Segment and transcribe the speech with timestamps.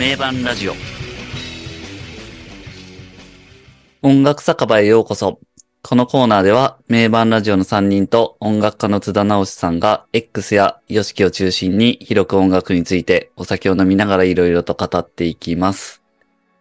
[0.00, 0.72] 名盤ラジオ
[4.00, 5.40] 音楽酒場へようこそ
[5.82, 16.00] このコーナーでは名盤ラジオの3人と音楽家の津田直さんが X や YOSHIKI を中心に広く音楽についてお酒を飲みながらいろいろと語っていきます。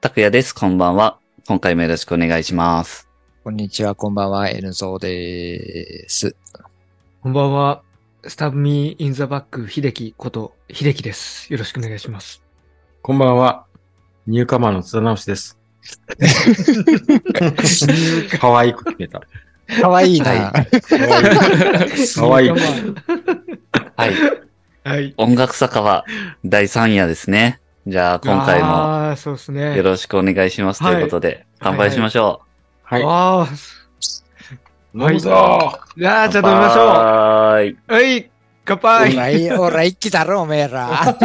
[0.01, 0.53] 拓也です。
[0.53, 1.17] こんばんは。
[1.47, 3.07] 今回もよろしくお願いします。
[3.45, 6.35] こんにちは、こんばんは、エルゾーです。
[7.21, 7.83] こんばんは。
[8.27, 11.49] スタブミーインザバック秀樹こと秀樹です。
[11.53, 12.48] よろしくお願いします。
[13.01, 13.65] こんばんは。
[14.27, 15.57] ニューカマーの津田直しです。
[18.39, 19.21] 可愛く決めた。
[19.81, 20.31] かわいいな。
[20.31, 20.51] は
[22.15, 22.49] 可愛い。
[22.49, 22.55] は
[24.07, 24.13] い。
[24.83, 25.13] はい。
[25.17, 26.03] 音楽酒場
[26.43, 27.61] 第3夜ですね。
[27.87, 29.77] じゃあ今回もああ、そうですね。
[29.77, 32.41] よろしくお願いしますということで、乾杯しましょ
[32.83, 33.03] はい。
[33.03, 33.47] ああ、
[34.93, 36.29] 飲むぞじゃあ、う。
[36.29, 37.69] じゃあ飲みましょはーい。
[37.71, 37.77] う。
[37.87, 38.03] はい。
[38.03, 38.25] 乾お杯。
[38.25, 38.31] らい、
[39.59, 41.17] おら、一気だろ、おめえら。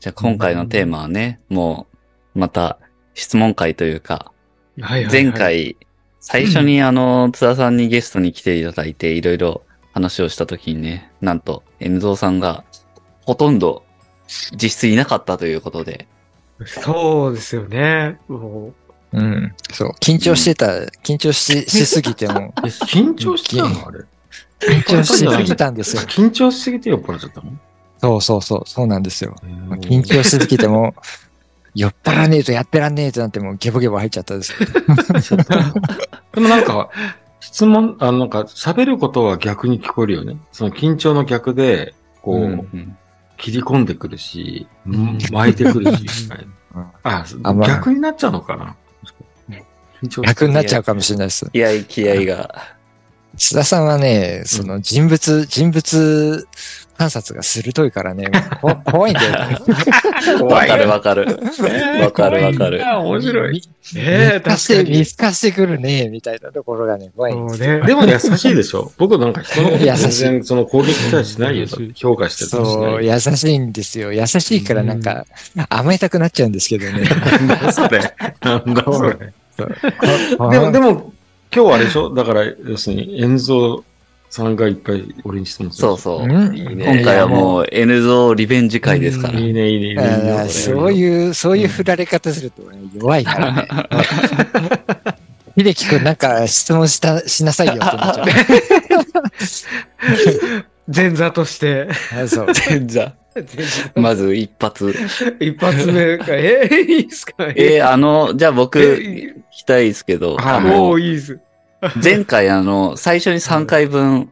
[0.00, 1.86] じゃあ今回のテーマはね、も
[2.34, 2.78] うまた
[3.14, 4.32] 質問会というか、
[4.80, 5.32] はいはいはい前。
[5.32, 5.76] 回
[6.20, 12.64] 最初にあの、津田さんにゲストに来ていただいていろいろ話をした時にね、なんと N ゾーさんが
[13.22, 13.84] ほとんど
[14.52, 16.08] 実質いなかったということで、
[16.64, 18.18] そうですよね。
[18.28, 18.83] もう
[19.22, 19.54] ん。
[19.72, 20.66] そう、緊張してた、
[21.02, 23.88] 緊張し、しすぎても、え緊張してたの？
[23.88, 24.00] あれ。
[24.60, 26.02] 緊張しすぎたんですよ。
[26.02, 27.52] 緊張しすぎて酔っ払っちゃったの？
[27.98, 29.36] そうそうそう、そうなんですよ。
[29.80, 30.94] 緊緊張しすぎても、
[31.74, 34.58] 酔っ払わねえとやってらんねえとなってもうゲボゲボ入っちゃったんですよ。
[36.34, 36.90] でもなんか、
[37.40, 40.36] 質問、あの、なんか、喋ることは逆に聞こえるよね。
[40.52, 42.96] その緊張の逆で、こう、うんうん
[43.36, 44.68] 切り込んでくるし、
[45.32, 46.06] 巻いてくるし。
[47.02, 47.24] あ、
[47.66, 48.76] 逆になっちゃうのかな？
[50.08, 51.50] 逆になっちゃうかもしれないです。
[51.50, 52.74] 気合い気合いが。
[53.36, 56.46] 津田さんはね、その人物、人物
[56.96, 58.30] 観察が鋭いからね、
[58.60, 59.58] こ 怖いんだよね。
[60.42, 61.26] わかるわかる。
[62.00, 62.86] わかるわかる。
[62.86, 63.62] あ面白い。
[63.94, 67.86] 見ええ透かして、確かに見透かしてくるね、みたいなところがね、怖いんですそうね。
[67.86, 71.66] でも優しいでしょ僕なんか人のこと全優しい然その攻撃したりしないよ。
[71.94, 73.04] 評価してたりしそう。
[73.04, 74.12] 優しいんですよ。
[74.12, 75.26] 優しいからなんか、
[75.68, 77.02] 甘えたくなっちゃうんですけどね。
[77.10, 78.14] なんだそれ。
[78.40, 79.32] なんだそれ。
[79.56, 81.12] でも、でも、
[81.54, 82.12] 今日はあれでしょ？
[82.14, 83.82] だから、要するに、遠蔵
[84.30, 85.88] さんがいっぱい俺に質問する。
[85.88, 86.22] そうそう。
[86.22, 86.84] うんいいね。
[86.96, 89.38] 今回はもう N ゾーリベンジ会ですから。
[89.38, 90.48] いいね、いいね、いいね。
[90.48, 93.68] そういう、そういう振られ方するとね弱いからね。
[95.56, 98.24] 秀樹くんなんか質問した、しなさいよってなっちゃ
[100.92, 101.88] 前座として。
[102.26, 102.46] そう。
[102.68, 103.12] 前座。
[103.94, 104.94] まず一発。
[105.40, 106.26] 一発目か。
[106.30, 107.34] えー、いいっすか？
[107.56, 111.40] えー、あの、じゃあ僕、え聞きたいですけど、はいあものう、いいっす。
[112.02, 114.30] 前回あの、最初に3回分、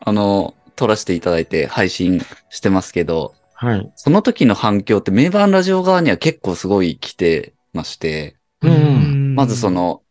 [0.00, 2.20] あの、撮らせていただいて配信
[2.50, 3.92] してますけど、はい。
[3.94, 10.02] その時の反響って名盤ラジオ側には結構すごい来てまして、うんまずそ、の、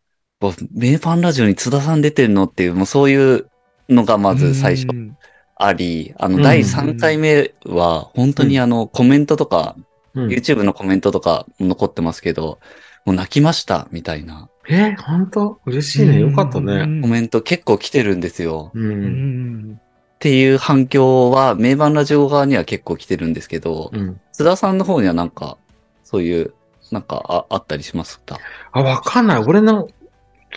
[0.72, 3.48] 名盤ラジオに津田さん出てるのっていう、もうそういう
[3.88, 5.16] のがまず最初うん
[5.64, 9.82] あり、あの、うん第3回目は、本当にあの、コメントとか、うん
[10.14, 12.58] YouTube のコメントとか残ってますけど、
[13.06, 15.58] もう泣きました、みたいなえ、本当？
[15.64, 16.20] 嬉しいね。
[16.20, 17.00] よかったね。
[17.00, 18.70] コメント結構来てるんですよ。
[18.74, 18.78] う。
[18.78, 19.80] うんん。
[19.80, 19.82] っ
[20.18, 24.20] ていう反響は、名盤ラジオ側には結構来てるんですけど、うん。
[24.32, 25.56] 津田さんの方にはなんか、
[26.04, 26.52] そういう、
[26.90, 28.38] なんかああったりしますか？
[28.72, 29.44] あ、わかんない。
[29.44, 29.92] 俺なん、来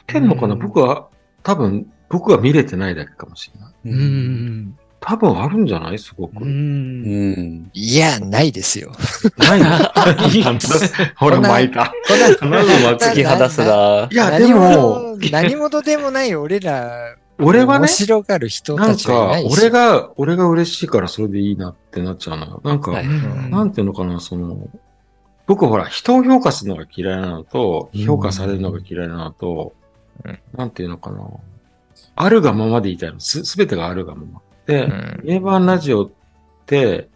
[0.06, 0.56] てんのかな？
[0.56, 1.08] うん僕は、
[1.44, 3.74] 多分、僕は見れてないだけかもしれない。
[3.86, 4.78] うん。
[5.08, 6.00] 多分あるんじゃない？
[6.00, 6.42] すごく。
[6.42, 6.44] う。
[6.44, 7.70] うんん。
[7.74, 8.92] いや、ないですよ。
[9.38, 9.68] ないの？
[11.18, 11.94] ほら、巻いた。
[12.40, 14.08] こんな必ず巻突き放すな。
[14.12, 22.62] いや、で何も、も、何者でもない俺ら、俺はね面、白がる人たなんかちはいない、し俺が、俺が嬉しいからそれでいいなってなっちゃうのよ。
[22.64, 23.08] なんか、はい
[23.50, 24.58] なんていうのかな、その、
[25.46, 29.74] 僕ほら、人を評価するのが嫌いなのと、評価されるのが嫌いなのと、
[30.24, 31.28] うんなんていうのかな、
[32.16, 33.20] あるがままでいたいの。
[33.20, 34.42] す、すべてがあるがまま。
[34.66, 36.12] で、うん名盤ラジオっ
[36.66, 37.10] て、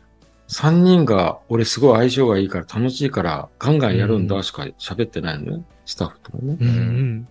[0.48, 5.64] 三人が、俺すごい相性がいいから楽しいから、ガンガンやるんだしか喋ってないのね。
[5.86, 6.58] スタッフともね。
[6.60, 7.28] うん。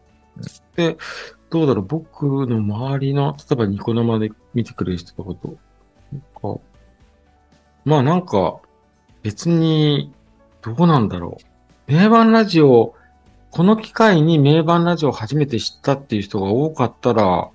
[1.50, 6.60] どうだろう、僕の周りの、例えばニコ生で見てくれる人とかと、
[7.84, 8.58] まあなんか、
[9.22, 10.12] 別に、
[10.62, 11.38] どうなんだろ
[11.88, 11.92] う。
[11.92, 12.94] 名盤ラジオ、
[13.50, 17.48] この機会に名盤ラジオを初めて知ったっていう人が多かったら、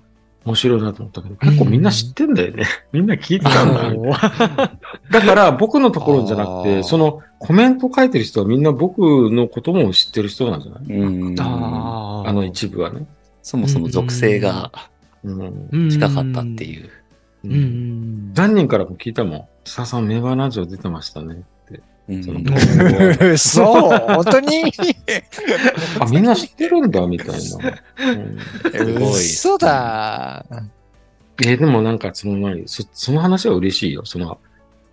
[0.44, 2.64] 面白いなと思ったけど、結構みんな知ってんだよね。
[2.92, 3.88] みんな聞いてたんだ。
[3.90, 4.78] みたいな
[5.10, 8.98] だから僕のところじゃなくて、そのコメント書いてる人はみんな僕
[9.30, 10.84] のことも知ってる人なんじゃない？
[10.98, 11.40] うん。
[11.40, 13.06] ああの一部はね。
[13.42, 14.70] そもそも属性が
[15.22, 15.68] うん。
[15.70, 16.90] 部近かったっていう。
[17.44, 18.32] うん。
[18.34, 19.44] 何人からも聞いたもん。
[19.64, 21.42] 津田さん、ネバーラジオ出てましたね。
[22.06, 22.34] うんそう
[24.14, 24.72] 本当に？
[26.00, 27.34] あ、みんな知ってるんだ、みたいな。
[27.34, 28.38] うん
[28.72, 30.44] すごい嘘だ。
[31.42, 34.02] えーでもなんかその前に、そその話は嬉しいよ。
[34.04, 34.38] その、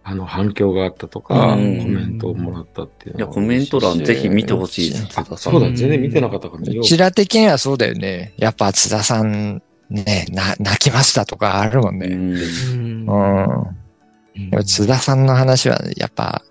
[0.04, 5.04] あの、反響があったとか、うんコメントをもらったっていういや、のはコメント欄ぜひ見てほしいです。
[5.16, 6.82] あ津田さんそうだ、全然見てなかったから見よう。
[6.82, 8.34] うちら的にはそうだよね。
[8.38, 12.08] やっぱ津田さん、ね、な、泣きましたとかあるもんね。
[12.08, 16.42] うんうん津田さんの話は、やっぱ、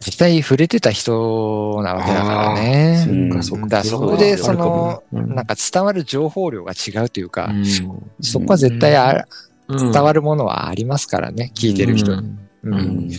[0.00, 3.04] 実際触れてた人なわけだからね。
[3.04, 3.66] そっかそっか。
[3.66, 5.34] だからそこでその、うん。
[5.34, 7.64] なんか伝わる情報量が違うというか、うん。
[8.20, 9.26] そこは絶対あ
[9.68, 9.92] うん。
[9.92, 12.14] 伝わるものはありますからね、聞いてる人。
[12.14, 12.30] に。
[12.62, 13.10] うん。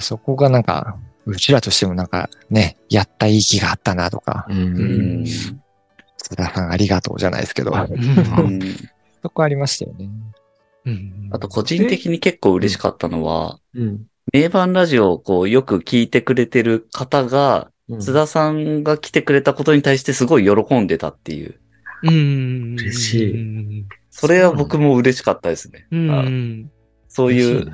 [0.00, 0.96] そこがなんか、
[1.26, 4.56] うちらとしてもなんかね、やった意義があったなとか、うん。
[4.56, 4.62] う
[5.20, 5.24] ん。
[5.24, 8.60] 津田さんありがとうじゃないですけど、うん。
[9.22, 10.10] そこありましたよね。
[10.86, 11.28] うん。
[11.32, 21.60] あと、個人的に結構嬉しかったのは、うん名盤ラジオをこうよく聞いてくれてる方が、うん津田さんが来てくれたことに対してすごい喜んでたっていう。
[22.02, 22.76] うん。
[22.78, 23.86] 嬉しい。
[24.08, 25.86] それは僕も嬉しかったですね。
[25.92, 26.70] うあん。
[27.08, 27.70] そういう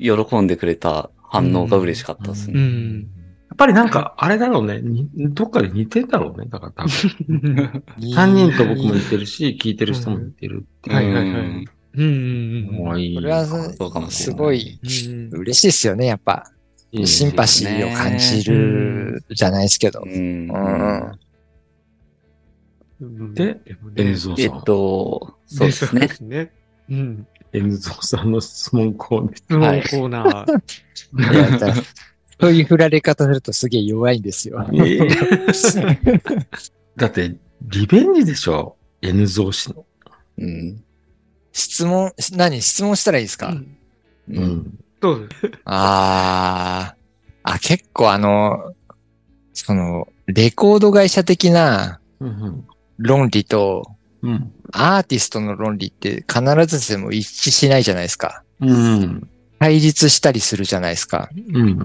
[0.00, 2.60] 喜んでくれた反応が嬉しかったですうね。
[2.60, 2.94] ん。
[3.02, 3.06] や
[3.54, 4.80] っぱりなんか、あれだろうね。
[4.82, 6.48] にどっかで似てんだろうね。
[6.50, 7.84] だから多分。
[8.02, 10.96] 3人と僕も似てるし、聞いてる人も似てるっていう。
[10.96, 12.76] はいはいはいうんうん。
[12.78, 13.14] のがいい。
[13.14, 14.32] これはそうかもしす。
[14.32, 16.50] ごいうん嬉しいですよね、やっぱ。
[17.04, 20.06] シンパシーを感じるじゃないですけどう。
[20.06, 21.18] んうん
[23.34, 23.60] で、
[23.96, 24.50] N ゾえっ。
[24.64, 26.08] と、そうですね。
[26.08, 26.52] すね。
[26.88, 27.26] うん。
[27.52, 29.84] N ゾウさんの質問コーナー。
[29.84, 31.82] 質問コーナー。
[32.40, 34.64] そういう振られ方するとすげえ弱いんですよ。
[36.96, 39.84] だって、リベンジでしょ ?N ゾウ氏の。
[40.38, 40.84] うん。
[41.52, 42.62] 質問、何？
[42.62, 43.76] 質問したらいいですか、うん
[44.28, 44.78] うん。
[45.00, 45.28] どうぞ
[45.64, 46.94] あ
[47.44, 48.74] あ、あ、結構あの、
[49.52, 52.64] その、レコード会社的なうん。
[52.98, 53.84] 論理と、
[54.22, 54.52] うん。
[54.72, 58.44] アーティストの論理って必ずしも一致しないじゃないですか。
[58.60, 59.28] うん。
[59.58, 61.28] 対立したりするじゃないですか。
[61.52, 61.78] うん。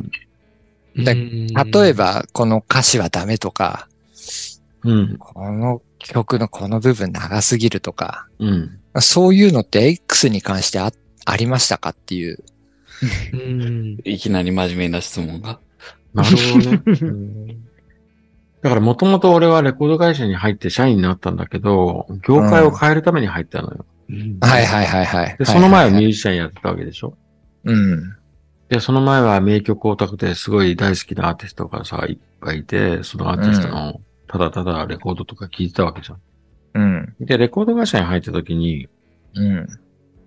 [1.04, 3.88] だうん例え、ば、この歌詞はダメとか、
[4.84, 5.18] うん。
[5.18, 8.80] この曲のこの部分長すぎるとか、うん。
[9.01, 10.91] そういうのって X に関してあ
[11.25, 12.44] ありましたかっていう。
[13.33, 13.97] うん。
[14.03, 15.59] いきなり真面目な質問が。
[16.13, 17.57] なるほどね。
[18.61, 23.85] だからもともと俺はレコード会社に入って社員になったんだけど、業界を変えるために入ったのよ。
[24.41, 25.35] はいはいはいはい。
[25.38, 27.15] で、その前はミュはいージシャンやってたわけでしょ？
[27.65, 28.15] うん。
[28.69, 36.17] で、その前は名曲オタクですごい大好きなアーティストがさ、いっぱいいて、そのアーティストの、ただただレコードとか聴いてたわけじゃん。
[36.74, 37.16] うん。
[37.19, 38.88] で、レコード会社に入った時に、
[39.36, 39.68] うん。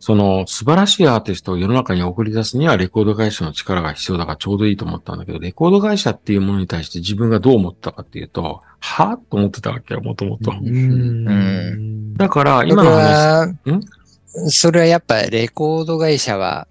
[0.03, 10.53] その素晴らしいアーティストを世の中に送り出すにはレコード会社の力が必要だからちょうどいいと思ったんだけど、レコード会社っていうものに対して自分がどう思ったかっていうと、はぁと思ってたわけよ、もともと。
[10.53, 12.15] うん。
[12.15, 16.67] だから、今の話、それはそれはやっぱレコード会社は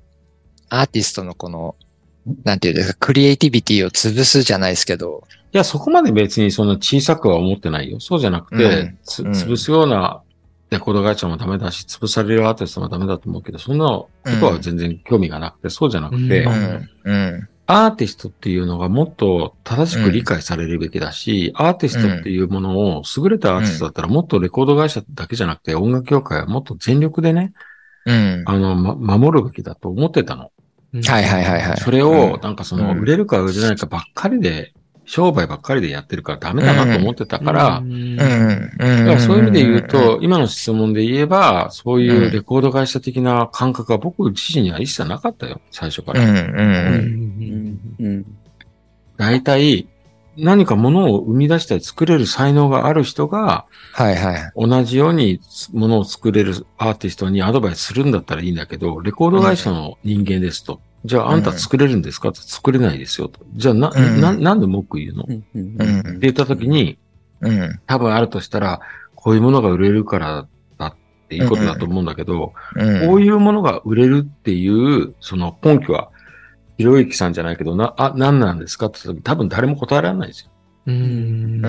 [0.69, 1.75] アーティストのこの、
[2.43, 7.99] なんていうんですか、クリエイティビティを潰すじゃないですけど、いや、そこまで別にそんな小さくは思ってないよ。
[7.99, 10.21] そうじゃなくて、うんつうん潰すような
[10.69, 14.09] レコード会社もダメだし、潰されるアーティストもダメだと思うけど、そんなこ
[14.39, 16.89] とは全然興味がなくて、そうじゃなくて、ううん。
[17.03, 17.49] うん。
[17.65, 27.53] アーティストっていうのがもっと正しく理解されるべきだし、アーティストっていうものを優れたアーティストだったらもっとレコード会社だけじゃなくて音楽業界はもっと全力でね、
[28.05, 28.43] うん。
[28.45, 30.51] あの、ま、守るべきだと思ってたの。
[31.05, 31.77] はいはいはいはい。
[31.77, 34.73] それを、なんかその、うん売れるか売れないかばっかりで、
[35.11, 46.31] 商売ばっかりでやってるからダメだなと思ってたから、そういう意味で言うと、今の質問で言えば、そういうレコード会社的な感覚は僕自身には一切なかったよ、最初かうん、うら。
[46.31, 46.45] ん、ううん。
[46.45, 48.25] んうん。
[49.17, 49.87] 大体、
[50.37, 54.51] 何かものを生み出したり作れる才能がある人が、はいはい。
[54.55, 55.39] 同じように
[55.73, 60.81] ものを作れるアーティストにアドバイスするんだったらいいんだけど、レコード会社の人間ですと。
[61.05, 62.29] じゃああんた作れるんですか？
[62.29, 63.39] って作れないですよと。
[63.53, 65.23] じゃあな、うんな、なんで文句言うの？
[65.23, 66.19] ってうんうん。
[66.19, 66.99] 言った時に、
[67.41, 67.79] うん。
[67.87, 68.81] 多分あるとしたら、
[69.15, 70.95] こういうものが売れるからだっ
[71.29, 73.07] ていうことだと思うんだけど、うん。
[73.07, 76.09] こういうものが売れるっていう、その根拠は、
[76.77, 78.87] ひろゆきさんじゃないけど、な、あ、何なんですか？
[78.87, 80.51] って言った時多分誰も答えられないですよ。
[80.89, 81.61] うん。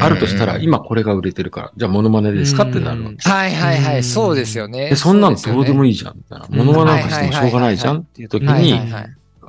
[0.00, 3.28] あるとしたら、今これが売れてるから、じゃあモノマネですかってなるわけ。
[3.28, 4.02] はいはいはい。
[4.04, 4.90] そうですよね。
[4.90, 5.94] で、そんなのどうでもいい。
[5.94, 6.46] じゃん、みたいな。
[6.50, 8.80] モノマネなんかしてもしょうがないじゃんっていう時に。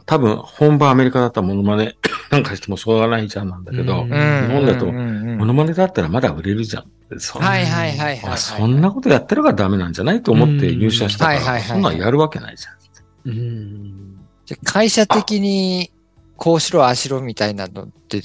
[0.06, 1.96] 多分本場アメリカだったらモノマネ
[2.32, 4.16] なんかしてもしょうがないじゃんなんだけど、うん日
[4.52, 7.20] 本だとモノマネだったらまだ売れるじゃんって。
[7.20, 8.34] そんはいはいはいはい。
[8.34, 12.80] あそんなことやってるからダメなんじゃないと思って入社したから、はいはいはいそんなんやるわけないじゃん。
[13.26, 14.20] うん。
[14.46, 15.92] じゃあ会社的に、
[16.38, 18.22] こうしろ、ああしろみたいなのって、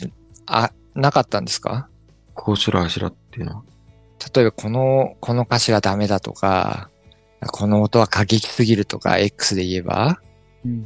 [0.47, 1.89] あ、なかったんですか？
[2.35, 3.63] こうしろ、ああしろっていうのは。
[4.35, 6.89] 例えば、この、この歌詞はダメだとか、
[7.47, 10.21] この音は過激すぎるとか、X で言えば、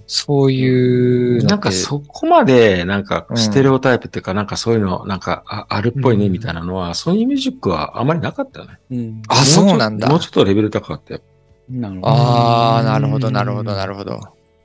[0.06, 1.44] そういう。
[1.44, 8.80] なんかそこまで、なんかうんステレオタイプっていうか、なんかそういうの、なんかああるっぽいねうんみたいなのは、ソニーミュージックはあまりなかったよね。
[8.90, 9.22] うん。
[9.28, 10.20] あ、そうなんだもう。
[10.20, 11.20] ちょっとレベル高かったよ。
[11.70, 12.08] なるほど。
[12.08, 14.20] ああ、うんなるほど、なるほど、なるほど。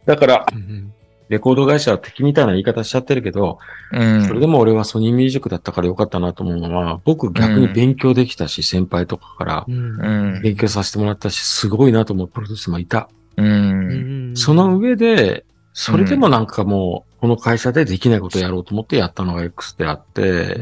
[0.05, 0.93] だから、うん
[1.33, 3.57] レコード会社は敵みたいな言い方しちゃってるけど、
[3.91, 4.25] うん。
[4.27, 10.41] それでも俺はソニーミュージックだったからよかったなと思うのは、僕逆に勉強できたし、先輩とかからうんうん。
[10.43, 13.09] 勉強させてもらったし、すごいなと思うプロデュースもいた。
[13.37, 14.33] うん。
[14.35, 20.57] その上で、それでもなんかもう、この会社でできないことをやろうと思ってやったのが X であって、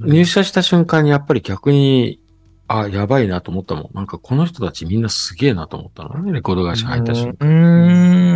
[0.00, 2.18] 入社した瞬間にやっぱり逆に、
[2.66, 3.90] あ、やばいなと思ったもん。
[3.92, 7.46] なんかこの人たちみんなすげえなと思ったのね、レコード会社入った瞬間。
[7.46, 7.50] う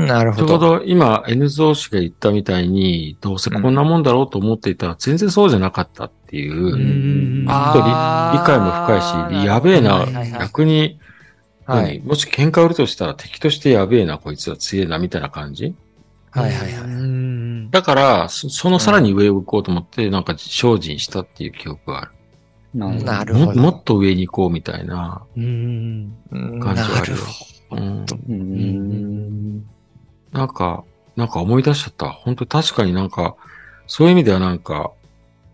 [0.04, 0.78] ん、なるちょうほど。
[0.78, 10.98] ど今、N ゾー氏が言ったみたいに、どうせこんなもんだろうと思っていたら、全然そうじゃなかったっていう、うんと理あー理解も深いし、やべえなはいはいはい、逆に、
[11.64, 11.98] はい。
[11.98, 12.06] 何？
[12.06, 15.74] もし喧嘩売るとしたら敵としてやべえな、こいつは強えな、みたいな感じ？
[16.32, 17.66] はいはいはい。
[17.66, 17.70] い。
[17.70, 22.10] だから、そそのさらに上を行こうと思って、なんか精進したっていう記憶がある。
[22.74, 23.46] なるほど。
[23.54, 26.14] ももっと上に行こうみたいなうん。
[26.30, 27.46] うん感じはあるよなるほ。
[27.70, 29.66] うん、うん。
[30.32, 30.84] なんか、
[31.16, 32.08] なんか思い出しちゃった。
[32.10, 33.36] 本当確かになんか、
[33.86, 34.92] そういう意味ではなんか、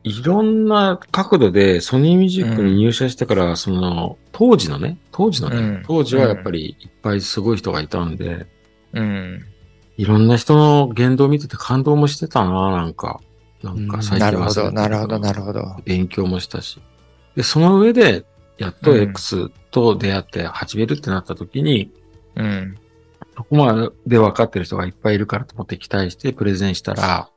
[0.02, 8.46] いろんな角度でソニーミュージックに入社してから、その、当時のね、当時のね、うん当時はやっぱりいっぱいすごい人がいたんで、
[8.92, 9.44] うん。
[9.96, 13.20] いろんな人の言動を見てて感動もしてたな、なんか。
[13.62, 15.76] なんうんか最近はなるほど、なるほど、なるほど。
[15.84, 16.80] 勉強もしたし。
[17.36, 18.24] で、その上で、
[18.58, 21.92] やっとうん X と出会って始めるってなった時に、
[22.36, 22.76] うん。
[23.36, 27.34] そこまで分かってる人がいっぱいいるからと思って期待してプレゼンしたら、うん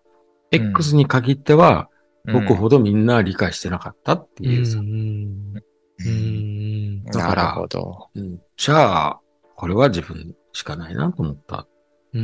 [0.49, 1.89] X に限っては、
[2.25, 2.55] 僕ど。
[2.55, 4.79] ほどみんな理解してなかったっていうさ。
[4.79, 5.53] うん。
[7.03, 8.07] だからなるほど。
[8.15, 9.19] うんじゃあ、
[9.55, 11.67] これは自分しかないなと思った。
[12.13, 12.21] うん。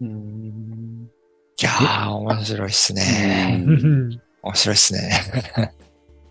[0.00, 1.08] うん
[1.60, 3.64] いやー、面白いっすね。
[4.42, 5.10] 面白いっすね。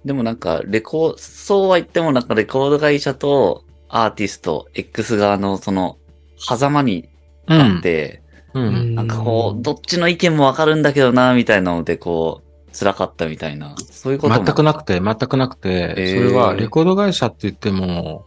[0.06, 5.98] でもなんか、レコー、そうは言ってもなんかレコード会社とアーティスト、X 側のその、
[6.38, 7.10] 狭間に
[7.48, 7.82] うあっ。
[7.82, 8.22] て、
[8.54, 8.96] うん。
[8.96, 18.26] なんかこう、どっちの意見もわかるんだけどな、みたいなので、こう、辛かったみたいな、そういうことも全くなくて、全くなくて、えーそれはレコード会社って言っても、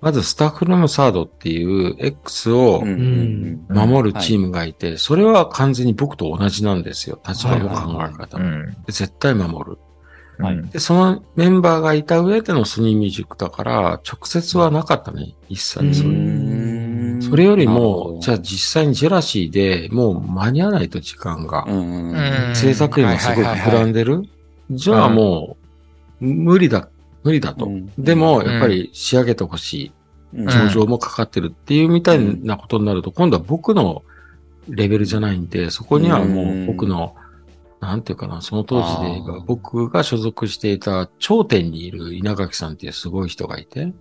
[0.00, 2.82] まずスタッフルームサードっていう X を
[3.68, 7.20] 守るチームがいて、それは完全に僕と同じなんですよ。
[7.26, 8.66] 立場も考え方も。
[8.86, 9.78] 絶対守る。
[10.38, 15.34] はいで、そのメンバーがいた上でのソニーミュージックだから、直接はなかったね。
[15.48, 16.10] 一切それ。
[16.10, 21.64] うんそれよりも、どじゃあ実際にジェラシーでもう間に合わないと時間が。
[21.66, 24.22] うんうんうん制作費もすごい膨らんでる？
[24.70, 25.56] じゃあも
[26.20, 26.88] う、無理だ、
[27.24, 27.66] 無理だと。
[27.66, 29.92] うんでも、やっぱり仕上げてほしい。
[30.34, 34.02] うん上場もかかってるっていうみたいなことになると、今度は僕の
[34.68, 37.16] レベルじゃないんで、そこにはもう僕の、
[37.80, 43.92] なんていうかな、その当時で言えば僕が所属していた頂点にいる稲垣さんっていうすごい人がいて。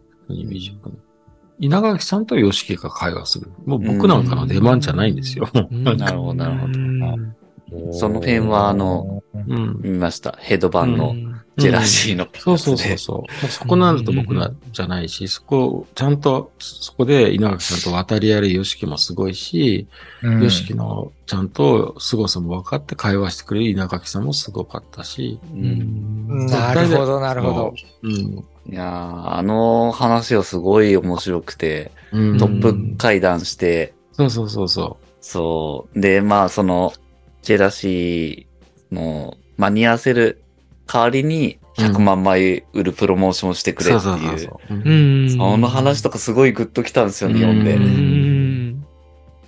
[1.60, 3.52] 稲垣さんと吉木が会話する。
[3.66, 5.50] もう僕なんかの出番じゃないんですよ。
[5.72, 9.80] なるほどなるほどその辺はあの、うん。
[9.82, 10.38] 見ました。
[10.40, 11.16] ヘド版の
[11.58, 13.18] ジェラシーの、そうそうそうそう。
[13.18, 19.88] もうそこになると僕らじゃないし、そこ、ちゃんと、そこで稲垣さんと渡り合える吉木もすごいし、
[20.22, 27.74] うん吉木のちゃんと凄さも分かって会話してくれる稲垣さんもすごかったし、うんなるほど、なるほど。
[28.04, 28.12] うん。
[28.12, 32.38] いやーあの話はすごい面白くて、うん。
[32.38, 36.00] トップ会談して、そうそうそうそそう。
[36.00, 36.94] で、まあ、その、
[37.42, 40.42] ジェラシーの間に合わせる
[40.92, 43.76] 代わりに100万枚売るプロモーションをしてう。
[43.76, 45.30] くれそうっていう。
[45.30, 47.78] その話とかすごいグッときたんですよね、読んで。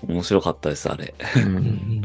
[0.08, 1.14] 面白かったです、あれ。
[1.38, 2.02] うん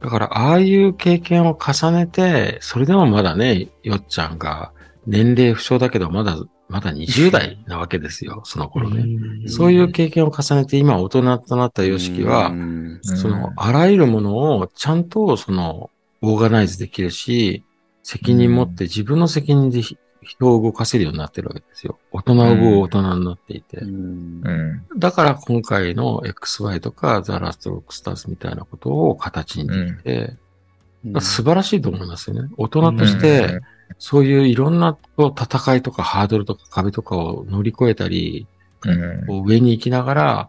[0.00, 4.72] だから、ああいう経験を重ねて、それでもまだね、よっちゃんが
[5.06, 6.38] 年齢不詳だけど、まだ、
[6.68, 9.04] まだ20代なわけですよ、その頃ね。
[9.48, 15.90] そういう経験を重ねて、今大人となったヨシキはう、んその、あらゆるものをちゃんと、その、
[16.22, 17.64] オーガナイズできるし、
[18.06, 21.98] 責任持って自分の責任でひ人を動かせるようになってるわけですよ。
[22.12, 23.80] 大人を追う大人になっていて。
[24.96, 30.36] だから今回の XY とかザ・ラスト・ロックスターズみたいなことを形にできて、
[31.20, 32.48] 素晴らしいと思いますよね。
[32.56, 33.60] 大人として、
[33.98, 38.46] そういういろんな戦いとかハードルとか壁とかを乗り越えたり、
[39.28, 40.48] 上に行きながら、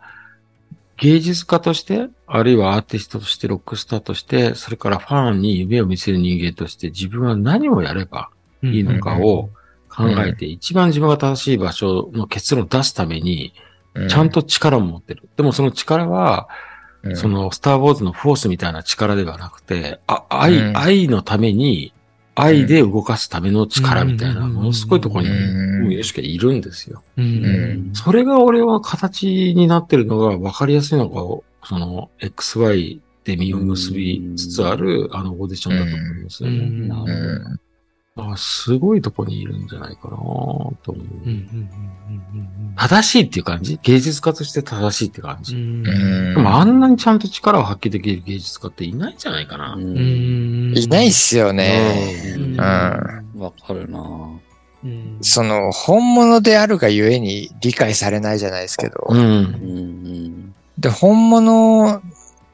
[0.98, 8.30] 芸術家として、あるいはアーティストとして、ロックスターとして、それからファンに夢を見せる人間として、自分は何をやれば
[8.64, 9.50] いいのかを
[9.90, 13.54] 考えて、一番自分が正しい場所の結論を出すために、
[13.94, 15.30] うちゃん、と力を持ってる。
[15.38, 16.50] でもその力は、
[17.04, 17.16] うん。
[17.16, 20.78] そ、の、スター・ウォーズのフォースみたいな力ではなくて、あ愛、うん。
[20.78, 21.94] 愛のために、
[22.40, 25.92] 愛で動かすための力みたいな、うんものすごいところに、うん。
[25.92, 27.04] ヨシキはいるんですよ。
[27.94, 37.60] それが俺は形になってるのが分かりやすいのが、その、XY で実を結びつつある、あの、オーディションだと思いますよね。
[38.18, 40.98] うんなるほどうんだからすごいとこにいるんじゃないかなと思う。
[42.76, 43.80] 正しいっていう感じ？
[43.84, 45.56] 芸術家として正しいって感じ？
[45.56, 45.62] で
[46.38, 49.78] もあんなにちゃんと力を発揮できる芸術家っていないんじゃないかな。
[49.80, 53.22] いないっすよね。
[53.38, 54.00] わかるな
[54.84, 59.08] うんその、本物であるがゆえに理解されないじゃないですけど。
[60.78, 62.02] で、本物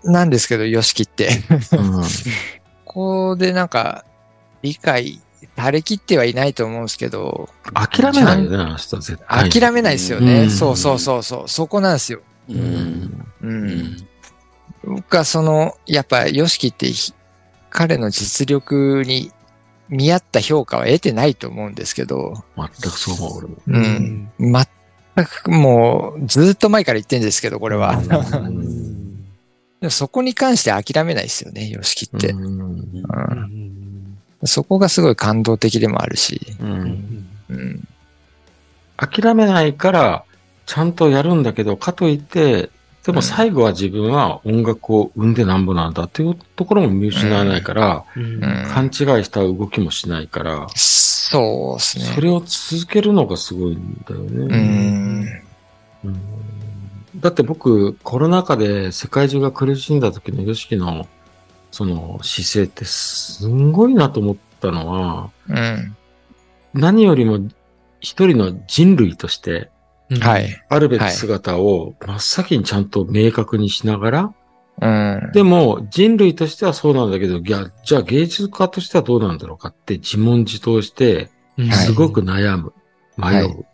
[0.03, 1.29] なんですけど、ヨシキって。
[1.73, 2.03] うん
[2.85, 4.05] ここでなんか、
[4.61, 5.19] 理解
[5.55, 9.49] されきってはいないと思うんですけど、諦めないよね、あの人は絶対。
[9.49, 10.43] 諦めないですよね。
[10.43, 11.49] うんそうそうそうそう。
[11.49, 12.21] そこなんですよ。
[12.49, 13.27] ううんん。
[13.41, 13.47] う。
[13.47, 14.07] うんん
[14.85, 17.13] 僕はその、やっぱ、ヨシキってひ
[17.69, 19.31] 彼の実力に
[19.89, 23.55] 見合った評価は得てないと思うんですけど、全くそう思う、俺も。
[23.67, 24.29] うん。
[24.39, 27.97] 全くもう、ずっと前から言ってんですけど、これは。
[27.97, 29.03] うん
[29.83, 32.29] でもそこに関して諦めないですよね、ヨシキって。
[32.29, 33.82] うんうん
[34.45, 36.41] そこがすごい感動的でもあるし。
[36.59, 37.87] うんうん。
[38.97, 40.23] 諦めないから、
[40.65, 42.69] ちゃんとやるんだけど、かといって、
[43.05, 48.41] でも最後は自分は音楽を生んでなんぼなんだっていうところも見失わないから、うんうん
[48.73, 48.91] 勘違い
[49.25, 52.05] した動きもしないから、そうですね。
[52.05, 54.57] それを続けるのがすごいんだようね。
[54.57, 55.27] ん。
[56.05, 56.21] うん
[57.17, 61.07] だって僕、コロナ禍で世界中が苦しんだ時のヨシキの
[61.73, 65.97] その姿勢ってすんごいなと思ったのは、うん。
[66.75, 67.39] 何よりも
[67.99, 69.71] 一人の人類として
[70.21, 70.37] は。
[70.37, 70.63] い。
[70.69, 74.33] あるべき姿を真っ先にちゃんと明確にしながら、
[74.81, 75.31] うん。
[75.33, 81.31] でも人類としてはそうなんだけど、いや、じゃあ芸術家としてはどうなんだろうかって自問自答して、
[81.71, 82.71] すごく悩む、
[83.17, 83.33] 迷う。
[83.33, 83.65] はい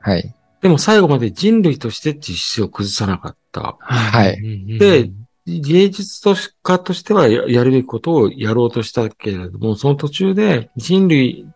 [0.00, 0.34] はい。
[0.62, 3.76] でも最後まで人類としてっていう姿勢を崩さなかった。
[3.78, 5.10] はいで、
[5.46, 6.20] 芸術
[6.62, 11.46] 家としてはややるべきことをやろうとしたけれども、その途中で人類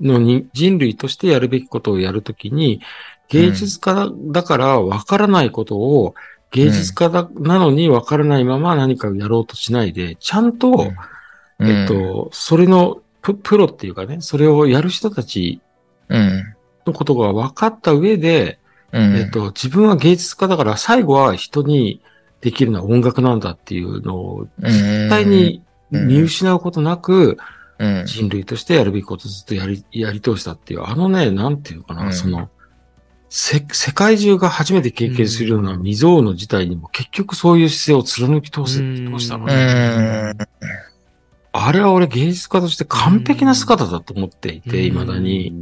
[0.00, 2.80] のに、人類としてやるべきことをやるときに、
[3.28, 6.14] 芸術家だだからわからないことを、
[6.50, 10.70] 芸術家だ、なのにわからないまま何かをやろうとしないで、ちゃんと、
[11.58, 15.60] うんえっ、と、それのププロっていうかね、それをやる人たち
[16.08, 16.54] うん。
[16.86, 18.58] のことが分かった上で、
[18.92, 19.16] うん。
[19.16, 22.00] えっと、自分は芸術家だから最後は人に
[22.40, 27.38] できるのは音楽なんだっていうのを絶対に見失うことなく
[27.78, 32.48] うん、人類としてやるべきことをずっとやり、やり通したっていう、あのね、なんていうのかな、うんその、
[33.28, 40.32] せ、世界中が初めて経験するような未曾有の事態にも結局そういう姿勢を貫き通せ、うん通したのうね。
[40.32, 40.36] ん。
[41.52, 45.52] あれは俺芸術家として完璧な姿だと思っていて、うん未だに。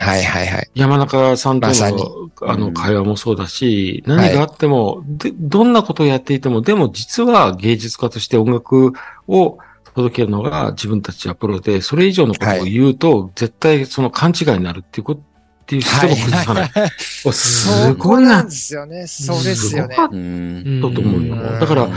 [0.00, 0.06] うん。
[0.06, 0.70] はいはいはい。
[0.74, 8.92] 山中さんとまさにのあのうん会話もそうだし、何があっても、で、どんなことをやっていても、でも実は芸術家として音楽
[9.26, 9.58] を
[9.94, 15.24] 届けるのが自分たちはプロで、それ以上のことを言うと、絶対その勘違いになるっていうこと、っ
[15.68, 16.68] ていう姿勢も崩さない。
[16.68, 16.90] は い
[17.26, 18.50] おすごいなんで。
[18.52, 19.06] すよね。
[19.06, 20.00] そうですよねす。
[20.00, 20.80] ごかっうん。
[20.82, 21.34] たと思うよ。
[21.34, 21.88] うんだから、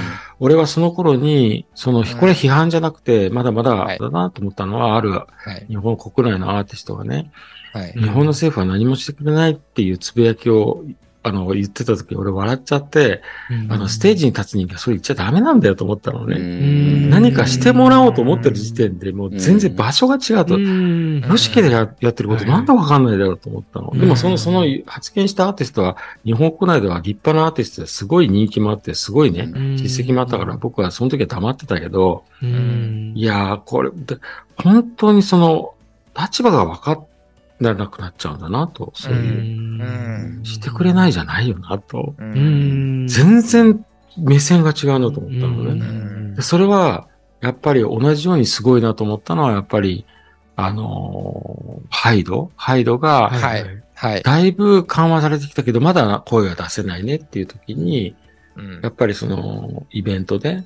[0.42, 5.66] 俺はその頃に、その、んこれ批判じゃなくて、まだまはいだだなと思ったのは、あるはい。
[5.70, 7.32] 日本国内のアーティストがね、
[7.74, 7.94] はい。
[7.96, 10.84] うん日本の政府は何もしてくれないっていうつぶやきを、
[11.24, 13.22] あの、言ってた時、俺笑っちゃって、
[13.70, 16.36] あの、ステージに立つ人間、それ言っちゃダメなんだよと思ったのね。
[16.36, 17.10] うん。
[17.12, 20.58] 何かしてもらおうと思ってる時点で、もう全然場所が違うと。
[20.58, 21.22] ん。
[21.22, 23.92] よしけでややってることなんでわかんないだろうと思ったの。
[23.94, 24.00] うん。
[24.00, 28.06] でもその、その発言したアーティストは、日本国内では立派なアーティストです。
[28.06, 29.78] ごい人気もあって、すごいね、うん。
[29.78, 33.14] 実績もあったから、僕はその時は黙ってたけど、うん。
[33.16, 34.18] いやー、これ、で
[34.56, 35.76] 本当にその、
[36.20, 36.92] 立場が分か
[37.70, 40.42] らなくなっちゃうんだなと、そういう、うん。
[40.44, 42.16] してくれないじゃないよなと。
[42.20, 43.86] 全然
[44.18, 46.42] 目線が違うなと思ったのね。
[46.42, 47.08] それは、
[47.42, 50.06] やっぱり同じようにすごいなと思ったのは、やっぱり、
[50.56, 52.52] あのーハイド？
[52.56, 53.84] ハイドが、はい。
[53.96, 54.22] はい。
[54.22, 58.16] だいぶ緩和されてきたけど、まだ声が出せないねっていう時に、
[58.56, 58.82] うん。
[58.82, 60.64] やっぱりその、イベントで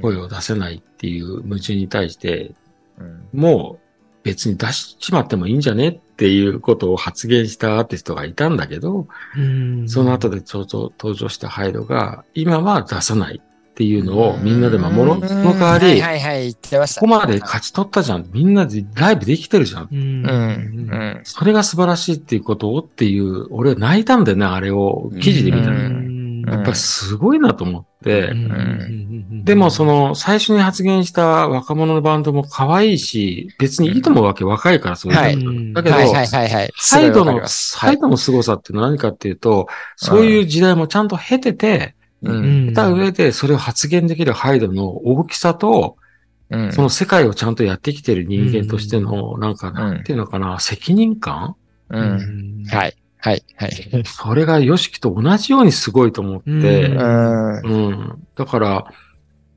[0.00, 2.52] 声を出せないっていう矛盾に対して、
[2.98, 3.28] うん。
[3.32, 3.86] もう
[4.22, 5.88] 別に出しちまってもいいんじゃね？
[5.88, 15.26] っっていうことを発言したアーティストがいたんだけど、うんその後でちょうど登場したハイドが、今は出さないっていうのをみんなで守ろう。
[15.26, 17.00] その代わり、はいはいはい、言ってました。
[17.00, 18.28] ここまで勝ち取ったじゃん。
[18.30, 19.88] みんなでライブできてるじゃん。
[19.90, 20.90] うんうん。
[20.90, 21.20] うん。
[21.24, 25.88] それが素晴らしいっていうことをっていう、俺は泣いたんだよね、あれを記事で見たうら。
[26.46, 26.52] ん。
[26.52, 29.44] やっぱりすごいなと思って、うん。
[29.44, 35.34] でもその最初に発言した若者のバンドも可愛いし、別にいいと思うわけ、若いからそういはい。
[35.34, 36.70] うんだけど、はいはいはいはい。
[36.76, 37.78] ハイドの、すごいわかります。
[37.78, 42.30] ハイドの凄さっていうのは何かっていうと、そういう時代もちゃんと経てて、う。
[42.30, 45.96] うんんた上でそれを発言できるハイドの大きさと、
[46.50, 46.72] うん。
[46.72, 51.56] その世界をちゃんとやってきてる人間としての、なんか、んなんていうのかな、責任感？
[51.90, 51.98] う。
[51.98, 52.64] うんん。
[52.66, 52.96] はい。
[53.22, 53.44] はい。
[53.56, 54.02] はい。
[54.04, 57.88] それがヨシキと同じようにすごいと思って、うんうん。
[57.88, 58.26] うん。
[58.36, 58.84] だから、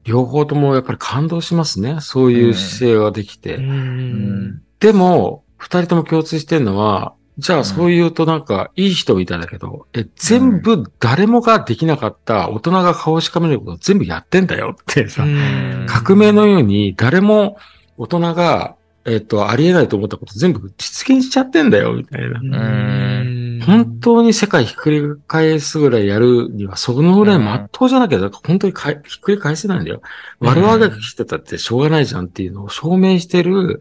[0.04, 1.98] 両方ともやっぱり感動しますね。
[2.00, 3.56] そういう姿勢ができて。
[3.56, 17.58] うんでも、二人とも共通してるのは、じゃあそう言うとなんかいい人みたいだけど、え、全部誰もができなかった大人が顔をしかめることを全部やってんだよってさ、うん革命のように誰も
[17.98, 18.76] 大人が、
[19.06, 22.40] えっと、ありえないと思ったこと全部実現しちゃってんだよみたいな。
[22.40, 23.35] うん
[23.66, 30.02] 本当に世界ひっくり返すぐらいやるには、そのぐらい真っ当じゃなきゃ、本当にかいひっくり返せないんだよ。
[30.40, 33.80] 悪あがきしてたってしょうがないじゃんっていうのを証明してる、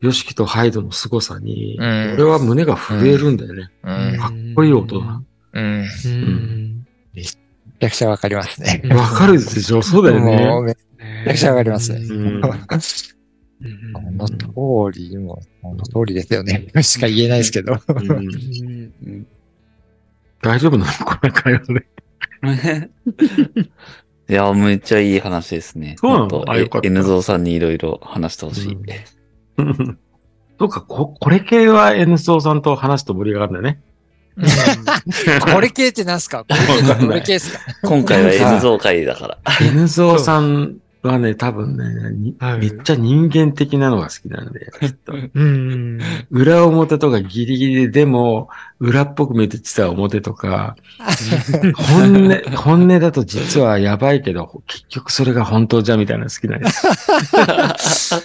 [0.00, 3.70] ヨシキとハイドの凄さに、うん俺は胸が震えるんだよね。
[3.84, 4.18] うん。
[4.18, 5.00] かっこいい大人。
[5.52, 5.84] うん。
[6.04, 8.82] うんめちゃくちゃわかりますね。
[8.90, 10.62] わかるでしょそうだよね。
[10.62, 12.40] めちゃくちゃわかりますねうん
[13.92, 14.28] この
[14.90, 16.66] 通り、もう、この通りですよね。
[16.82, 17.78] しか言えないですけど。
[17.88, 19.26] うん。
[20.40, 21.86] 大丈夫なのこれ会話で。
[24.28, 25.96] いや、めっちゃいい話ですね。
[25.98, 27.44] そうなのあよかった N ゾーさん。
[27.44, 28.78] にいろいろ話してほしい。
[29.58, 29.98] うん。
[30.58, 32.62] そうか、こ、これ系は N ソーさん。
[32.62, 33.62] と話すと盛り上がるん。
[33.62, 33.80] だよね。
[35.52, 36.20] これ系ってなん。
[36.20, 39.38] すかこれ系ってこれ系っすか今回は N ゾー会だから。
[39.60, 45.98] N ゾーさんはね、多分ね、にはいめっちゃ人間的なのが好きなんで、きっと うん。
[46.30, 50.76] 裏表とかギリギリで、でも、裏っぽく見えて実は表とか、
[51.74, 56.68] 本音、本音だと実はやばいけど、結局それが本当じゃみたいなの好きなんで
[57.78, 58.12] す。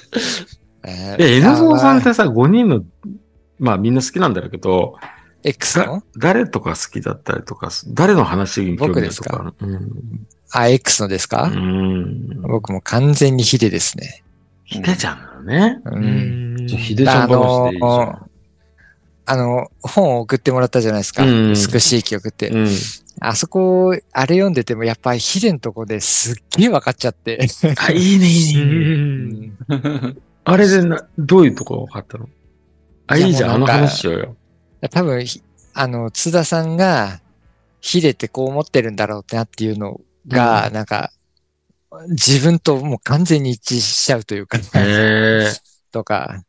[0.84, 2.84] えーで、N ゾーさんってさ、5人の、
[3.60, 4.96] まあみんな好きなんだろうけど、
[5.44, 9.54] X がの誰とか好きだったりとか、誰の話に興味あると僕か？
[9.60, 10.28] うん。
[10.52, 11.44] あ、X のですか？
[11.44, 12.42] うん。
[12.42, 14.24] 僕も完全にヒデですね。
[14.64, 15.82] ひでちゃんなのね。
[15.86, 15.90] う。
[15.92, 18.30] うんんじゃあひでちゃん話でいいじゃん。
[19.30, 21.24] あの、本を送ってもらったじゃないですか。
[21.24, 22.50] うん美しい曲って。
[22.50, 22.68] うん。
[23.20, 27.40] あそこ、あれ読んでてもやっぱりヒデのとこですっげえ分かっちゃって。
[27.78, 28.62] あ、いいね、いいね。
[28.62, 32.30] うんあれでな、どういうとこが分かったの？
[33.08, 34.36] あ、いやいいじゃん、あの話しようよ。
[34.92, 37.20] 多分、ひあの、津田さんが、
[37.82, 41.12] ヒデってこう思ってるんだろうってなっていうのが、なんか、
[42.10, 44.60] 自分ともう完全に一致しちゃうというか。
[45.92, 46.44] とか、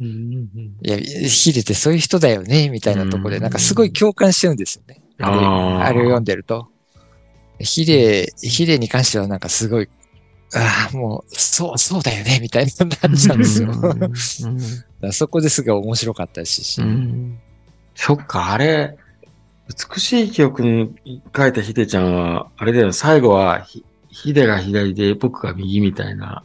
[0.00, 0.48] うん
[0.82, 3.42] いや、ヒデってそういう人だよね、みたいなとこで、うん。
[3.42, 5.02] なんかすごい共感しちゃうんですよね。
[5.18, 6.68] あれ、を読んでると。
[7.58, 9.88] ヒデ、ヒデに関してはなんかすごい、
[10.54, 13.72] ああ、もう、そう、そうだよね、みたいになっちゃうんですよ。
[15.12, 17.38] そこですごい面白かったし、うん。
[17.94, 18.96] そっか、あれ、
[19.68, 26.42] 美しい記憶に書いたヒデちゃんは、あれだよ、最後はひ、ヒデが左で僕が右みたいな。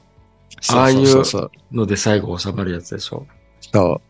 [0.69, 1.23] ああいう
[1.71, 3.25] ので最後収まるやつでしょ。
[3.71, 3.93] そう。
[3.95, 4.01] あ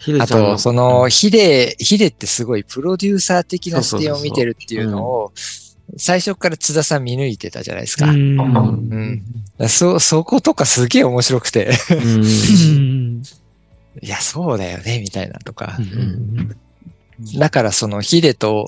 [0.00, 5.32] ヒデちゃんはと、その、ヒデ、ヒデってすごいプロデューサー的な視点を見てるっていうのを、
[5.98, 8.06] 最初から津田さん見抜いてたじゃないですか。
[9.68, 13.22] そ、そことかすげえ面白くて、うん。
[14.00, 15.76] いや、そうだよね、みたいなとか。
[15.78, 16.56] ん
[17.38, 18.66] だからそのヒデと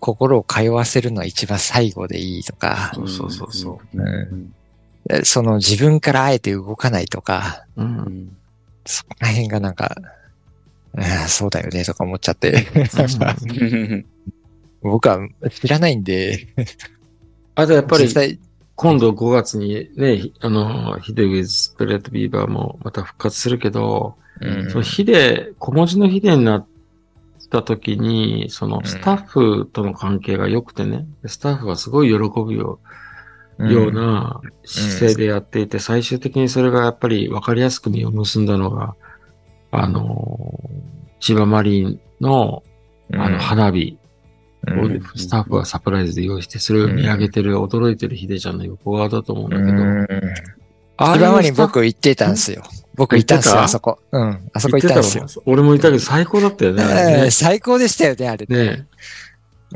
[0.00, 4.02] 心を通わせるのは一番最後でいいとか、そうそうそうそう。
[4.02, 5.24] ん。
[5.24, 7.82] その自分からあえて動かないとか、う。
[7.82, 7.84] う。
[7.84, 7.92] うん。
[7.92, 8.36] ん
[8.84, 9.96] そこら辺がなんか、
[10.96, 12.66] ああそうだよね、とか思っちゃって。
[14.82, 16.48] 僕は知らないんで、
[17.54, 18.38] あとやっぱり
[18.76, 24.70] 今度5月にね、あの、 hide with Spread Beaver もまた復活するけど、うん。
[24.70, 26.66] その hide、小文字の hide になっ
[27.48, 32.80] た時に、そのスタッフとの関係が良くてね、スタッフはすごい喜ぶよ
[33.58, 38.94] ような姿勢でやっていて、最終的にそれがやっぱり分かりやすく実を結んだのが、
[39.70, 40.60] あの、
[41.20, 42.62] 千葉マリンの、
[43.12, 43.98] あの、花火
[44.68, 45.00] をうん。
[45.14, 50.62] スタッフがサプライズで用意して、それを見上げてる、驚いてるヒデちゃんの横側だと思うんだけど、
[50.98, 52.62] 今まで僕行ってたんですよ。
[52.94, 53.98] 僕行ったんですよ、あそこ。
[54.10, 54.50] うん。
[54.54, 57.30] あそこ行ったんですよ俺もいたけど最高だったよね。
[57.30, 58.46] 最高でしたよね、あれ。
[58.46, 58.86] ね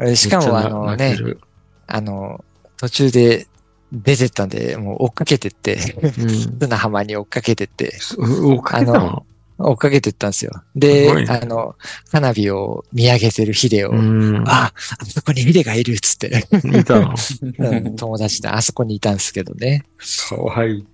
[0.00, 1.40] えしかも、あのね、る
[1.86, 2.42] あの、
[2.78, 3.46] 途中で
[3.92, 5.78] 出てったんで、もう追っかけてって、
[6.18, 6.30] うん。
[6.60, 9.26] 砂浜に追っかけてって、追っかけたの？
[9.58, 10.52] 追っかけてったんですよ。
[10.54, 11.74] すで、あの、
[12.10, 14.44] 花火を見上げてるヒデを、うん。
[14.48, 17.14] あ、あそこにヒデがいるっつって、見たの？
[17.58, 19.84] うん友達であそこにいたんですけどね。
[20.30, 20.86] かわいい。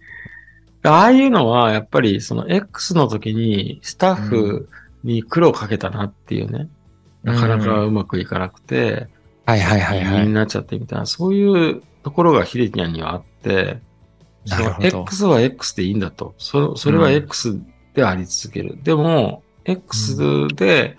[0.86, 4.68] ああいうのは、やっぱり、その X の時に、スタッフ
[5.04, 6.68] に苦労かけたなっていうね。
[7.22, 9.08] なかなかうまくいかなくて、
[9.44, 10.26] はいはいはいはい。
[10.26, 13.80] になっちゃってみたいな、そういうところがヒデニャンにはあって、
[14.44, 16.34] その X は X でいいんだと。
[16.38, 17.60] そそれは X
[17.94, 18.78] であり続ける。
[18.82, 20.96] でも、X で、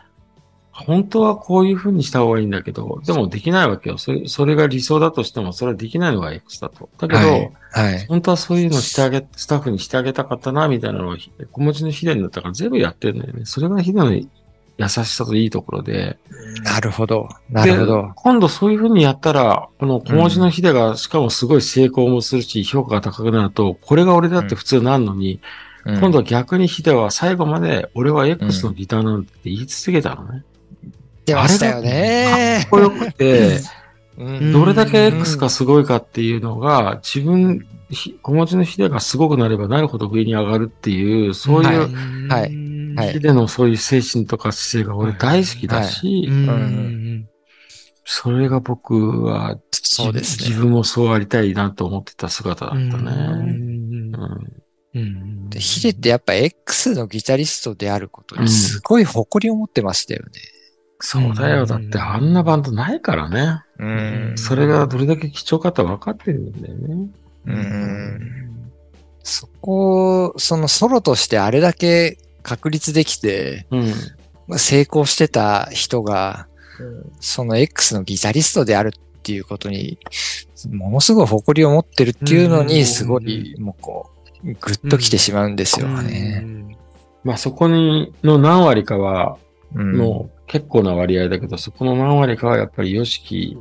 [0.86, 3.98] 本当はこういう風にした方がいいんだけど、でもできないわけよ。
[3.98, 6.90] それそれが理想だとしても、それはできないのが X だと。
[7.00, 7.52] だけど、はい。
[7.72, 8.06] はい。
[8.08, 11.18] 本当はそういうのしてあげ、スタッフにしてあげたかったな、みたいなのを、
[11.52, 13.46] 小持ちのヒデにだったから全部やってるんだよね。
[13.46, 14.28] それがヒデの優
[14.88, 16.20] しさといいところで。
[16.64, 17.28] なるほど。
[17.50, 18.12] なるほでど。
[18.16, 25.40] 今度そういう風にやったら、この小文字のヒデが、しかもすごい成功もするし、評価が高くなると、これが俺だって普通なんのに、
[25.86, 30.44] 今度は逆にヒデは最後まで、俺は X のギターなんて言い続けたのね。
[31.28, 32.70] 出ましたよかねっ。
[32.70, 33.60] こよくて、
[34.18, 34.54] うん。
[34.54, 42.96] どれだけ X がすごいかっていうのが、自分、ひ小文字のヒデがすごくなればなるほど上に上がるっていう、そういう、はい。
[42.96, 43.14] はい。
[43.14, 47.28] ヒデのそういう精神とか姿勢が俺大好きだし、うん
[48.10, 53.12] それが僕はそうですね自分もそうありたいなと思ってた姿だったうんね。
[53.12, 54.16] うん。
[54.16, 54.64] うん。
[54.96, 55.50] うん。
[55.50, 60.30] でヒデってやっぱ X のギタリストであることにすごい誇りを持ってましたよね。
[61.00, 61.66] そうだよ。
[61.66, 63.64] だってあんなバンドないからね。
[63.80, 67.10] うんそれがどれだけ貴重かって分かってるんだよね。
[67.46, 68.48] うん
[69.24, 73.94] そこ、そのソロとしてあれだけ確立できて、うん。
[74.48, 76.48] まあ成功してた人が、
[77.20, 80.00] その X のギタリストであるっていうことに、
[80.72, 84.10] ものすごい誇りを持ってるっていうのうんに、すごい、もうこ
[84.44, 86.46] う、ぐっと来てしまうんですよね。
[87.26, 89.38] まあそこにの何割かは、
[89.78, 89.96] うん。
[89.96, 93.58] もう結構な割合だけど、そこの何割かはやっぱり YOSHIKI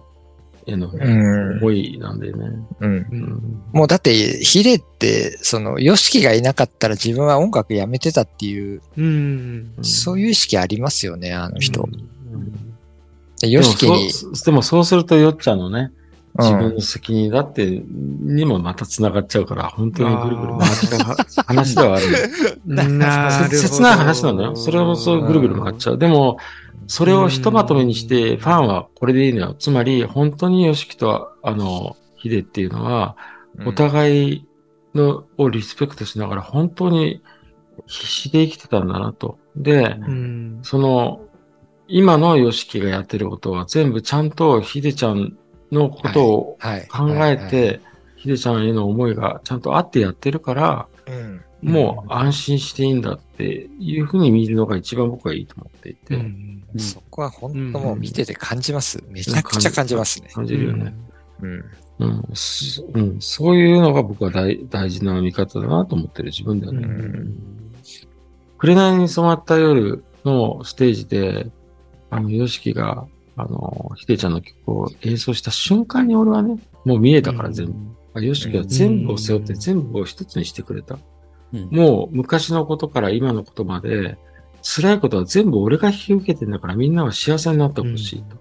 [0.66, 1.58] へのうん。
[1.58, 2.46] 思いなんだよね。
[2.80, 2.90] うん。
[2.90, 3.62] うん。
[3.72, 9.74] もうだって、ヒデって、その、ヨシキがいなかったら自分は音楽やめてたっていう、うん。
[9.82, 11.82] そういう意識ありますよね、あの人。
[11.82, 12.56] うん。
[13.40, 16.05] でヨシキにでも、そうでもそうするとよっちゃんのね、うん
[16.38, 22.06] 自分の責任だって、にもまた繋がっちゃうから、本当にぐるぐる回っちゃう話ではある。
[22.66, 24.56] なる切ない話なのよ。
[24.56, 25.98] それもそうぐるぐる回っちゃう。
[25.98, 26.38] でも、
[26.86, 29.56] それをひとまとめにして、ファンはこれでいいのよ。
[29.58, 33.16] つまり、本当にヨシキと、あの、ヒデっていうのは、
[33.64, 34.46] お互い
[34.94, 37.22] の、をリスペクトしながら、本当に
[37.86, 39.38] 必死で生きてたんだなと。
[39.56, 41.20] で、うんその、
[41.88, 45.36] 今のヨシキがやってることは全部ちゃんとヒデちゃん
[45.72, 46.86] のことをはい。
[46.86, 47.80] 考え、て、
[48.16, 51.42] ヒデちゃんへの思いがちゃんとあってやってるから、うん。
[51.62, 59.02] もう安心していいんだっていうふうに見るのが一番僕はいいと思っていて、うんそこは本当もう見てて感じます。
[59.08, 60.22] めちゃくちゃ感じます。
[60.22, 60.28] ね。
[60.32, 60.94] 感じるよね。
[61.40, 61.64] うん。
[61.98, 66.80] うん、すうん、そういうのが僕は大大事な見方だなと思ってる自分ではね。
[66.80, 67.56] うん。
[68.58, 71.50] 紅に染まった夜のステージで、
[72.10, 77.74] あの、ヨシキが、あの、ヒデちゃんの曲を演奏した瞬間に俺はね、もう見えたから全部。
[78.14, 80.94] あヨシキは全部を背負って全部を一つにしてくれた。
[80.94, 84.18] うんもう昔のことから今のことまで、
[84.62, 88.36] 辛いことは全部俺が引き受けてんだからみんなは幸せになってほしいと。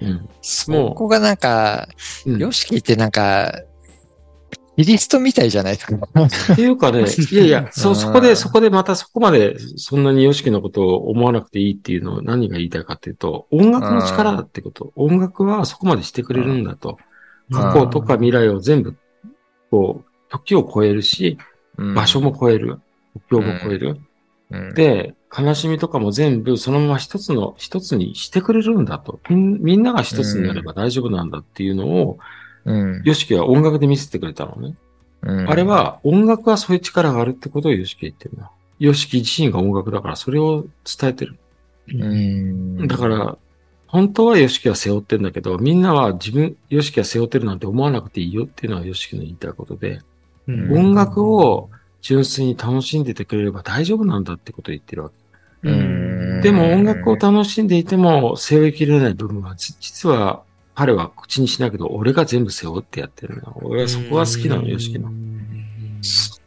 [0.00, 0.28] うん。
[0.40, 1.88] そこがなんか、
[2.26, 3.52] うんヨシキってなんか、
[4.84, 5.96] キリストみたいじゃないですか。
[6.52, 14.92] っていうかね、 いやいや、そ、うんそこで、そこでまたそこまで、そんなにヨシキのことを思わなくていいっていうのを何が言いたいかっていうと、音楽の力だってこと。
[14.96, 16.98] 音楽はそこまでしてくれるんだと。
[17.50, 18.96] 過去とか未来を全部、
[19.70, 21.38] こう、時を超えるし、
[21.76, 22.78] 場所も超える。
[23.28, 23.96] 国境も超える。
[24.50, 29.20] うん、で、悲しみとかも全部そのまま一つの、一つにしてくれるんだと。
[29.30, 32.18] みんなが一つになれば大丈夫なんだっていうのを、
[32.64, 34.76] うん、ヨシキは音楽で見せてくれたのね。
[35.22, 38.50] うんあれ、は音楽はそういう力があるってことをヨシキは言ってるな。
[38.78, 41.38] ヨシキ自身が音楽だからそれを伝えてる。
[41.88, 43.36] うん、だから、
[43.86, 50.00] 本当はヨシキは背負ってんだけど、みんなは自分、ヨシキは背負ってるなんて思わなくていいよっていうのはヨシキの言いたいことで、
[50.48, 51.70] うん音楽を
[52.00, 55.10] 純粋に楽しんでてくれれば大丈夫なんだってことを言ってるわ
[55.62, 55.68] け。
[55.68, 60.42] うんでも音楽を楽しんでいても背負いきれない部分は、じ実は
[60.82, 63.56] 彼は口にしないけど、俺が全部背負ってやってるの。
[63.62, 65.12] 俺はそこが好きなの、ヨシキの。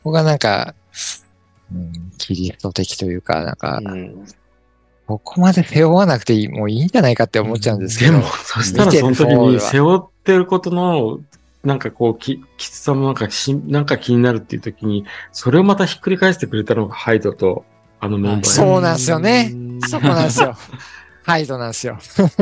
[0.04, 0.76] こがなんか、
[1.74, 4.26] うん、キリスト的というか、なんか、うん
[5.08, 8.14] ここまで背負わなくていい、もういいんじゃないかって思っちゃうんですけど。
[8.14, 11.20] でも、そしたらその時に背負ってることの、
[11.64, 17.66] なんかこう、き、きつさもなんかし、なんか気になるっていう時に、それをまたひっくり返してくれたのがハイドと、
[18.00, 19.54] あのメンバーそうなんですよね。
[19.88, 20.58] そこなんですよ。
[21.26, 21.98] ハイドなんですよ。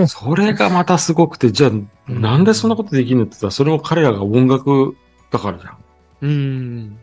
[0.07, 4.97] それがまたすごくて、じゃあ、なんでそんなことできるのって言ったら、それも彼らが音楽
[5.31, 5.77] だからじゃん。
[6.21, 6.97] うん。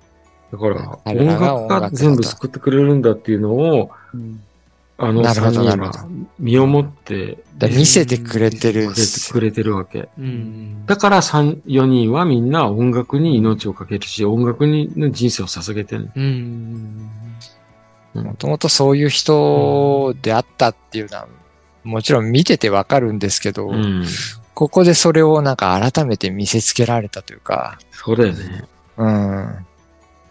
[0.52, 3.90] だから、音楽が全部救ってくれるんだっていうのを、
[5.02, 6.06] あのなるほ3人が
[6.38, 10.10] 身をもってだ見せてくれてるんですくれてくれてるわけ。
[10.18, 10.84] うん。
[10.84, 16.10] だから3、4人はみんな音楽に命をかけるし、音楽にの人生を捧げてる。
[16.14, 17.10] うん。
[18.14, 21.28] もともとそういう人であったっていうのは、
[21.84, 24.04] もちろん見ててわかるんですけど、うん。
[24.54, 28.64] ここでそれをなんか改めて見せつけられたというか、そうだよね。
[28.96, 29.66] うん。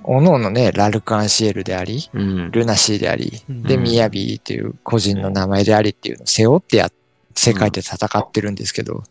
[0.03, 2.51] おのおのね、ラルク・アンシエルであり、うん。
[2.51, 6.91] ルナシーであり、うんで、うんミヤビーっていう個人の名前でありっていうのを背負ってや、
[7.35, 9.03] 世界で戦ってるんですけど、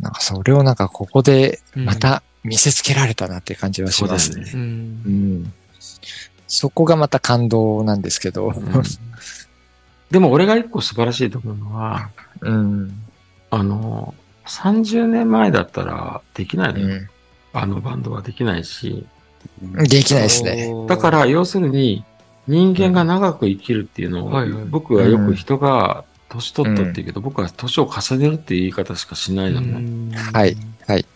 [0.00, 4.44] なんかそれをなんかここでまた見せつけられたなって感じはしますね。
[4.44, 4.64] そうん
[5.42, 5.52] ん。
[6.46, 8.82] そこがまた感動なんですけど、うん
[10.10, 12.90] でも俺が一個素晴らしいと思うのは、うん。
[13.50, 14.14] あの、
[14.46, 16.86] 30年前だったらできないのよ。
[16.86, 17.08] うん。
[17.52, 19.06] あのバンドはできないし。
[19.88, 20.70] できないですね。
[20.88, 22.04] だから、要するに、
[22.46, 30.16] 人間が長く生きるっていうのを、はいはい僕はよく人が年取ったって言うけど、僕は年を重ねるっていう言い方しかしないのね。
[30.32, 30.56] はい。
[30.86, 31.06] はい。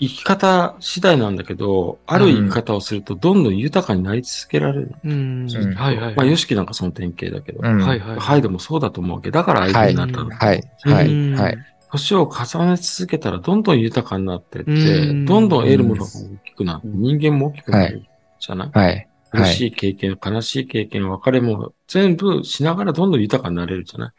[0.00, 4.92] 生き方次第なんだけど、ある生き方をするとどんどん豊かになり続けられる。
[5.04, 5.50] うん。
[5.50, 6.16] うんはいはい。
[6.16, 7.78] まあ、ヨシキなんかその典型だけど、うん。
[7.78, 8.18] はいはい。
[8.20, 10.30] ハイドもそうだと思うわけど、だから相手になったの。
[10.30, 10.62] はい。
[10.84, 11.06] うんはい。
[11.06, 11.58] うんはい。
[11.90, 16.06] 年を重ね続けたらどんどん豊かになってって、うんどんどん得るものが大
[16.44, 18.02] きくなって、人間も大きくなる
[18.38, 19.08] じゃない、はい。
[19.30, 24.10] 苦しい経験、悲しい経験、別れも全部しながらどんどん豊かになれるじゃない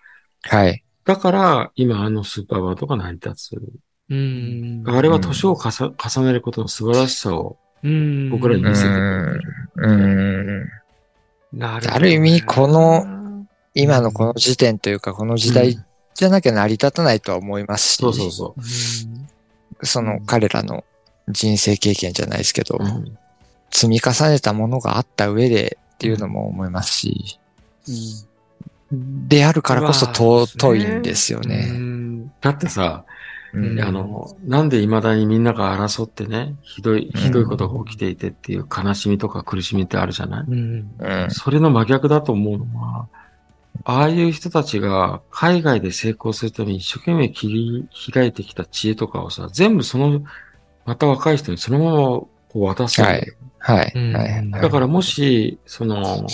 [0.41, 0.84] はい。
[1.06, 3.62] だから、今あのスーパーバンドが成り立つ。
[4.10, 4.84] うん。
[4.88, 8.30] あれは年をかさ重ねることの素晴らしさをうん。
[8.30, 9.41] 僕らに見せてくる。
[9.78, 10.69] うん。
[11.54, 15.78] なるほどねある意味この、今のこの時点というか、この時代
[16.13, 18.56] じゃなきゃ成り立たないとは思いますし、そうそうそ
[19.82, 20.84] その彼らの
[21.30, 22.84] 人生経験じゃないですけど、う。
[22.84, 23.17] うん
[23.72, 27.39] 積み重ねたものがあった上でっていうのも思いますし、
[28.91, 31.67] であるからこそ尊いんですようね。
[31.67, 32.32] ん。
[32.41, 33.06] だってさ、
[33.54, 40.46] うんあの、なんで未だにみんなが争ってね、ひどい、ひどいことが起きていてっていう悲しみとか苦しみってあるじゃない？
[40.48, 40.96] うん。
[41.00, 43.08] うんそれの真逆だと思うのは、
[43.86, 50.22] ああいう人たちが海外で成功するために一生懸命切り開いてきた知恵とかをさ、全部その、
[50.86, 53.28] また若い人にそのままこう渡すはい。
[53.60, 53.92] はい。
[53.96, 54.62] うんはい。
[54.62, 56.28] だからもし、その、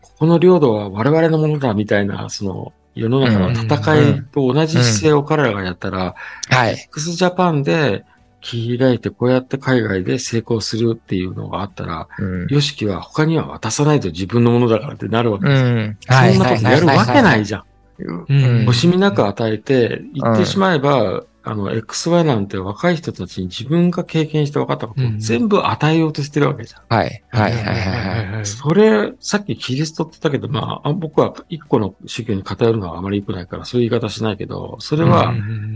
[0.00, 6.14] ここの領土は我々のものだみたいな、その、世の中の戦いと同じ姿勢を彼らがやったら、
[6.50, 6.74] はい。
[6.74, 8.04] X ジャパンで
[8.40, 12.46] 切り開いてこうやって海外で成功するっていうのがあったら、うん。
[12.48, 15.68] ヨシキは他には渡さないと自分のものだからってなるわけうですよ。
[15.70, 15.96] ん。
[16.06, 16.34] はい。
[16.34, 17.62] そんなことやるわけないじゃん。
[17.62, 18.24] うん
[18.68, 26.82] 惜しみなく与えて、言ってしまえば、あの、XY なんて若い人たちに自分が経験して分かったことを全部与えようとしてるわけじゃん。
[26.88, 27.22] はい。
[27.30, 27.52] はい。
[27.52, 27.64] はい。
[27.64, 28.26] はい。
[28.26, 28.46] はい。
[28.46, 35.34] それ、さっきキリストって言ったけど、まあ、あ僕は一個の宗教に偏るのはあまり良くないから、そういう言い方しないけど、それは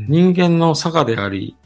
[0.08, 1.56] 人間の差がであり、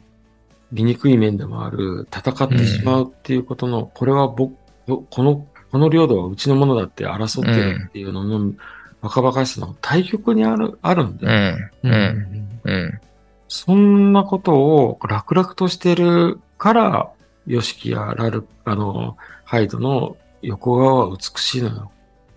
[0.71, 4.55] 醜い面でもある、戦ってしまうっていうことの、これは僕、
[4.87, 8.53] この、この領土はうちのものだって争ってるっていうのの、
[9.01, 11.29] 若々しさの対極にある、あるんうで、ん。
[11.29, 12.61] ううんん。
[12.63, 13.01] うん。
[13.53, 17.11] そんなことを楽々としてるから、
[17.45, 21.91] ヨシキやラル、あの、ハイドの横側は美しいのよ。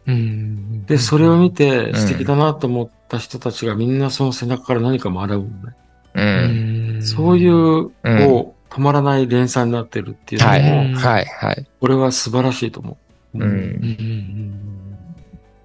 [0.06, 0.84] うん。
[0.86, 5.76] で、それを見んて素敵だなと思った人たちがみんなその背中から何か学ぶのね。
[6.14, 6.20] う。
[6.20, 10.60] うんんそういう、うんこう、止まらない連鎖になってるっていうのも、はい。
[10.62, 11.24] うんはい。
[11.26, 11.66] はい。
[11.80, 12.98] これは素晴らしいと思
[13.34, 13.38] う。
[13.38, 14.90] ううんん。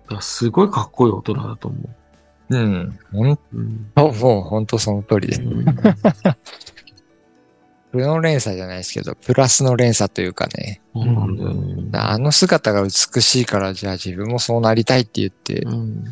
[0.04, 1.90] だからすごいかっこいい大人だと思う
[2.58, 3.00] ん。
[3.12, 3.40] ほん
[3.96, 5.42] もう本当その通りです。
[5.42, 5.66] うん
[7.92, 10.82] 負の連鎖じゃないですけど、プラスの連鎖というかね。
[10.94, 11.90] そうなん。
[12.12, 16.04] あの姿が美しいから、じゃあ自分もそうなりたいって言って、うん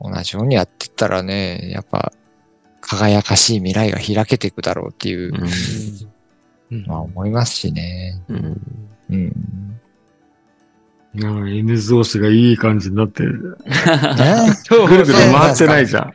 [0.00, 2.12] 同じようにやってったらね、やっぱ、
[2.80, 5.32] 輝かしい未来が開けていくだろうっていう、
[6.70, 8.22] うんまあ思いますしね。
[8.28, 8.34] う
[9.16, 9.80] ん
[11.14, 11.20] うん。
[11.20, 13.58] なんか N 増子がいい感じになってる。
[13.66, 13.74] ね
[14.68, 16.12] ぐるぐる回ってないじゃん。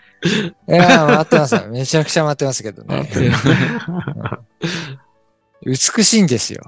[0.71, 1.67] いや、回ってますよ。
[1.69, 3.09] めちゃくちゃ回ってますけどね。
[5.65, 6.61] 美しいんですよ。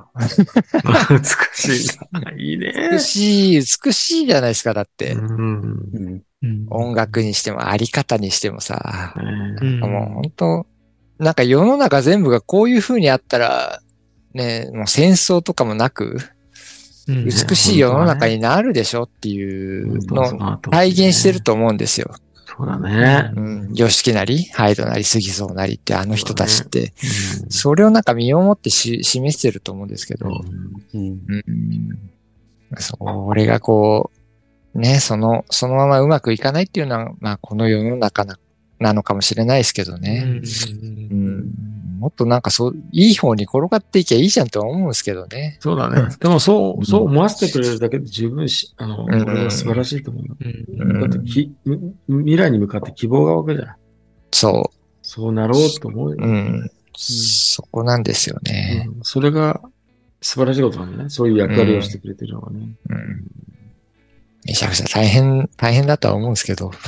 [1.10, 1.24] 美
[1.54, 2.32] しいな。
[2.32, 2.90] いいね。
[2.92, 5.14] 美しい、美しいじゃないですか、だって。
[5.14, 5.28] うん。
[5.28, 9.14] うんうん音楽にしても、あり方にしてもさ。
[9.18, 10.68] うんもう本当
[11.18, 13.80] なんか世の中全部がこういう風にあったら、
[14.34, 16.35] ね、もう戦争とかもなく、うん
[17.08, 22.16] 美しい世の中になるでしょっていうのを体現してると思うんですよ。
[22.46, 23.32] そうだね。
[23.36, 23.74] うん。
[23.74, 26.90] ヨシキなり、ハイドなり、杉蔵なりってあの人たちって、うん
[27.50, 30.28] それをなんか身をもってし示してると思うんですけど、
[30.94, 32.00] うんうん。
[32.78, 34.10] それがこ
[34.74, 38.38] う、ね、その、そのままうまくいかないっていうのは、まあこの世の中な
[38.80, 40.26] なのかもしれないですけどね。
[40.26, 41.52] うん。
[42.06, 45.58] もっとなんかそう、いい方に転がっていけばいいじゃんとは思うんですけどね。
[45.60, 46.16] そうだね。
[46.20, 50.38] でもそう、そう思わせてくれるだけで十分し、あの、うん俺は素晴らしいと思うよ。
[50.40, 53.76] うんだってき、み未来に向かって希望が湧くじゃん。
[54.30, 56.18] そそうなろうと思うよ。
[56.20, 56.24] う。
[56.24, 56.72] うん。
[56.96, 58.88] そこなんですよね。
[58.88, 59.62] うんそれが
[60.22, 61.10] 素晴らしいことなんだね。
[61.10, 62.70] そういう役割をしてくれてるのがね。
[62.88, 63.24] うん。
[64.46, 66.70] めちゃくちゃ大変、大変だとは思うんですけど、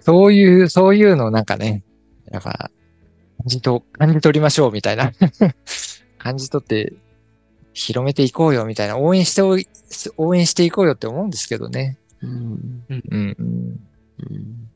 [0.00, 1.84] そういう、そういうのをなんかね、
[2.32, 2.70] やっぱ、感
[3.46, 5.12] じと、感じ取りましょうみたいな。
[6.18, 6.92] 感じ取って、
[7.74, 9.66] 広めていこうよみたいな、応援しておい、
[10.16, 11.98] 応援していこうよって思うんですけどね。
[12.22, 13.02] うんうん。
[13.10, 14.68] うんうん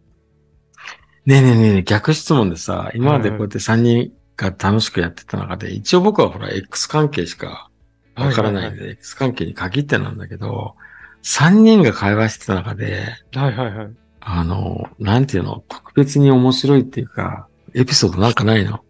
[1.27, 7.69] ねえねえねえねえ、逆質問でさ、今までこうやって3人が楽しくやってた中で、一応僕はほら、X 関係しか
[8.15, 10.77] わからないんで、X 関係に限ってなんだけど、
[11.25, 13.89] 3人が会話してた中で、はいはいはい。
[14.21, 17.46] あの、なんていうの、特別に面白いっていうか、
[17.77, 18.81] エピソードなんかないの？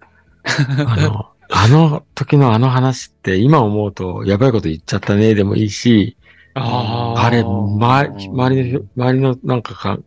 [0.87, 6.16] あの、 あの時のあの話って今思うとやばいこと言っちゃったねでもいいし、
[6.55, 9.99] あーあれ、ま、周りの、周りのなんかか、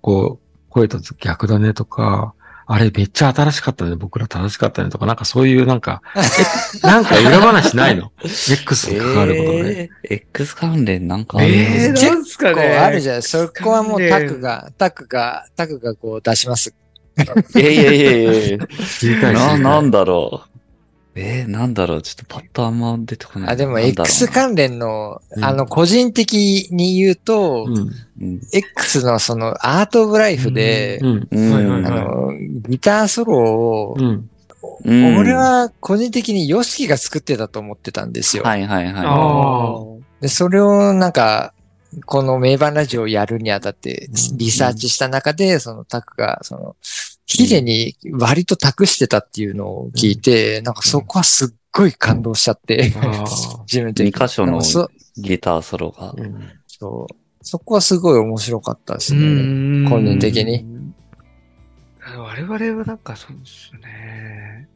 [0.00, 2.34] こう、声と逆だねとか、
[2.68, 6.20] あれめっちゃ新しかったね、僕ら正しかったねとか、なんかそういうなんか、え
[6.86, 9.90] なんか裏話ないの ?X に関わることで。
[10.04, 12.76] えー、X 関連なんかあるえー、結なんすか構ね。
[12.76, 16.74] あるじゃないそこはもうタクが、タクが、タクがこう出します。
[17.54, 20.56] いやいやいやいや知りたい知りたな、いなんだろう。
[21.18, 22.02] えー、なんだろう。
[22.02, 23.50] ちょっとパッとあんま出てこない。
[23.50, 27.90] あ、でも X 関連の、うんあの、個人的に言うと、うん。
[28.20, 28.40] うん。
[28.52, 32.32] X のそのアートオブライフで、あの、
[32.68, 34.30] ギターソロを、うん。
[34.84, 38.42] うん俺、は個人的に YOSHIKI が作ってたと思ってたんですよ。
[38.42, 41.54] はいはいあはーで、それをなんか、
[42.04, 46.76] この名盤ラジオをやるにあたってうんリサーチした中で、そのタクが、その、
[47.26, 52.92] ヒデに割と託してたっていうのを聞いて、なんかそこはすっごい感動しちゃって、
[53.66, 53.94] 自分い。
[53.94, 54.12] 的に。
[54.12, 54.60] 二箇所の
[55.16, 56.14] ギターソロが。
[56.16, 57.14] うんそう
[57.48, 59.84] そこはすごい面白かったですうね。
[59.84, 60.66] ん個人的に。
[62.16, 64.68] 我々はなんかそうですね。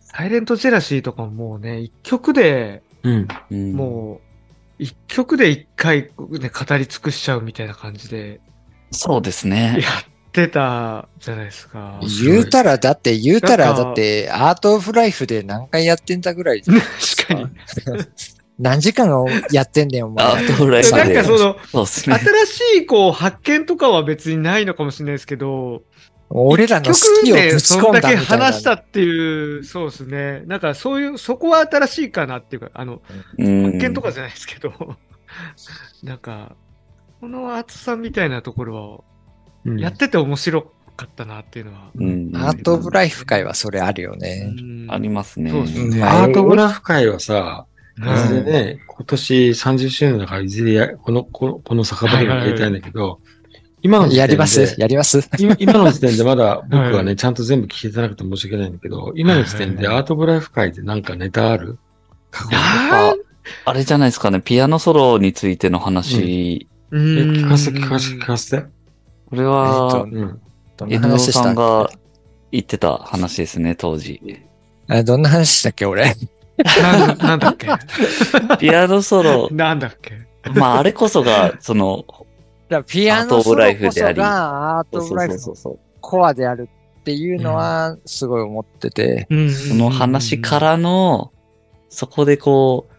[0.00, 3.28] サイレントジェラシーとかももうね、一曲で、うん。
[3.50, 4.33] うんもう、
[4.78, 8.40] 一曲で一回、ね、語り尽くしちゃうみたいな感じで
[8.90, 9.88] そうですねや。
[9.88, 10.04] っ
[10.34, 12.00] てたじゃないですか。
[12.22, 16.62] 言うたら、だって、言うたら、だって、アートオブライフで何回やってんだぐらい。
[16.66, 17.46] 確かに。
[18.58, 20.24] 何時間をやってんねん、お前。
[20.26, 22.18] アートオブライフなんでかその、そね。
[22.18, 25.82] 新しいこう発見とかは別にないのかもしれないですけど、
[26.30, 26.92] 俺らの好
[27.24, 28.46] きをぶちそんだけ込んだみたいな。
[28.46, 30.42] 話したっていう、そうですね。
[30.46, 33.02] なんかそういう、そこは新しいかなっていうか、あの、
[33.38, 34.72] うん発見とかじゃないですけど、
[36.02, 36.56] なんか、
[37.20, 39.04] この厚さみたいなところ
[39.64, 41.90] うんは、やってて面白かったなっていうのは。
[41.94, 44.52] うんアートオブライフ界はそれあるよね。
[44.58, 45.50] うんありますね。
[45.50, 45.98] そうですね。
[45.98, 47.66] うんアートグラフ会はさ、
[47.98, 53.20] いうんずれね、今年30周年だからいずれや、この、この、この酒場でもやりたいんだけど、
[53.84, 54.20] 今の時点で。
[54.20, 54.74] やります。
[54.78, 55.28] やります。
[55.38, 57.16] 今今の時点でまだ 僕はね、はい。
[57.16, 61.78] ちゃんと全部聞いてなくて申し訳ないんだけど、今の時点でアートブライフ会でなんかネタある？
[62.30, 62.48] 過
[63.66, 64.40] あれじゃないですかね。
[64.40, 66.66] ピアノソロについての話。
[66.90, 68.64] うえん聞かせて聞かせて聞かせて。
[69.28, 70.06] これは、
[70.88, 71.98] 江戸話したっさんがけ
[72.52, 74.20] 言ってた話ですね、当時。
[74.88, 76.14] あどんな話したっけ、俺？
[76.80, 77.66] なんなんだっけ？
[78.58, 80.12] ピアノソロ、なんだっけ？
[80.54, 82.04] まああれこそが、その、
[82.82, 86.68] ピアノソロこそがアートオブライフのコアである
[87.00, 89.26] っていうのは、すごい思ってて。
[89.68, 91.32] その話か、らの、
[91.88, 92.94] そこでこう、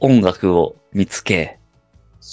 [0.00, 1.58] 音楽を見つけ、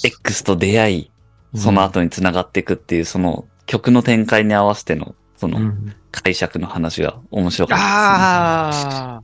[0.04, 1.12] X と出会い、
[1.56, 5.96] その後に繋がっていくっていう、その曲の展開に合わせての、そのうん。
[6.12, 9.16] 解釈の話が面白かったああ。
[9.18, 9.24] あ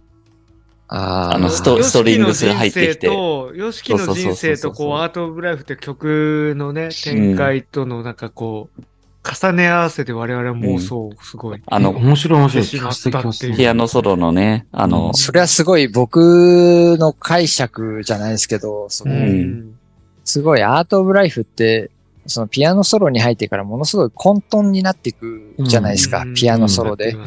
[0.94, 3.08] あのストヨストリングスが入ってきて。
[3.08, 8.84] と、ヨシキの人生と、こう、アートオブライフって曲のね、展開との、なんかこう、
[9.24, 11.62] 重ね合わせて我々は妄想、すごい。
[11.66, 12.66] あの、面白い面白い。
[12.66, 13.56] してしま聞かせて聞かせて。
[13.56, 19.76] ピアノソロのね、あの、それはすごい僕の解釈じゃないですけど、そのん。
[20.26, 21.90] すごいアートオブライフって、
[22.26, 26.34] そのピアノソロに入ってからものすごい混沌になっていくじゃないですか、うん。
[26.34, 27.14] ピアノソロで。
[27.14, 27.20] ね。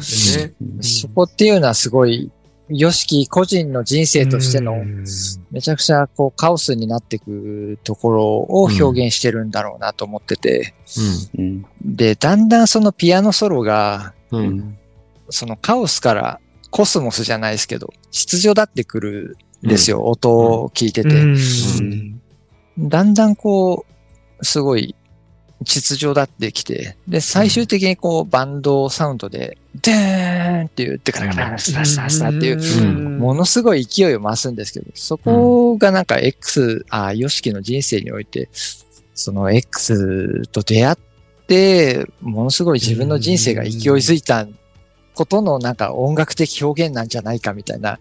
[0.61, 0.83] うん。
[0.83, 2.31] そこっていうのはすごい、
[2.69, 5.05] ヨシキ個人の人生としてのうん
[5.51, 10.73] めちゃくちゃこうカオスになっていくところを表現してるんだろうなと思ってて、
[11.37, 11.65] うん。
[11.83, 14.13] で、だんだんそのピアノソロが。
[15.29, 16.39] そのカオスから
[16.69, 21.09] コスモスじゃないですけど、秩序だってくるんですよ、音を聞いてて。
[21.09, 22.21] うん
[22.77, 23.85] だんだんこ
[24.39, 24.95] う、すごい
[25.65, 33.19] 秩序だってきて、で、最終的にこうバンドサウンドで、でーんっていう、でからからスラスラスラっていう、うん。
[33.19, 38.49] ものすごい勢いを増すんですけど、そこがなんか X、あ、ヨシキの人生において、
[39.13, 40.97] その X と出会っ
[41.47, 44.47] て、ものすごい自分の人生が勢いづいた
[45.15, 47.99] ことのなんか音楽的表現なんじゃないかみたいな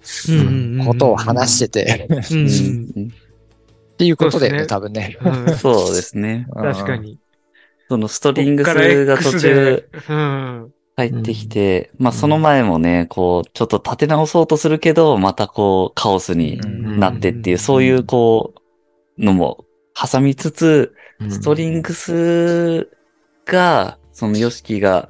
[0.85, 2.09] ことを話してて、
[3.95, 4.67] っていうことですね。
[4.67, 5.17] 多分ね。
[5.25, 6.47] うんそうですね。
[6.53, 7.19] 確かに。
[7.89, 9.85] そのストリングスが途中。
[10.97, 17.01] 入ってきて、まあその前もね、こう、ちょっと立て直そうとするけど、またこう、カオスにうん。
[17.01, 18.55] なってっていう、そういうこ
[19.19, 19.65] う、のも
[19.95, 20.95] 挟みつつ、
[21.29, 22.89] ストリングス
[23.45, 25.09] が、そのヨシキが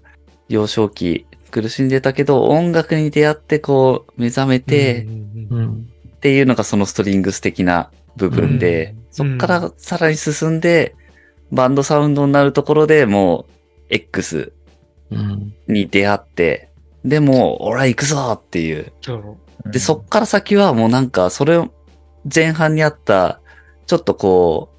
[0.48, 5.06] 幼少期苦しんでたけど、音楽に出会ってこう、目覚めて、
[5.50, 5.86] うん。
[6.16, 9.04] っていうのがそのストリングス的な部分で、うん。
[9.10, 10.96] そっからさらに進んで、
[11.54, 13.52] バンドサウンドになるところでもう、
[13.90, 14.52] X
[15.10, 15.54] うん。
[15.68, 16.70] に出会って、
[17.04, 18.92] でも、俺は行くぞっていう。
[19.02, 19.14] そ
[19.66, 19.70] う。
[19.70, 21.72] で、そっから先はもうなんか、それを
[22.32, 23.40] 前半にあった、
[23.86, 24.70] ちょっとこ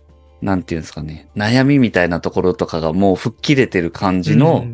[0.41, 4.65] う、なんていうんですかね、悩みみたいなところとかがもう吹っ切れてる感じの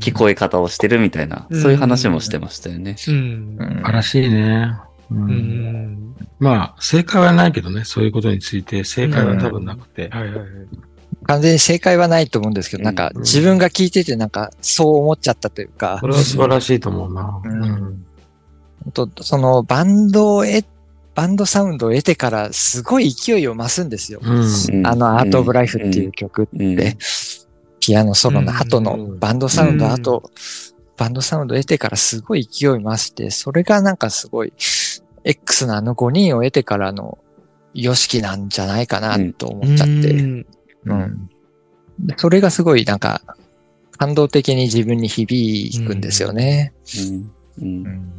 [0.00, 2.96] 聞こえ方をしてるみたいな、うんそういう話もしてましたよね。
[3.08, 3.14] うん。
[3.14, 4.76] うん素晴らしいね。
[5.10, 5.14] う。
[5.14, 6.16] うんん。
[6.38, 10.08] まあ、正解はないけどね、そういうことについて、正解は多分なくて。
[10.08, 10.46] はいはいはい。
[11.24, 13.22] 完全に正解はないと思うんですけど、なんかうん。
[13.22, 15.98] 自分が聞いててなんかそう思っちゃったというか。
[16.00, 17.40] こ、れは素晴らしいと思うな。
[17.44, 18.04] うん。
[18.92, 20.64] 本当そのバンドを得、
[21.14, 24.20] バンドサウンドを得てからすごい勢いを増すんですよ。
[24.22, 24.40] うん。
[24.40, 24.86] うん。
[24.86, 26.76] あのアートオブライフっていう曲うんうん。
[26.76, 26.96] で、
[27.80, 30.30] ピアノソロの後のうんバンドサウンド後、
[30.96, 34.52] バンドサウンドを得てからすごい勢い増して、それがなんかすごい、
[35.24, 37.18] X のあの5人を得てからの
[37.74, 40.46] ヨシキなんじゃないかなと思っちゃって、
[40.86, 41.30] うん。
[42.16, 43.22] それがすごいなんか、
[43.98, 46.72] 感動的に自分に響くんですよね。
[47.60, 47.84] うん。
[47.84, 48.12] うん。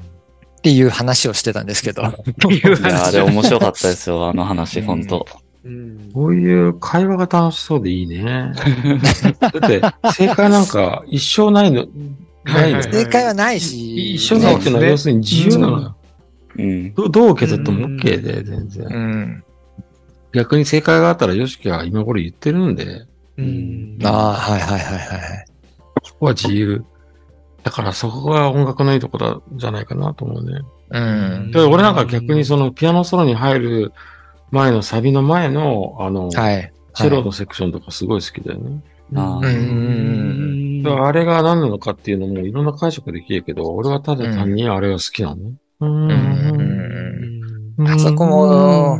[0.57, 2.03] っていう話をしてたんですけど。
[2.03, 4.85] いや、あれ面白かったですよ、あの話、うん。
[4.85, 5.25] 本当。
[5.63, 6.11] うん。
[6.13, 8.23] こういう会話が楽しそうでいいね。
[9.39, 9.81] だって、
[10.13, 11.85] 正解なんか一生ないの、
[12.45, 15.95] ないの正解はないし、一生ないっていうのは要するに自由なのよ。
[16.57, 16.93] うん。
[16.93, 18.85] どどう受け取っても OK で、全然。
[18.85, 19.43] うん。
[20.35, 23.07] 逆に正解があったら、ヨシキは今頃言ってるんで、
[23.37, 25.45] うんああ、はいはいはいはい。
[26.03, 26.83] そこは自由。
[27.63, 30.61] だからそこが音楽のいいところじゃないかなと思うね。
[30.89, 30.99] う
[31.47, 31.51] ん。
[31.51, 33.93] で俺なんか逆にそのピアノソロに入る
[34.51, 36.71] 前のサビの前の、あの、はい。
[36.93, 38.81] チェロのセクションとかすごい好きだよね。
[39.15, 45.53] あーうんあれが何なのかっていうのもいろんな解釈できるけど、俺はただ単にあれが好きなのね。
[45.79, 46.09] うん
[47.77, 48.99] うんあそこも、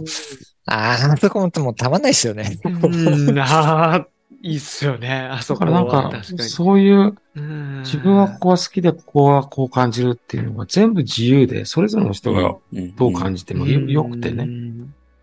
[0.67, 2.59] ああそこももうたまんないですよね。
[2.63, 4.07] うん、ああ、
[4.41, 5.29] いいっすよね。
[5.31, 6.49] あそこだからなんか、は確かに。
[6.49, 12.55] そういう、うん自分はここは好きで、ここはこう感じるっていうのが全部自由で、それぞれの人が
[12.95, 14.47] どう感じてもよ,、よくてね。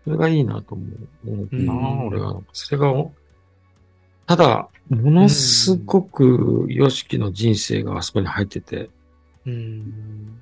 [0.05, 0.85] それがいいなと思
[1.25, 2.39] うな、うん俺は。
[2.53, 2.93] それが、
[4.27, 8.89] ただ、ものすごく、ヨシキの人生があそこに入ってて、
[9.45, 10.41] うん。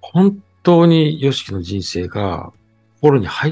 [0.00, 2.52] 本当にヨシキの人生が
[3.00, 3.50] 心に入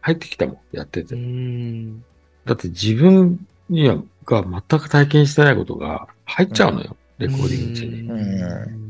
[0.00, 1.14] 入ってきたもん、やってうて。
[1.14, 2.00] ん。
[2.44, 8.00] だって自分には、が全く体験してないことが入っちゃうのよ、レコーディング中に。
[8.02, 8.88] うん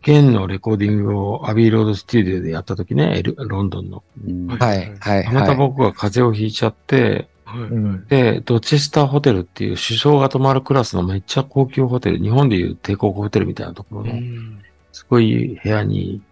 [0.00, 4.02] ゲンのレコーディングをアビーロードスタジオでやった時ね、ルロンドンの。
[4.26, 5.56] うんはい、はい、またはい。
[5.56, 14.62] 僕が風邪をひいちゃって、はいうんで、ドチェスターホテルっていう首相が泊まるクラスのめっちゃ高級ホテル、日本でいう帝国ホテルみたいなところうの、ん
[14.92, 16.22] すごい部屋に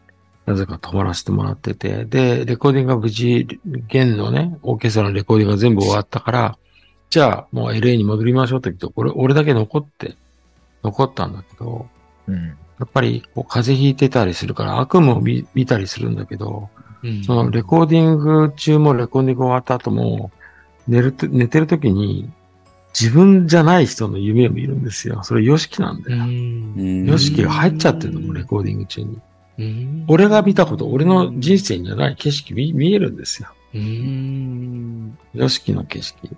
[0.46, 3.46] なぜか泊まらせてもらってて、で、レコーディングが無事、
[3.88, 6.58] 弦のね、オーケストラのレコーディングが全部終わったから、
[7.10, 10.16] じゃあもう LA に戻りましょうって言って、俺、俺だけ残って、
[10.84, 11.88] 残ったんだけど、
[12.28, 16.68] うんやっぱりこう風邪ひいてたりするから悪夢を見見たりするんだけど、
[17.02, 20.30] うんそのレコーディング中もレコーディング終わった後も、
[20.86, 22.30] 寝ると、寝てる時に、
[22.98, 25.22] 自分じゃない人の夢を見るんですよ。
[25.22, 26.24] それヨシキなんだよ。
[26.24, 27.04] ん。
[27.06, 29.18] ヨシキが入っちゃってるのもレコーディング中に。
[29.58, 30.04] うん。
[30.08, 33.48] 俺が見たこと、俺の人生にはない景色見見えるんですよ。
[33.74, 35.18] うん。
[35.34, 36.36] ヨシキの景色。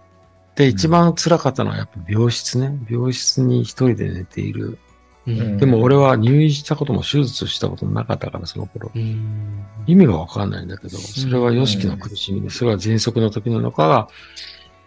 [0.55, 2.77] で、一番辛かったのはやっぱ病室ね。
[2.91, 4.79] 病室に一人で寝ている。
[5.27, 8.91] うんでも俺は入院したことも手術したこともなかったから、その頃。
[8.95, 9.65] うん。
[9.87, 14.09] 意味がわかんないんだけど、それはヨシキの苦しみで、それは喘息の時なのか、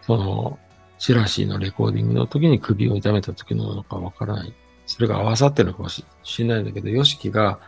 [0.01, 0.59] その、
[0.97, 4.53] チラシーのレコーディングの時に首を痛めた時なのかわからない。
[4.87, 7.59] それが合わさってるのかもししれないんだけど、ヨシキが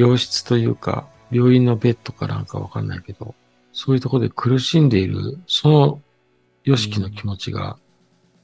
[0.00, 3.34] 病室というか、病院のベッドかなんかわかんないけど、
[3.72, 6.00] そういうところで苦しんでいる、その
[6.64, 7.76] ヨシキの気持ちが、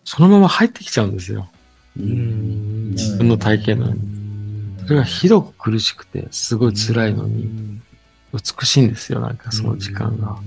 [0.05, 1.49] そのまま入ってきちゃうんですよ。
[1.99, 2.91] うん。
[2.91, 4.01] 自分の体験なのに。
[4.83, 7.81] それがひどく苦しくて、すごい辛いのに、
[8.33, 10.39] 美しいんですよ、なんかその時間が。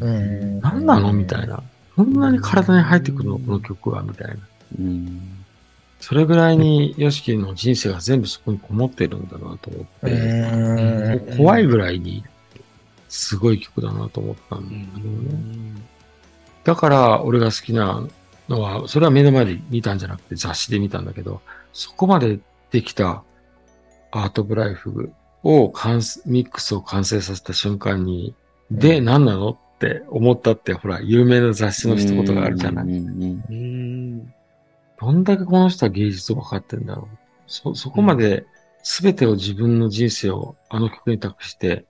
[0.00, 0.60] うん。
[0.60, 1.12] 何なの？
[1.12, 1.62] みたいな。
[1.96, 4.34] こんなに体に入ってくるのこの曲はみたいな。
[6.00, 6.04] うん。
[6.04, 12.24] それぐらいに、ヨシキの人生が全部そこにこもってるんだなと思って、うん怖いぐらいに、
[13.08, 15.82] すごい曲だなと思ったんだけどね。
[16.64, 18.06] だから、俺が好きな
[18.48, 21.40] のは、それは目の前で見たんじゃなくて雑誌で見たんだけど、
[21.72, 22.40] そこまで
[22.70, 23.22] できた
[24.10, 25.72] アートブライフを
[26.26, 28.34] ミックスを完成させた瞬間に、
[28.70, 32.86] で、何なのって思ったって、ほら、有名な雑誌の一言があるじゃない。
[35.00, 35.20] うんうんうん。
[35.20, 37.18] どんだけこの人は芸術を分かってんだろう。
[37.46, 38.46] そ、そこまで
[38.82, 41.86] 全てを自分の人生をあの曲に託して、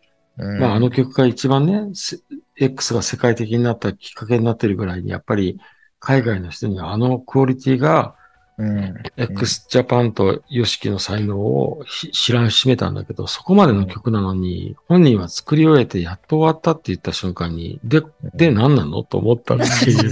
[0.58, 2.18] まああの曲が一番ね、せ
[2.56, 5.58] X が世界的になったきっかけになってるぐらいに、やっぱり
[6.00, 8.16] 海外の人にはあのクオリティが
[8.58, 8.94] うん。
[9.16, 18.02] X ジャパンと YOSHIKI の才能をひ知らんしめたんだけど、そこまでの曲なのに、本人は作り終えてやっと終わったって言った瞬間に、で、
[18.34, 19.04] で何なの？
[19.04, 20.10] と思ったっていう。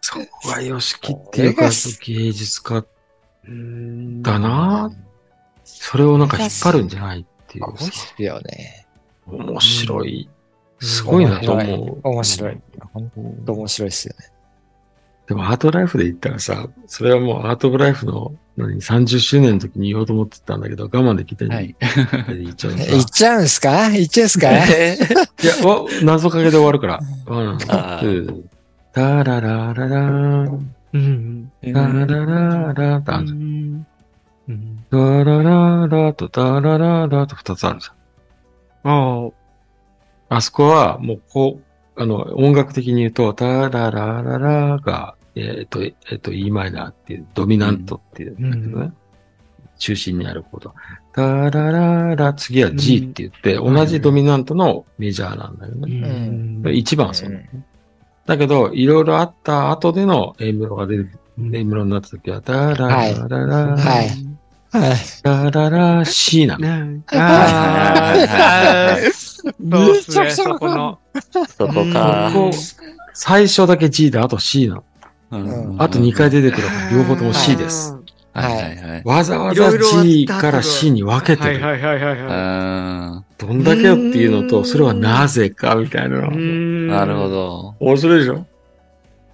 [0.00, 1.70] そこが YOSHIKI っていうか
[2.06, 2.84] 芸術家
[4.22, 4.90] だな
[5.64, 8.86] それをなんか引っ張るんじゃないっていう面白いよね。
[9.26, 10.30] 面白い。
[10.80, 12.08] すごいなと思う。
[12.08, 12.58] 面白い。
[12.94, 13.12] 本
[13.44, 14.32] 当面白いですよね。
[15.28, 21.76] でもアートライフで言ったらさ、それはもうアートブライフの何30周年の時に言おうと思ってたんだけど、我慢できてない。
[21.80, 22.42] はい。
[22.44, 22.84] 言っちゃうのさ。
[22.96, 23.90] 行っちゃうんすか？
[23.90, 24.50] 行っちゃうんすか？
[24.50, 27.00] いや、 わ謎かけで終わるから。
[27.26, 27.48] うん。
[27.68, 28.42] あー
[28.94, 31.52] タララララーン、うん。
[31.62, 33.86] タラララってあるじゃん。
[34.48, 34.84] うん。
[34.90, 38.90] タラララとタラララと二つあるじゃん。
[38.90, 39.28] あ
[40.30, 40.36] あ。
[40.36, 41.60] あそこは、もうこ
[41.96, 48.50] う、あの、音楽的に言うと、タララララが、えっ、と、えっ、と、E マイナーっていう、ドミナントっていうん。
[48.50, 48.86] だけどね。
[48.86, 48.92] う
[49.78, 50.74] 中心にあるコード。
[51.14, 56.68] タラララ、次は G って言って、同じドミナントのメジャーなんだよね。
[56.70, 56.76] ん。
[56.76, 57.44] 一番はそう、
[58.26, 64.38] だけど、いろいろあった後での A メロが出て、A メロになった時は、タララララ、はい。
[64.70, 64.96] はい。
[65.22, 66.84] タララ C なの。
[66.94, 68.96] ねああ。
[69.12, 70.98] そうっすね、そこの。
[71.48, 72.30] そこか。
[73.14, 74.84] 最初だけ G で、あと C なの。
[75.30, 77.94] うんあと2回出てくるから、両方とも C です。
[78.32, 79.02] はいはいはい。
[79.04, 79.70] わざわざ
[80.02, 81.62] G から C に分けてる。
[81.64, 87.28] はいはいはいどんだけよっていうのと、それはなぜかみたいななるほ。
[87.28, 87.74] ど。
[87.80, 88.46] 面白いでしょ？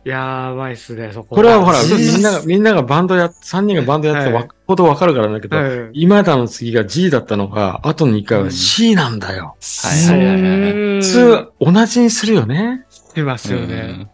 [0.04, 1.36] やばいっすね、そこ。
[1.36, 9.56] これはほら、うんみんなが、みんながバンドや、3人がバンドやってたはいほどわかるからだけど、はい今田の次が G だったのが、後の2回は C なんだよ。
[9.82, 10.72] はいはいはいはい。
[10.72, 12.84] 普普通、同じにするよね。
[12.90, 14.08] しますよね。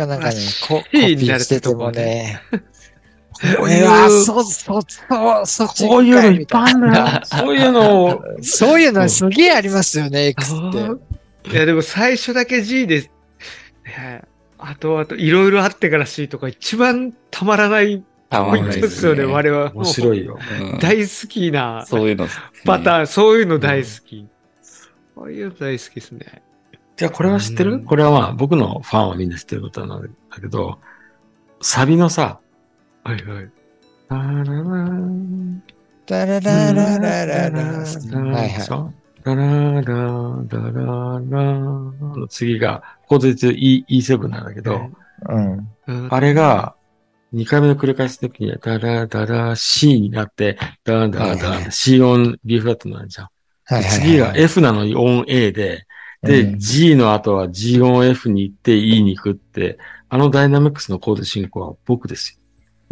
[0.00, 0.36] がなんかね、
[0.68, 2.40] こコピーしててもね。
[2.50, 3.66] こ
[4.24, 4.82] そう、そう、
[5.46, 7.20] そう、そういうのいっぱいあるんだよ。
[7.24, 10.72] そういうのを、 そういうのすげえありますよね、X っ
[11.42, 11.50] て。
[11.50, 13.02] いや、でも最初だけ G で、
[13.84, 14.22] ね、
[14.58, 19.24] あとあと、いろいろあってから C とか一番たまらないたポインまんないでトですよね。
[19.24, 19.72] 我々。
[19.74, 20.38] 面白いよ。
[20.60, 22.28] うん大好きなそういうの。
[22.64, 24.26] パターン、そういうの大好き。
[24.62, 26.42] そういうの大好きですね。
[27.00, 30.78] じゃあこれは知ってうんるこれはまあ僕のファンはみんな知ってることなんだけど、
[31.62, 32.40] サビのさ、
[33.04, 33.50] はいはい。
[34.06, 35.62] タララン
[36.06, 37.58] ラララララララ。
[37.58, 38.60] はいはい。
[38.60, 38.94] そう
[39.24, 44.90] ララララララの次が、ここで言うと E- E7 なんだけど、
[45.26, 46.08] うん。
[46.10, 46.74] あれが、
[47.32, 53.28] 2回目の繰り返しの時には、ダラダラ C になって、ダンダンはいはダン、C 音 B フラットなんじゃん。
[53.64, 55.86] はいはいはい次が F なのに音 A で、
[56.22, 62.38] で、うん G の後は G 音 F に行って E に行くって、あのダイナミックスのコード進行は僕です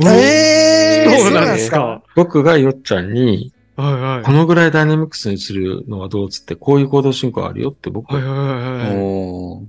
[0.01, 0.11] よ。
[0.11, 2.03] えーそうなんですか。
[2.15, 4.23] 僕がよっちゃんに、はいはい。
[4.25, 9.67] このぐらいダイナミックスにするのはどうっつって、こういうコード進行あるよって僕はいははいはいはい。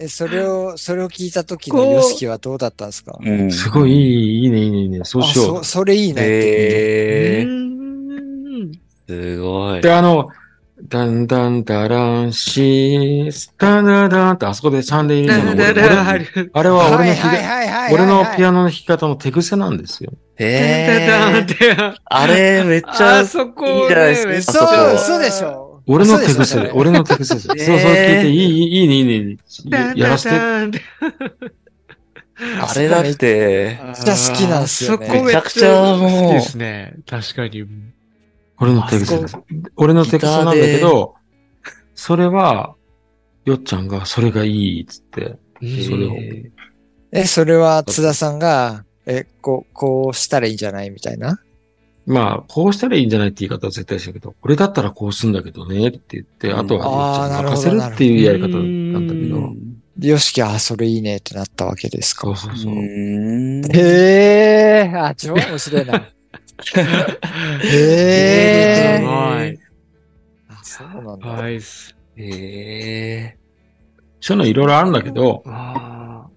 [0.00, 3.18] え、それを、それを聞いた時のこうヨシキはどうだったんですか？
[3.20, 3.50] うん。
[3.52, 5.00] すごいいい、いいね、いいね、いいね。
[5.04, 7.50] そうあ、しよそ、それいいねってへえうー
[8.66, 8.72] ん
[9.06, 9.78] すごい。
[9.78, 9.82] う。
[9.82, 10.28] で、あの、
[10.88, 17.92] ダンダンダランシース、ダンダンダンってあそこでシャンデリアの俺だだだ俺あれは俺のはい弾。
[17.92, 20.12] 俺のピアアノの弾き方の手癖なんですよ。
[20.38, 21.06] え。
[21.08, 25.82] だあれ、めっちゃいいじゃないですかめっちゃそう、嘘でしょ。
[25.86, 27.46] 俺の手癖で、俺の手癖です。
[27.46, 29.16] そう、えーそう聞いて、いい、いい、いいね、いいね、
[29.94, 30.36] いいやらせて。
[32.62, 36.94] あれだって、めっちゃ好きなんですよねめちゃくちゃもう好きですね。
[37.08, 37.64] 確かに。
[38.60, 39.36] 俺の手癖です。
[39.76, 41.14] 俺の手癖なんだけど、
[41.94, 42.74] それは、
[43.44, 46.14] よっちゃんが、それがいい、っつって、それを。
[46.16, 46.52] え
[47.12, 51.40] え、それは津田さんが、え、こう、こうしたらいいんじゃないみたいな？
[52.06, 62.36] まあ、こうしたらいいんじゃないって言い方は絶対したけど、これだったらこうすんだけどね、って言って、うんあとはよっちゃんに任せあーなるほどるっていうやり方なんだけどうん、でヨシキは、あ、それいいねってなったわけですかそう。
[62.36, 62.74] そうそう。
[62.74, 66.10] んへえ、あ、超面白いな。
[67.64, 69.04] へえ。
[69.04, 69.58] はい。
[70.48, 71.28] あ、そうなんだ。
[71.28, 71.56] はい。
[71.56, 71.60] へ
[72.16, 73.38] え。
[74.20, 76.28] そういうのいろいろあるんだけど、あ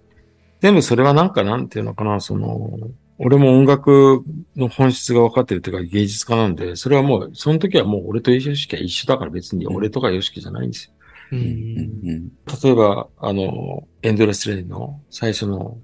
[0.60, 2.70] 全部それはなんかなんていうのかな、その、
[3.18, 4.24] 俺も音楽
[4.56, 10.92] の本質が分かってるっていうか芸術家なんで、それはもう、その時はもう俺とヨシキは一緒だから別に俺とかヨシキじゃないんですよ。
[11.32, 12.28] ーううんん
[12.62, 15.78] 例えば、あの、エンドレスレインの最初の、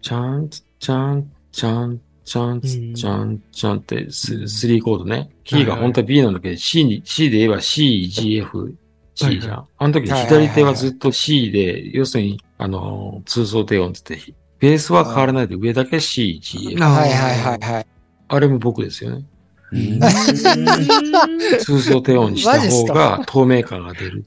[0.00, 5.30] チャン、チャン、チャン、チャン、チャン、チャンってス、スリーコードね。
[5.44, 8.74] キーが本当は B なんだけど、C に、C で言えば C、G、F、
[9.14, 9.66] C じゃん。
[9.78, 16.84] あの時左手はずっと C で、要するに、あの、通奏低音って言って、ベースは変わらないで上だけ C、G、F。
[16.84, 17.86] あはいはいはいはい。
[18.28, 19.24] あれも僕ですよね。
[19.72, 20.00] うん
[21.60, 24.24] 通奏低音にした方が透明感が出る。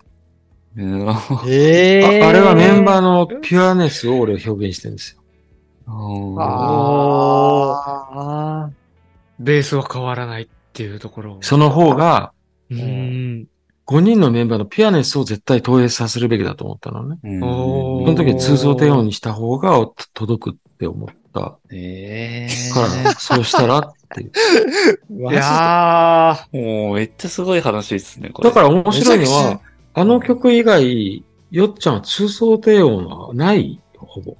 [0.78, 1.08] うん
[1.48, 5.22] えああれはメンバーのピュアネスを俺表現してるんですよ。
[5.88, 6.42] あ
[8.68, 8.70] あ。
[9.40, 11.38] ベースは変わらないっていうところ。
[11.42, 12.34] その方が、
[12.70, 13.48] うん。
[13.88, 17.20] 5人のメンバーのピュアネスを絶対投影させるべきだと思ったのね。
[17.24, 17.46] うんそ
[18.12, 22.72] の時は通奏低音にした方が届くって思ったええ。
[22.74, 24.32] から、そうしたらっていう。
[25.10, 28.50] い いやもうめっちゃすごい話ですね、これ。
[28.50, 29.60] だから面白いのは、
[29.94, 34.36] あの曲以外、よっちゃんは通奏低音はない、ほぼ。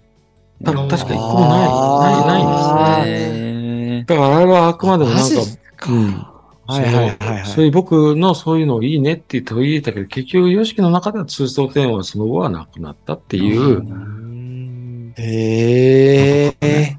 [0.64, 4.02] た確か一個もない、ない、ないんですね。
[4.02, 6.26] へだからあれはあくまでもなんかマジ、かうん。
[6.68, 15.14] はいはいはいはいそういう僕のそういうのいいねって取り入れたけど、結局、ヨシキの中では通奏低音はその後はなくなったっていうう、ん。
[15.18, 16.98] へえ。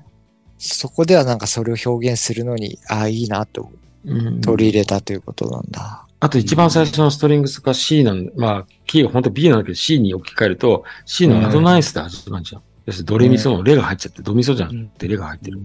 [0.59, 3.70] そこではなんかそれを表現するのに、ああ、いいなと
[4.04, 6.07] うん取り入れたということなんだ。
[6.18, 12.62] あと一番最初のストリングスが C なんで、まあ、キーが本当は B なんだけど C に置き換えると、C のアドナイスで始まるじゃん。
[12.87, 13.01] 要す。
[13.01, 15.61] るにドレミソのレが入っちゃって、ドミソじゃんってレが入ってる。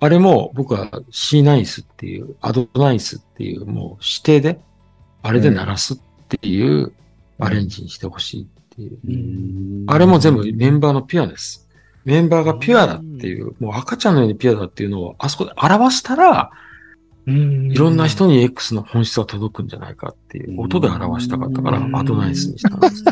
[0.00, 4.60] あれも僕は C ナイスっていう、アドナイスっていう、もう指定で、
[5.22, 5.98] あれで鳴らすっ
[6.28, 6.92] ていう
[7.38, 8.46] アレンジにしてほしいっ
[8.76, 8.98] ていう。
[9.06, 9.84] うん。
[9.86, 11.68] あれも全部メンバーのピュアです。
[12.04, 16.63] メンバーがピュアだっていう、もう赤ちゃんのようにピュアだっていうのをあそこで表したら、うん
[17.26, 21.96] いろんな人に X の本質が届くんじゃないかっていう音で表したかったから、うん。
[21.96, 22.96] アドナイスにしたんです。
[22.98, 23.04] す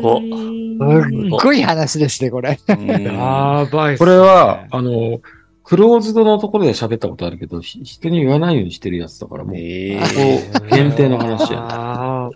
[0.00, 2.58] ごっすっごい話ですね、これ。
[2.68, 2.86] うん。
[2.88, 3.98] やばいね。
[3.98, 5.20] これは、あの、
[5.62, 9.98] クローズドのところで喋ったことあるけど、ひ人に言わないようにしてるやつだから、もう、え
[10.52, 11.58] ここ限定の話や。
[11.70, 12.30] あ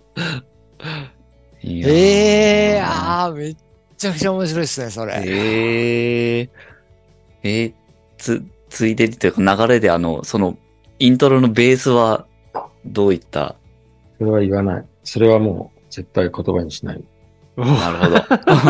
[1.61, 3.55] えええああ、めっ
[3.97, 5.21] ちゃくちゃ面白いですね、それ。
[5.25, 6.49] ええ
[7.43, 7.73] えー
[8.17, 10.57] つ、ついでにというか流れであの、その、
[10.99, 12.25] イントロのベースは
[12.85, 13.55] どういった？
[14.17, 14.85] それは言わない。
[15.03, 17.03] それはもう、絶対言葉にしない。
[17.57, 17.65] あ。
[17.65, 18.19] なる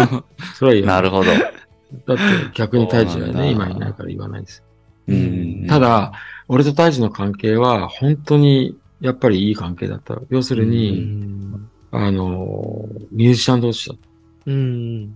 [0.08, 0.26] ほど。
[0.56, 0.96] それは言わない。
[0.96, 1.32] なるほど。
[1.32, 2.24] だって
[2.54, 4.64] 逆に大治はね、今いないから言わないです。
[5.08, 6.12] うんただ、
[6.48, 10.20] 俺と大治の関係は、本当に、やっぱりいい関係だった。
[10.30, 11.70] 要するうに、ん。
[11.92, 13.98] あの、ミュージシャン同士だっ
[14.46, 14.56] うん。
[14.56, 15.16] うん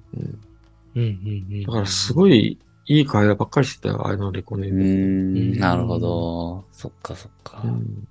[0.96, 1.64] うん。
[1.66, 1.72] た。
[1.72, 6.66] だから、すごい、いい会話ばっかりしてたよ、あのレコネうードん、なるほど。
[6.72, 7.62] そっかそっか。
[7.64, 8.08] うん。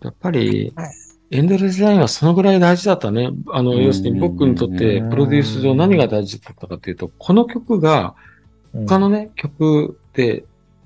[0.00, 0.90] やっぱりはい、
[1.30, 3.30] エンドレスラインはそのぐらい大事だったね。
[3.48, 3.84] あの、うん。
[3.84, 8.14] 要するに僕にとって、プロデュース上何が大事だったかというと、この曲が、
[8.86, 10.44] 他のね、曲で、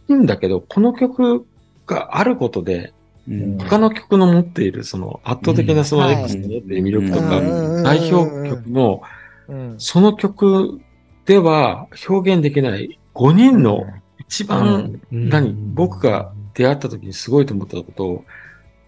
[0.08, 1.46] いいんだけど、この曲
[1.86, 2.94] があることで、
[3.28, 3.58] うん。
[3.58, 7.82] 他の曲の持っている、その圧倒的なそのはい X の魅力とか、うん。
[7.82, 9.02] 代表曲も、
[9.48, 9.74] うん。
[9.76, 10.80] その曲
[11.28, 13.84] では表現できない5人の
[14.18, 18.24] 一番、何僕が出会った時にすごいと思ったことを、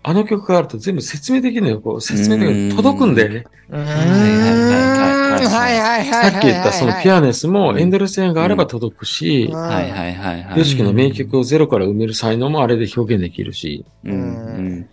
[0.03, 1.81] あの曲があると全部説明できるのよ。
[1.83, 3.45] こう説明できる届くんだよね。
[3.69, 3.85] うーん。
[3.85, 6.31] はいはいはいはいはいはい。
[6.33, 10.59] さっき言ったそのピアネスもうんエンドレス円があれば届くし、はいはいはいはい。
[10.59, 14.89] ヨシキの名曲をゼロから埋める才能もあれで表現できるし、うんうん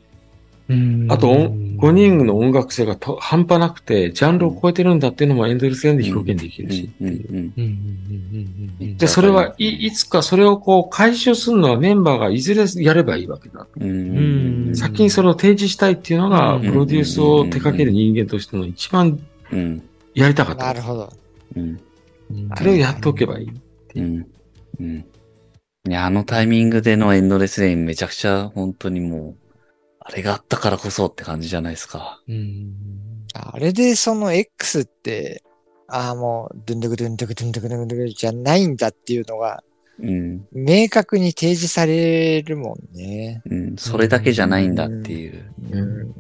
[0.70, 6.90] うんあと5人の音楽性がと半端なくて、ジャンルを超えてるんだっていうのもエンドレス円で表現できるし。
[8.98, 13.68] で、それはい、いつかそれをこう回収するのはメンバーがいずれやればいいわけだ。
[14.76, 16.62] 先にそれを提示したいっていうのが、うん。
[16.64, 19.20] プロデュースを手掛ける人間としての一番
[19.52, 19.84] うん
[20.18, 20.66] やりたかった。
[20.66, 21.14] なるほど。
[21.56, 21.80] うん。
[22.58, 23.52] それをやっておけばいい。
[23.96, 24.28] うん。
[24.80, 25.06] うん。
[25.88, 29.47] いや、あのタイミングでのエンドレスレインめちゃくちゃ本当にもう、
[30.10, 32.22] あれがあったからこそって感じじゃないですか。
[32.28, 32.74] うん
[33.34, 35.44] あれでその X って、
[35.88, 39.64] ああ、もう、ドゥンドゥクドゥンドゥクドゥンドゥクドゥンドゥクじゃないんだっていうのが、
[40.00, 40.46] うん。
[40.52, 43.42] 明確に提示されるもんね。
[43.46, 43.76] うん。
[43.78, 45.52] それだけじゃないんだっていう。
[45.72, 46.16] うん。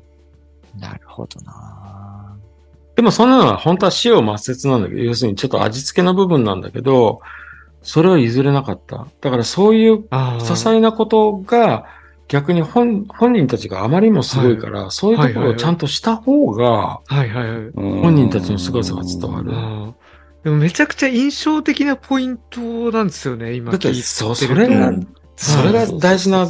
[0.79, 2.37] なるほどな
[2.95, 7.21] でもそんなのは本当は死を抹殺なんだけど、要するにちょっと味付けの部分なんだけど、
[7.83, 9.07] それを譲れなかった。
[9.21, 11.85] だからそういうあ些細なことが
[12.27, 17.15] 逆に本本人たちがあまりにもすごいから、そういうところをちゃんとした方が、あ。
[17.15, 17.71] はいはいはい。
[17.73, 19.51] 本人たちの凄さが伝わる。
[20.43, 24.93] でもめちゃくちゃ印象的なポイントなんですよね、今だってそれが
[25.35, 26.47] それが大事な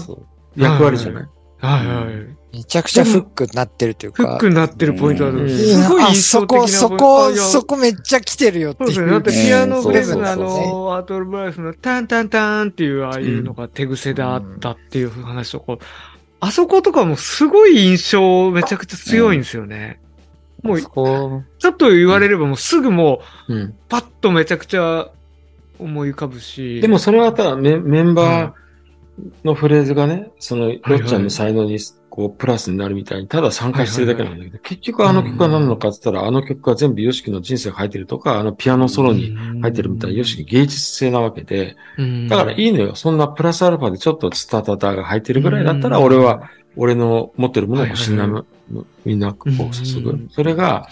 [0.56, 1.26] 役割じゃない？
[1.60, 2.37] はいはい。
[2.58, 4.24] めちゃくちゃフックになってるというか。
[4.24, 5.48] フックになってるポイントだと思う。
[5.48, 8.94] うんすごいあ印象的なそこ、そあこ、そこめっちゃ来てるよっていう。
[8.94, 9.12] そうですね。
[9.12, 15.78] だってピアノブレスのあの、アートルブレスのタンタンタンっていうああいうのが手癖であったっていう話とか、
[16.40, 20.00] あそことかもすごい印象めちゃくちゃ強いんですよね。
[20.64, 23.76] もうちょっと言われればもうすぐもううん。
[23.88, 25.10] パッとめちゃくちゃ
[25.78, 26.82] 思い浮かぶし。
[26.82, 28.68] でもそれはただメメンバー
[29.44, 31.80] のフレーズがね、その、はいロッちゃんの才能に
[32.18, 42.96] こう、プラスになるみたいに、ただ参加してるだけなんだけど、結局あの曲が何なのかって言ったら、あの曲が全部ヨシキの人生が入ってるとか、あのピアノソロに入ってるみたいな、ヨシキ芸術性なわけで、うん、だからいいのよ。
[42.96, 48.48] そんなプラスアルファでちょっとスタタタが入ってるぐらいだったら、俺は、俺の持ってるものを死なむ、
[49.06, 50.10] みんなこう注ぐ。
[50.10, 50.30] うん。
[50.32, 50.90] それが、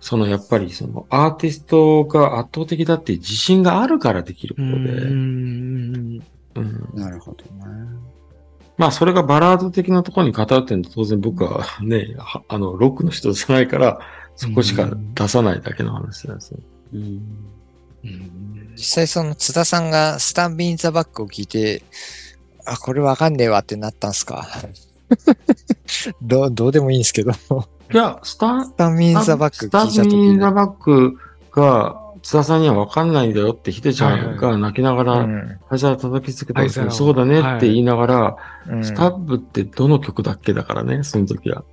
[0.00, 6.22] そのやっぱりそのアーティストが圧倒的だって自信があるからできるこうとで、ん。
[6.54, 6.90] うん。
[6.94, 8.03] なるほどな。
[8.76, 14.00] まあそれがバラード的なところに偏ってるの当然僕は ね、はあの、ロックの人じゃないから、
[14.36, 16.60] そこしか出さないだけの話なんですね。
[16.94, 17.20] うん
[18.76, 21.82] 実際その津田さんがスタンビンザバックを聞いて、
[22.66, 24.46] あ、これわかんねえわってなったんすか？
[26.20, 27.32] どう、どうでもいいんですけど。
[27.32, 27.38] ス
[27.92, 30.54] いや、スタタンビンザバックスタ聞いたときーミンザに。
[30.54, 31.16] バック
[31.52, 35.60] が、津田さんには分かんないんだよって、ヒデちゃんが泣きながうら、ん。
[35.68, 36.92] 会社叩きつけた時に、はいは。
[36.92, 38.84] いそうだねって言いながら、うん。
[38.84, 41.64] スタッブってどの曲だっけだからね、その時は。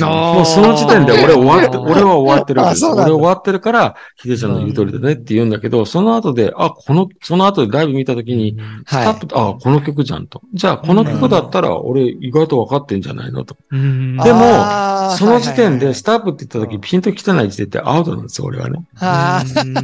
[0.00, 2.86] もうその時点で俺終わって、 俺は終わってるわけです。
[2.86, 9.04] 俺終わってるから、ヒデちゃんの言う通りだねって言うんだけど、その後で、あ、この、その後でライブ見た時に、スはい。
[9.04, 10.40] タッブ、あ、この曲じゃんと。
[10.54, 13.56] じゃあ、この曲だったら、俺意外と分かってんじゃないのと。
[13.70, 14.16] うん。
[14.16, 18.80] でもその時点で、スはいタッブって言った時、ピンと来てない時点でアウトなんですよ、俺はね。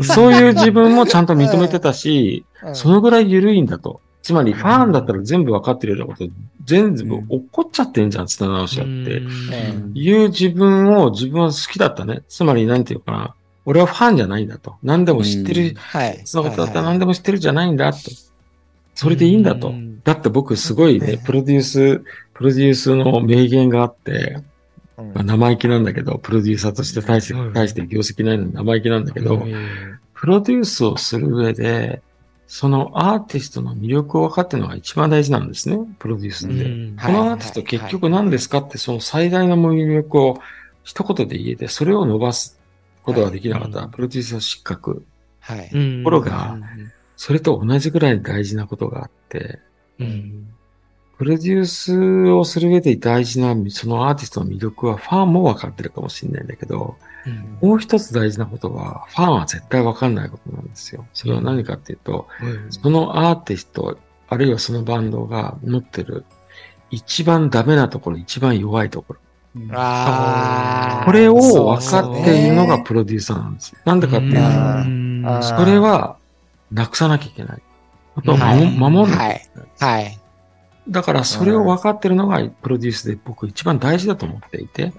[0.02, 4.00] そういう自分もちゃんと認めてたし、そのぐらい緩いんだと。
[4.22, 6.28] つまり、ファンだったら全部分かってるようなこと、
[6.68, 8.90] 全部落っこっちゃってんじゃん、つな直しちゃって。
[8.90, 12.22] うんいう自分を自分は好きだったね。
[12.28, 13.34] つまり、なんていうかな。
[13.64, 14.76] 俺はファンじゃないんだと。
[14.82, 16.20] 何でも知ってる、はい。
[16.26, 17.98] そのことだったらはい何でも知ってるじゃないんだと。
[18.94, 19.72] それでいいんだとう。
[19.72, 22.02] んだって僕すごいね、プロデュース、
[22.34, 24.42] プロデュースの名言があって、
[24.98, 29.46] うんまあ、生意気なんだけど、プロデューサーとして大してはい、大して業績ないのに生意気なんだけど、
[30.14, 32.02] プロデュースをする上で、
[32.48, 36.54] そのアーティストの魅力を分かってるのが一番大事なんですね、プロデュースって。
[36.64, 40.40] うんこのアーティスト結局何ですかって、その最大の魅力を
[40.82, 42.58] 一言で言えて、それを伸ばす
[43.02, 45.04] ことができなかったら、はいプロデューサー失格。
[45.40, 45.68] はい。
[45.68, 46.58] ところが
[47.16, 49.58] それと同じぐらい大事なことがあって、
[50.00, 50.48] うん
[51.18, 56.96] プロデュースをする上で大事なそのアーティストの魅力はファンも分かってるかもしれないんだけど、
[57.60, 61.06] もう一つ大事なことは、ファンは絶対分かんないことなんですよ。
[61.12, 62.26] それは何かっていうと、
[62.70, 63.98] そのアーティスト、
[64.28, 66.24] あるいはそのバンドが持ってる
[66.90, 69.20] 一番ダメなところ、一番弱いところ。
[69.72, 73.78] あーこれを分かっているのがプロデューサーなんですよ。
[73.84, 76.16] なんでかっていうと、それは
[76.70, 77.62] なくさなきゃいけない。
[78.14, 79.48] あとははい守守んなきゃい
[79.80, 79.94] けない。
[79.94, 80.17] はい。
[80.88, 84.92] だからそれを分かってるのがプロデュースで僕一番大事だと思っていて、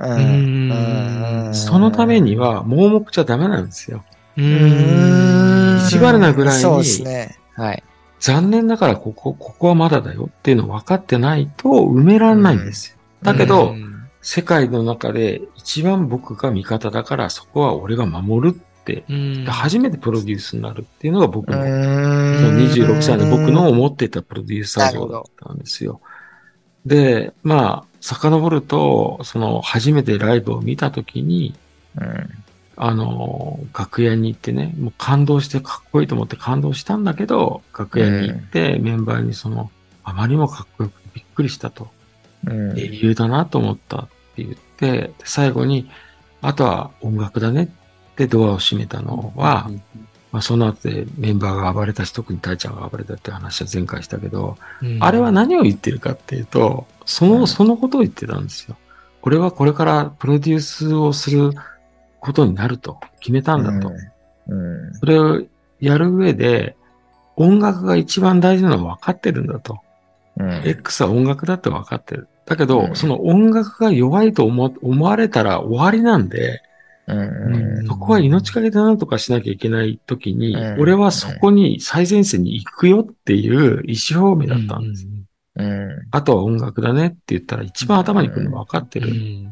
[1.54, 4.04] そのためには盲目じゃダメなんですよ。
[4.38, 4.42] 意
[5.88, 7.38] 地悪なぐらいにそうですね。
[7.54, 7.84] はい。
[8.20, 12.98] 残念ながらここ、ここはまだだよっていうのを分かってないと埋められないんですよ。
[13.22, 13.90] だけど、うん
[14.22, 18.62] 世界の中で一番僕が味方だから、そこは俺が守る
[19.48, 26.02] 初めてプロデュースになるっていうのが僕の、そのの26歳の僕の思っていたプロデューサー像だったんですよ。
[26.86, 31.54] で、まあ、遡ると、その、初めてライブを見たときに、
[31.98, 32.30] うん。
[32.82, 39.70] あの、楽屋に行ってね、もう感動してかっこいいと思って感動したんだけど、楽屋に行ってメンバーにその、
[40.04, 41.90] あまりにもかっこよくてびっくりしたと。
[42.46, 42.80] うん。
[42.80, 45.90] 英雄だなと思ったって言って、で最後に、
[46.42, 47.79] あとは音楽だねって
[48.28, 49.70] ドアを閉めたのは、
[50.32, 58.78] まあ、その後でメンバーが暴れたし、特にタイちゃんが暴れたって話は前回したけど、うんあれは何を言ってるかっていうと、その、そのことを言ってたんですよ。
[59.22, 61.52] 俺はこれからプロデュースをする
[62.20, 63.90] ことになると決めたんだと。
[64.48, 65.44] うんそれを
[65.80, 66.76] やる上で、
[67.36, 69.80] 音楽が一番大事なのは分かってるんだと。
[70.38, 70.62] うん。
[70.66, 72.28] X は音楽だって分かってる。
[72.46, 76.62] だけど、うんその音楽が弱いと思思われたら終わりなんで、
[77.10, 85.08] うんそこは命かけて何とかしなきゃいけない時に、うん俺はそこに最前線に行くよっていう意思表明だったんです。
[85.56, 86.08] うん。
[86.12, 89.10] あとは音楽だねって言ったら一番頭にくるの分かってる。
[89.10, 89.52] うん。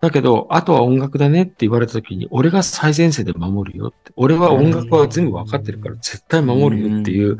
[0.00, 4.12] だけど、あとは音楽だねって言われた時に、俺が最前線で守るよって。
[4.16, 7.38] 俺は音楽は全部分かってるから絶対守るよっていううん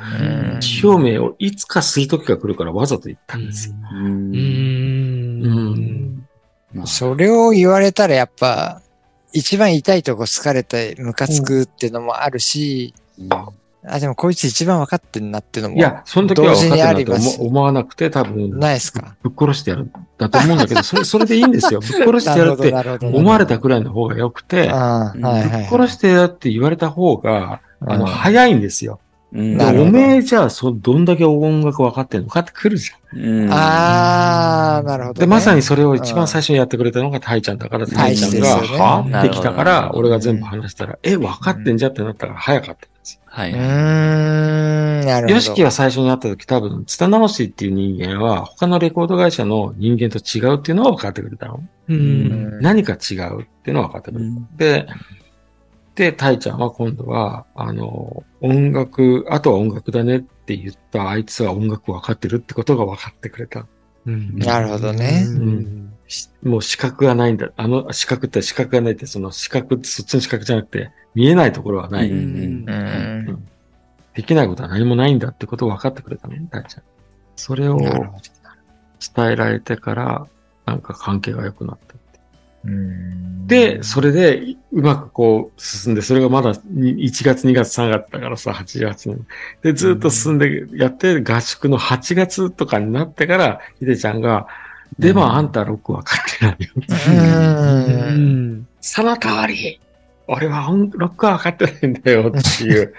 [0.63, 3.75] 意思表明をいつかする時が来るからわざと言ったんですよ。
[6.85, 8.83] それを言われたらやっぱ、
[9.37, 12.95] 一番痛いとこ疲れてムカつくっていうのもあるし、
[13.89, 15.77] あ、でもこいつ一番分かってんなっていうのも。
[15.77, 19.15] いや、その時は分かってないと思思わなくて、多分、ないですか？
[19.23, 21.81] ぶっ殺してやるんだと思うんだけど、それ、それでいいんですよ。
[21.87, 24.63] ぶっ殺してやるって思われたくらいの方が良くて。
[24.63, 28.99] ぶっ殺してやるって言われた方が、あの、うん早いんですよ。
[29.37, 33.19] うんなるほどおめえじゃあ、そ、どんだけ音楽分かってんのかってくるじゃん。
[33.19, 35.27] うんああ、なるほど、ね。
[35.27, 43.21] で、まさにそれを一番最初にやってくれたのがタイちゃんだから、タイちゃんが、ねはぁってきたから、俺が全部話したら、え、分かってんじゃんってなったから早かったんですよ。
[43.27, 43.53] はい。
[43.53, 45.35] うーん、なるほど。
[45.35, 51.63] ヨシキが最初に会った時多分、ツタ直しっていう人間は、他のレコード会社の人間と違うっていうのは分かってくれたの。
[51.89, 51.95] う。
[51.95, 54.57] うんん何か違うっていうのは分かってくれた。
[54.57, 54.87] で、
[55.97, 63.67] で、タイちゃんは今度は、あの、音楽、あとは音楽だねって言ったあいつは音楽分かってるってことが分かってくれた。
[64.05, 67.51] うんなるほどねうんしもう視覚がないんだ。
[67.57, 72.11] あの視覚って視覚がないって、その視覚ってそっちの視覚じゃなくて、見えないところはない。
[72.11, 73.49] うんうん。
[74.15, 76.83] できないことは何もないんだってことを分かってくれたのね、タイちゃん。
[77.37, 80.27] それを伝えられてから、
[80.67, 81.97] なんか関係が良くなった。
[83.47, 89.17] で、それでうまくこう進んで、それがまだに1月、2月、3月だからさ、8月の。
[89.63, 94.49] で、ずっと進んでやって、合宿の8月とかになってから、ひでちゃんが、
[94.99, 96.71] でもあんたロック分かってないよ。
[97.09, 98.13] うんう
[98.59, 98.69] ん。
[98.81, 99.81] その通り
[100.29, 102.95] 俺は音ロックは分かってないんだよっていう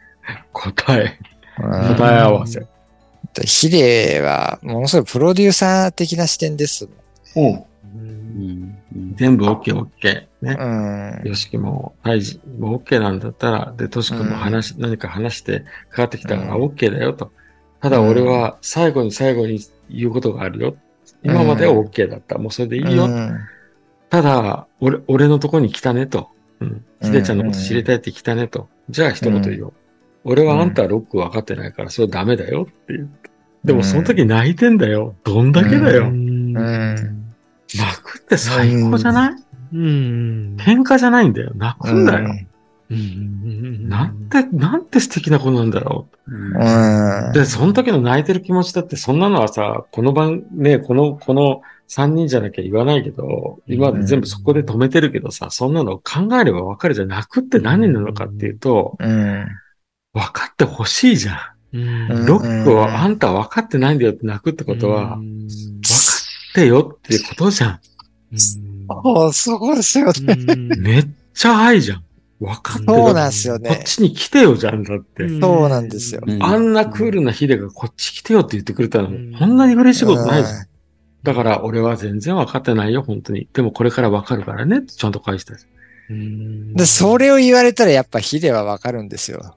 [0.52, 1.18] 答え、
[1.56, 2.66] 答え合わせ。
[3.44, 6.88] ヒデは、ものすごいプロデューサー的な視点です
[7.36, 7.44] うん。
[7.44, 8.79] うんうん
[9.14, 10.26] 全部 OK、OK。
[10.42, 11.22] ね。
[11.24, 17.30] よしきも、タイジも OK なんだったら、で、としくんも話、何か話してかかってきたからうん OK だよと。
[17.80, 20.76] ただ俺は最後に最後に言うことがあるよ。
[21.22, 22.38] 今までは OK だった。
[22.38, 23.04] もうそれでいいよ。
[23.04, 23.38] うん
[24.10, 26.30] ただ、俺、俺のとこに来たねと。
[26.58, 26.84] うん。
[27.00, 28.68] ひでちゃんのこと知りたいって来たねと。
[28.90, 29.72] じゃあ一言言おう。
[30.24, 33.30] 俺はあんたはロック分かってないから、それダメだよって言って。
[33.64, 35.14] でもその時泣いてんだよ。
[35.22, 36.06] どんだけだよ。
[36.06, 37.19] うん
[37.74, 39.34] うん泣くって最高じゃない？
[39.72, 40.56] うん。
[40.58, 41.52] 喧嘩じゃないんだよ。
[41.54, 42.34] 泣くんだよ。
[42.90, 43.88] うん。
[43.88, 47.32] なんて、なんて素敵なことなんだろうんうんう。
[47.32, 57.08] で、その時の泣いてる気持ちだって、そんなのはさ、この番、ね、この、この3人じゃなきゃ言わないけど、今まで全部そこで止めてるけどさ、そんなの考えればわかるじゃん。
[57.08, 59.46] 泣くって何なのかっていうと、うん。
[60.12, 62.26] 分かってほしいじゃうんん。
[62.26, 65.24] ロックをあんた分かってないんだよって泣くってことは、分か
[66.50, 67.80] ってよってことじゃん。
[68.88, 70.56] ああ、そうですよね。
[70.78, 72.04] めっちゃ愛じゃん。
[72.40, 73.14] 分かってそう。
[73.14, 73.84] なんですよねこっ。
[73.84, 75.28] ちに来てよじゃんだって。
[75.40, 80.66] そうなんですよあんなクールなヒデがこっち来てよって言ってくれたの、こんなに嬉しいことないじゃん。
[81.22, 83.46] だから俺は全然分かってないよ、本当に。
[83.52, 85.54] でもこれから分かるからねちゃんと返した。
[86.08, 89.54] で、それを言われたらやっぱヒデはわかるんですよ。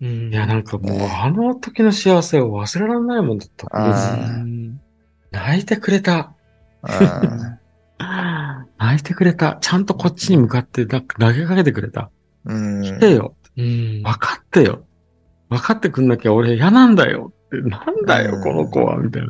[0.00, 3.66] いや、なんかもうあの時の幸せを忘れられないもんだった。
[5.32, 6.34] 泣いてくれた。
[6.88, 7.58] うん
[8.78, 9.58] 泣いてくれた。
[9.60, 12.10] ちゃんとこっちに向かってなんか投げかけてくれた。
[12.44, 13.34] うん来てよ。
[13.56, 14.84] うん分かってよ。
[15.48, 17.32] 分かってくんなきゃ俺嫌なんだよ。
[17.50, 19.28] なんだよ、この子は、みたいな。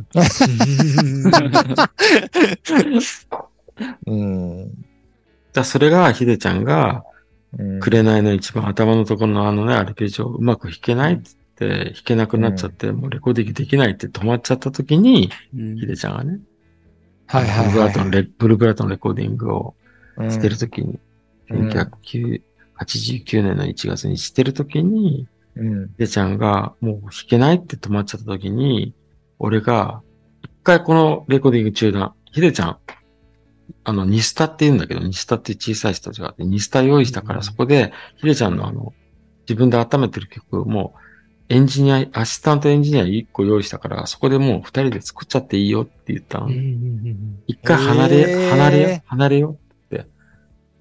[4.06, 4.70] うん。
[5.52, 7.04] じゃあそれが、ひでちゃんが、
[7.58, 16.40] うん紅の一番頭のところのあのね、アルペジオをうまく弾けないっつって、弾けなくなっちゃって、もうレコーディングできないって止まっちゃった時に、うんひでちゃんがね、
[17.26, 19.74] はいはいブルーブブルーブラッドのレコーディングを
[20.20, 20.30] い。
[20.30, 20.98] してる時に、うん
[22.78, 25.88] 1989年の1月にしてる時に、うん。
[25.88, 28.94] ひでちゃんがもう弾けないって止まっちゃった時に、
[29.38, 30.02] 俺が、
[30.42, 32.78] 一回このレコーディング中だ、ひでちゃん、
[33.84, 38.92] あの、ニスタって言うんだけど、ニスタって小さい人たちがあって、ニスタ用意したから、うんそこで、ひでちゃんのあの、
[39.48, 40.94] 自分で温めてる曲も、
[41.48, 46.48] エンジニア、アシスタントエンジニア1個用意したから、そこでもう二人で作っちゃっていいよって言ったの。
[47.46, 50.06] 一回離れ、へー離れよ、離れよって。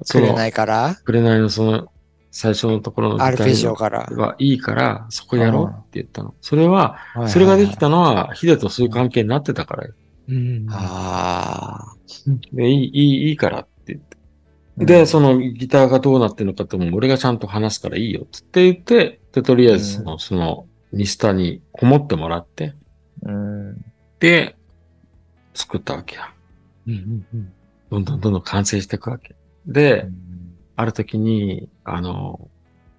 [0.09, 0.95] くれないから？
[1.03, 1.91] 紅のその、
[2.31, 3.99] 最初のところのアルペジオのから。
[3.99, 6.33] はいいから、そこやろうって言ったの。
[6.41, 6.97] それは、
[7.27, 9.93] それができたのは、ヒデとそういう関係になってたからよ。
[10.71, 11.95] ああ。
[12.51, 14.14] で、いい、いい、いいからって言って。
[14.77, 22.73] うんで、そのギターがどうなってるのかっても俺がちゃんと話すからいいよって言って、で、とりあえずその、その、ニスタにこもってもらって、
[23.23, 23.85] うん。
[24.19, 24.55] で、
[25.53, 26.33] 作ったわけや。
[27.89, 29.35] どんどんどんどん完成していくわけ。
[29.65, 30.07] で、
[30.75, 32.49] ある時に、あの、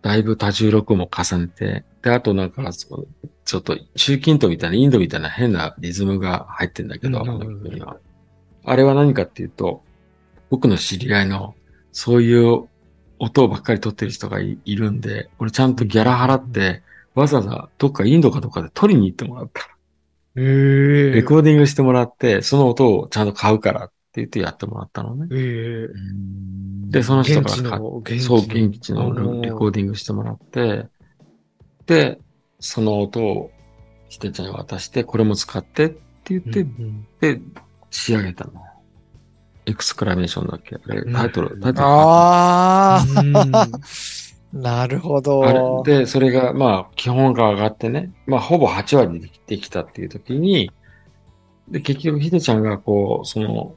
[0.02, 3.04] だいぶ多重録音も重ねて、で、あとなんか、その
[3.44, 7.96] ちょっと中近東みたいな、インドみたいな変なリズムが入ってんだけど、うんあの曲には。
[8.64, 9.82] あれは何かっていうと、
[10.50, 11.54] 僕の知り合いの、
[11.96, 12.68] そういう
[13.18, 16.82] 音ばっかり取ってる人がいいるんで、俺ちゃんとギャラ払って、
[17.14, 19.62] わざわざどっかインドかどっかで取りに行ってもらった。
[20.36, 25.26] ええレコーディングしてもらって、その音をちゃんと買うからって言ってやってもらったのね。
[25.32, 30.84] ええで、その人から買っの、現地そう、現地のうんレコーディングしてもらって、
[31.86, 32.18] で、
[32.60, 33.50] その音を
[34.10, 37.40] ひてちゃんに渡して、これも使ってって言って、うんで、
[37.90, 38.65] 仕上げたの。
[39.66, 40.76] エクスクラメーションだっけ？
[40.76, 43.68] あれ、うんタイトル、タイトルあうんあ。
[44.52, 45.82] なるほあど。
[45.84, 50.70] れで、それが、まあ、基本が上がってね、まあ、ほぼ8割できできたっていう時に、
[51.68, 53.74] で、結局、ひでちゃんが、こう、その、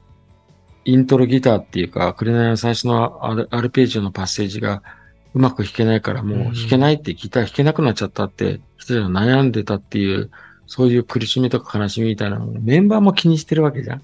[0.84, 4.82] イントロギターっていうか、紅の最初のアルアルペジオのパッセージが
[5.34, 10.30] うまく弾けないから、もううん弾けないってギター弾けなくなっちゃったって、ひでちゃんが悩んでたっていう、
[10.66, 14.02] そういう苦しみとか悲しみみたいなのをメンバーも気にしてるわけじゃん。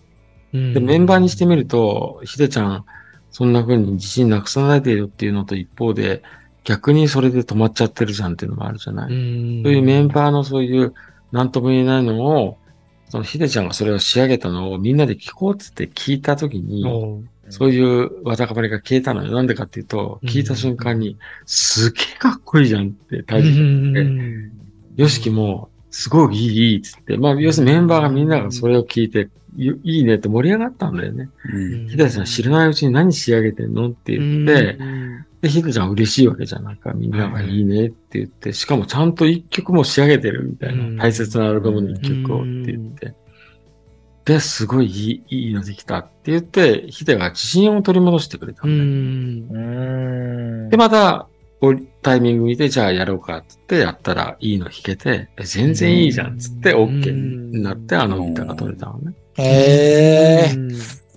[0.52, 0.74] うん。
[0.74, 2.84] で、メンバーにしてみると、ひでちゃん、
[3.30, 6.22] そんな風に自信なくさないでよっていうのと一方で、
[6.64, 9.12] 逆にそれで止まっちゃってるじゃんっていうのもあるじゃない。
[9.12, 9.16] う
[9.60, 9.62] ん。
[9.62, 10.94] そういうメンバーのそういう、
[11.32, 12.58] なんとも言えないのを、
[13.08, 16.84] そのひでちゃんがそれを仕上げたのをみんなで聞こうっつって聞いたときに、
[17.50, 19.32] そういうわたかまりが消えたのよ。
[19.32, 24.52] なんでかっていうと、聞いた瞬間に、すげえかっこいいじゃんって、大う事ん。
[24.96, 31.28] よしきも、すごいいい、いいっつって、まあ、要するにメンバーがみんながそれを聞いて、いいいねって盛り上がったんだよね。
[31.52, 36.64] うんひでちゃん知らないうちに何仕上げてんのって言って、うんで、ひでちゃん嬉しいわけじゃん。
[36.64, 41.04] なんかみんながいいねって言って、しかもちゃんと一曲も仕上げてるみたいうんな。
[41.04, 43.14] 大切なアルバムの一曲をって言って。
[44.24, 49.62] で、すごいいい、いいのできたって言って、ヒデが自信を取り戻してくれたうんだよ。
[49.62, 50.68] うん。
[50.70, 51.28] で、また、
[52.02, 59.12] タイミング見て、じゃあやろうかってってやったらいいの弾けて、え全然いいじゃんっつって OK になって、あのギターが取れたのね。
[59.38, 60.54] へえ。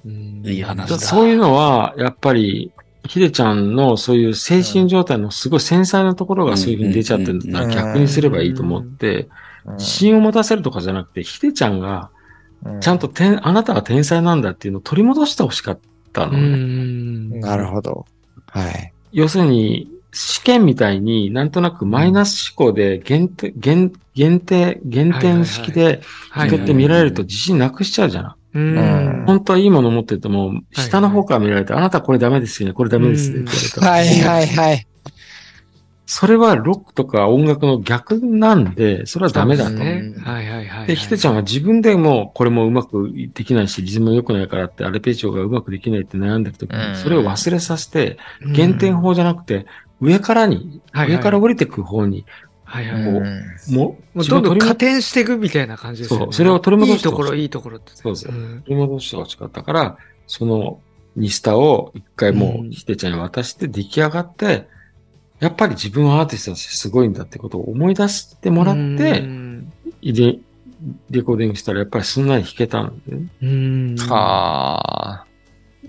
[0.05, 0.99] うんいい話だ。
[0.99, 2.71] そういうのは、やっぱり、
[3.05, 9.27] ヒデちゃんのそういう精神状態のすごい繊細なところがそういうふうに出ちゃってるんだったうんら逆にすればいいと思って、
[9.77, 12.09] 自信を持たせるとかじゃなくて、ヒデちゃんが
[12.81, 15.79] ちゃんと天あなたは天才なんだっていうのを取り戻してほしかっ
[16.13, 16.39] たのうね。
[16.41, 18.05] んなるほど。
[18.47, 18.93] はい。
[19.11, 28.33] 要するに、試験みたいになんとなくマイナス思考で限定、限限定、減点式ではい人って見られると自信なくしちゃうじゃない。
[28.51, 33.91] うん本当はいいもの持ってても、下の方から見られて、あなたこれダメですよね、これダメですねって言われたら。
[33.91, 34.87] はいはいはい。
[36.11, 39.77] それはロックとか音楽の逆なんで、それはダメだと。
[39.77, 40.87] はいはいはい。
[40.87, 49.67] で、ひてちゃんは自分でもこれもうまくできないし、リズムも良くないからって、アルペジオがうまくできないって悩んでる時うんに、それを忘れさせて、うん減点法じゃなくて、
[50.01, 52.25] 上からに、はいはい上から降りてく方に、
[52.63, 53.03] はいはい。
[53.03, 56.25] こうももうどんどん加点していくみたいな感じですよね。
[56.25, 57.91] そうそれを取り戻してほしいいいところ、いいところって。
[57.95, 59.97] そうですん取り戻してほしかったから、
[60.27, 60.79] その
[61.15, 64.67] ニスタを一回もううんひてちゃんに渡して出来上がって、
[65.39, 69.69] やっぱり自分はアーティストとしてすごいんだってことを思い出してもらっうて、ん
[70.01, 70.39] で
[71.09, 73.27] レコーディングしたらやっぱりすんなり弾けたんでね。
[73.41, 73.95] うん。
[73.97, 75.25] はあ。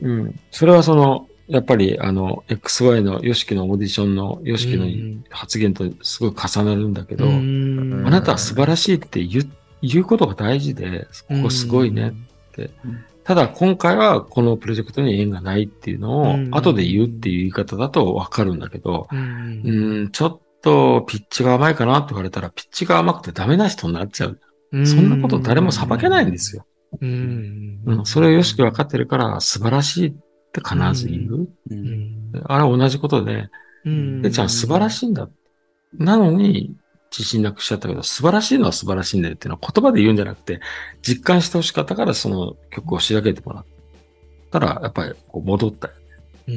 [0.01, 0.41] うん。
[0.51, 5.17] それはその、やっぱりあの、XY の YOSHIKI のオーディションの YOSHIKI うん。
[5.17, 8.05] の発言とすごい重なるんだけど、うん。
[8.07, 9.51] あなたは素晴らしいって言う
[9.83, 12.15] 言うことが大事で、ここすごいね。
[13.25, 16.51] ただ今回はこのプロジェクトに縁がないっていうのをうん。
[16.53, 19.63] 後で言うっていう言い方だとわかるんだけど、うん。
[19.65, 24.39] うん、ちょっとピッチが甘いかなって言われたら、ピッチが甘くてダメな人になっちゃう。
[24.87, 26.65] そんなこと誰も裁けないんですよ。
[27.01, 27.81] うん。
[27.87, 31.35] うん、それをよしく分かってるから素晴らしいって必ず言う。
[31.35, 33.49] ううんんあれは同じことで、
[33.85, 35.29] うんでちゃん素晴らしいんだ。
[35.95, 36.75] なのに、
[37.11, 40.61] 自信なくしちゃったけど、素晴らしいのは素晴らしいんだよっていうのは言葉で言うんじゃなくて、
[41.03, 43.65] 実感してほしかったからその曲を仕上げてもらっ
[44.51, 45.95] たら、やっぱりこう戻ったよ。
[46.49, 46.53] う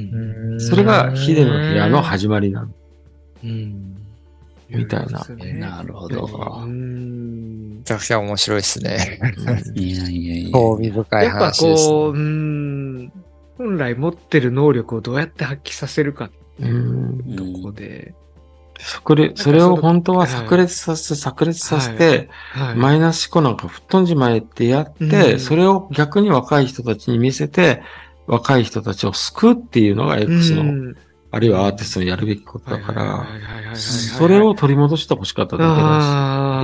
[0.55, 2.69] んそれがヒデの部屋の始まりなの。
[3.43, 3.97] うん
[4.69, 6.65] みたいなねなるほだど。
[6.65, 9.19] めちゃくちゃ面白いですね。
[9.75, 10.51] いやいやいや。
[10.51, 12.82] 興味深いやっぱ話です、こう、うん、
[13.63, 16.29] 本来持ってる能力をどうやって発揮させるか
[16.59, 17.35] うんうん。
[17.35, 18.13] とこで、
[18.77, 20.47] 炸裂、それを本当ははい。
[20.49, 22.75] 炸裂させて、炸裂させて、はい。
[22.75, 25.39] マイナス思考なんか吹っ飛んじまえってやって、うん。
[25.39, 27.81] それを逆に若い人たちに見せて、
[28.27, 30.97] 若い人たちを救うっていうのが X の、うん。
[31.31, 33.75] あるいはアーティストのやるべきことだから、はいはいはいはいはいはい。
[33.77, 36.61] それを取り戻してほしかっただけだあ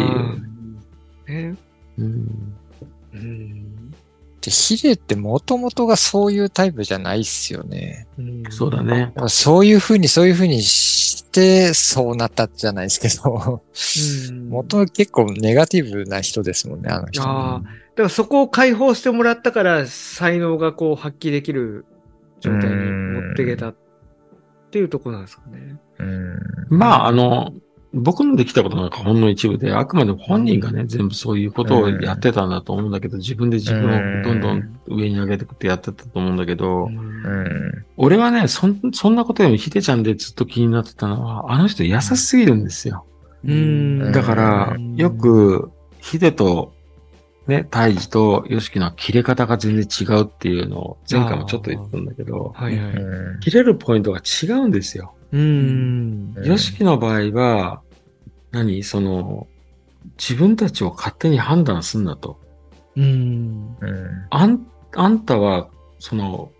[1.23, 1.49] ってー。
[1.51, 1.55] ね。
[1.55, 1.59] し。
[1.99, 2.55] うん。
[3.13, 3.58] うん
[4.41, 8.07] でヒデってもともとがそういうタイプじゃないっすよね。
[8.17, 9.13] うんそうだね。
[9.27, 13.61] そういうふうに、そういうふうにして、そうなったじゃないですけど、
[14.29, 17.21] うん元々結構ネガティブな人ですもんね、あの人。
[17.23, 21.85] ああ、だからそこを解放してもらったから、才能がこう発揮できる
[22.39, 23.75] 状態に持っていけたっ
[24.71, 25.77] ていうところなんですかね。
[25.99, 26.39] うん
[26.69, 27.53] まあ、あの、
[27.93, 37.85] 僕のできたことなんかほんの一部で、あくまでも本人がね、全部そういうことをやってたんだと思うんだけど、自分で自分をどんどん上に上げてくってやってたと思うんだけど、うん。
[37.97, 43.05] 俺はね、そん、そんなことよりもヒデちゃんでずっと気になってたのは、あの人優しすぎるんですよ。
[43.43, 44.11] うん。
[44.11, 46.73] だからうん、よく、ヒデと、
[47.47, 52.93] ね、タイジとヨシキの切れ方が全然違うっていうのを、前回もちょっと言ったんだけど、はいはい。
[52.93, 53.39] うん。
[53.39, 55.15] 切れるポイントが違うんですよ。
[55.31, 56.33] うん。
[56.35, 57.81] うんヨシキの場合は、
[58.51, 58.83] 何？
[58.83, 59.47] その、
[60.17, 62.39] 自分たちを勝手に判断すんなと。
[62.95, 63.77] うん。
[63.79, 65.69] うんあん、あんたは、
[65.99, 66.51] その、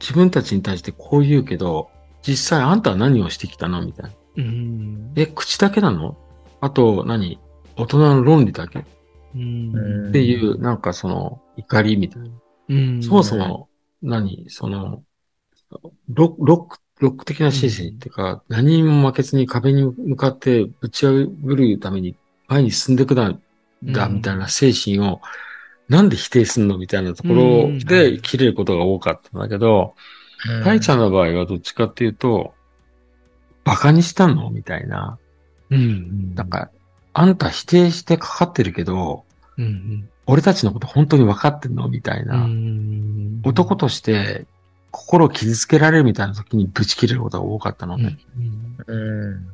[0.00, 1.90] 自分たちに対してこう言うけど、
[2.22, 3.84] 実際あんたは何をしてきたの？
[3.84, 4.16] みたいな。
[4.36, 5.12] うん。
[5.16, 6.16] え、口だけなの？
[6.60, 7.40] あと何、
[7.76, 8.80] 大人の論理だけ？
[8.80, 8.82] っ
[9.34, 10.12] うん。
[10.12, 12.28] ていう、なんかその、怒りみたいな。
[12.68, 13.02] うん。
[13.02, 13.68] そもそも、
[14.02, 14.46] 何？
[14.48, 15.02] その、
[16.08, 22.14] ロロック、ロック的な心身っていうか、何にも負けずに壁に向かってぶち破るために
[22.46, 23.34] 前に進んでくだ、
[23.82, 25.20] だ、うんみたいな精神を、
[25.88, 29.94] なんで否定すんのみたいなところで切れることが多かったんだけど、
[30.62, 32.54] タイちゃんの場合はどっちかっていうと、
[33.64, 35.18] バカにしたのみたいな。
[35.70, 36.34] うん。
[36.36, 36.70] なんか、
[37.14, 39.24] あんた否定してかかってるけど、
[39.58, 40.08] うん。
[40.26, 42.44] 俺たちのこと本当に分かってんのみたいな。
[42.44, 43.40] うん。
[43.44, 44.46] 男として
[44.92, 48.18] 心を傷つけられるみたいな時にブチ切れることが多かったのね。
[48.86, 49.48] うん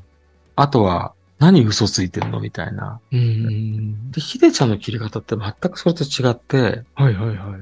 [0.57, 2.41] あとは、何嘘ついてんの？
[2.41, 2.99] みたいな。
[3.13, 4.11] うん。
[4.11, 7.61] で、ヒデちゃんの切り方って全くそれと違って、はいはいはい。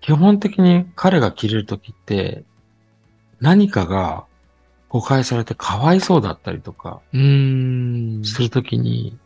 [0.00, 2.44] 基本的に彼が切れる時って、
[3.40, 4.26] 何かが
[4.88, 8.22] 誤解されてかわいそうだったりとかうん。
[8.24, 9.18] する時に、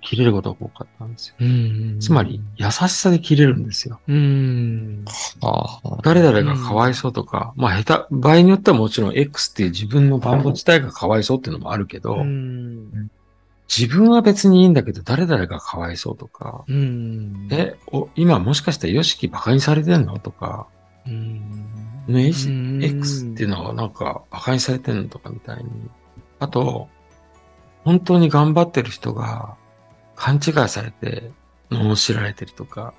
[0.00, 1.34] 切れることが多かったんですよ。
[1.40, 1.98] うん。
[2.00, 4.00] つまり、優しさで切れるんですよ。
[4.08, 5.04] うん。
[5.42, 13.10] ああ誰々がかわいそうとか、まあ下手、場合によってはもちろん X っていう自分の番号自体がかわいそうっていうのもあるけど、うん。
[13.68, 17.48] 自分は別にいいんだけど誰々がかわいそうとか、うん。
[17.50, 20.66] え、お今もしかしてヨシキバカにされてんのとか、
[21.06, 21.40] うん。
[22.06, 25.70] ね、うん X っていうのはなんかバカにされてんのとかみたいに。
[26.38, 26.88] あと、
[27.84, 29.56] 本当に頑張ってる人が
[30.18, 31.30] 勘違いされて
[31.70, 32.92] 罵られてるとか、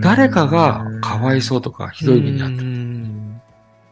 [0.00, 2.62] 誰かがかわいそうとかひどい目にあってる。
[2.62, 3.40] うん。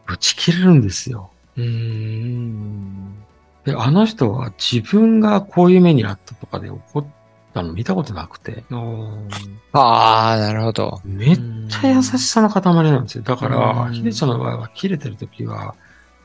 [0.07, 1.29] ぶち切れるんですよ。
[1.57, 3.15] うん。
[3.63, 7.05] で、あの人は自分がこういう目にあったとかで怒っ
[7.53, 8.63] たの見たことなくて、
[9.73, 10.99] ああ、なるほど。
[11.05, 11.39] めっ
[11.69, 13.23] ちゃ優しさの塊なんですよ。
[13.23, 15.75] だから、うんヒデちゃんの場合は切れてる時は、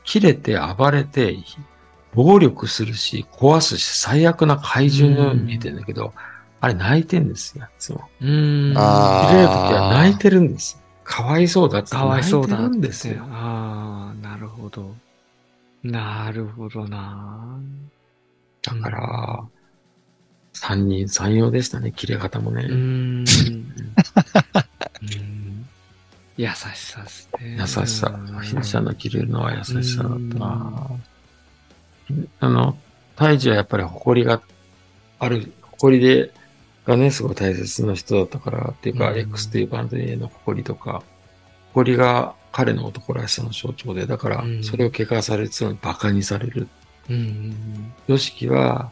[0.03, 1.37] 切れて暴れて、
[2.13, 6.13] 暴力するし、壊すし、最悪な怪獣のように見えてるんだけど、
[6.59, 8.09] あれ泣いてんですよ、いつも。
[8.21, 8.73] うん。
[8.75, 10.81] あ切れる時は泣いてるんです。
[11.03, 13.23] かわいそうだってかわいそうだ泣いてるんですよ。
[13.29, 14.93] ああ、なるほど。
[15.83, 17.59] なるほどな。
[18.63, 19.43] だから、
[20.53, 22.63] 三人三様でしたね、切れ方もね。
[22.63, 23.19] うーん。
[23.19, 23.27] うん
[26.37, 27.57] 優しさですね。
[27.59, 28.41] 優しさうん。
[28.41, 30.87] ひでちゃんの着れるのは優しさだったな。
[32.39, 32.77] あの、
[33.15, 34.41] 胎児はやっぱり誇りが
[35.19, 36.31] ある、誇りで、
[36.85, 41.03] がね、すごい大切な人だったから、っていうか、うん X っていうバンドへの誇りとか、
[41.73, 46.67] 誇りが彼の男らしさの象徴で、だからう、んそれを怪我されてたのに馬鹿にされる。
[47.09, 48.91] うんうんヨシキは、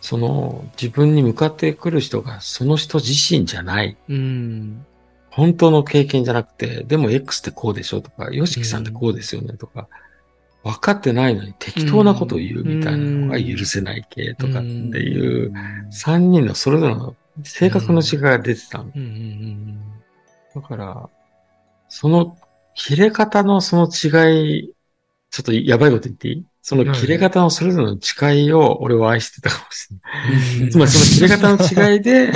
[0.00, 3.96] その、自分に向かってくる人が、その人自身じゃない。
[4.08, 4.16] うん。
[4.16, 4.86] うん。
[5.30, 9.88] 本当の経験じゃなくて、でも X ってこうでしょとか、ヨシキさんってこうですよねとか、
[10.62, 15.52] 分かってないのに適当なことを言うみたいなのが許せない系とかっていう、
[15.90, 18.84] 三人のそれぞれの性格の違いが出てた
[20.54, 21.08] だから、
[21.88, 22.36] その
[22.74, 24.74] 切れ方のその違い、
[25.30, 26.46] ちょっとやばいこと言っていい？
[26.62, 30.70] その切れ方のそれぞれの違いを俺は愛してたかもしれない。
[30.70, 32.32] つまりその切れ方の違いで、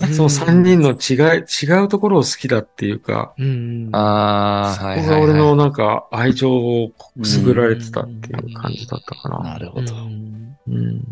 [0.00, 0.14] うん。
[0.14, 3.90] その三人の違い、違うところを好きだっていうか、うん。
[3.92, 5.20] ああ、はいここが。
[5.20, 6.90] 俺のなんか愛情を
[7.20, 9.40] くすぐられてたっていう感じだったかな。
[9.40, 9.94] なるほど。
[9.94, 11.04] うんうん。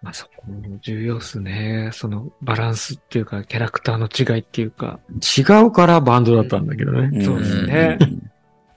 [0.00, 1.90] まあそこも重要っすね。
[1.92, 5.00] そのバランスっていうか、キャラクターの違いっていうか。
[5.38, 7.24] 違うからバンドだったんだけどね。
[7.24, 7.98] そうですね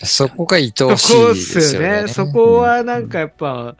[0.05, 2.07] そこが愛そおしいですすよね。
[2.07, 3.75] そこはなんかやっぱ、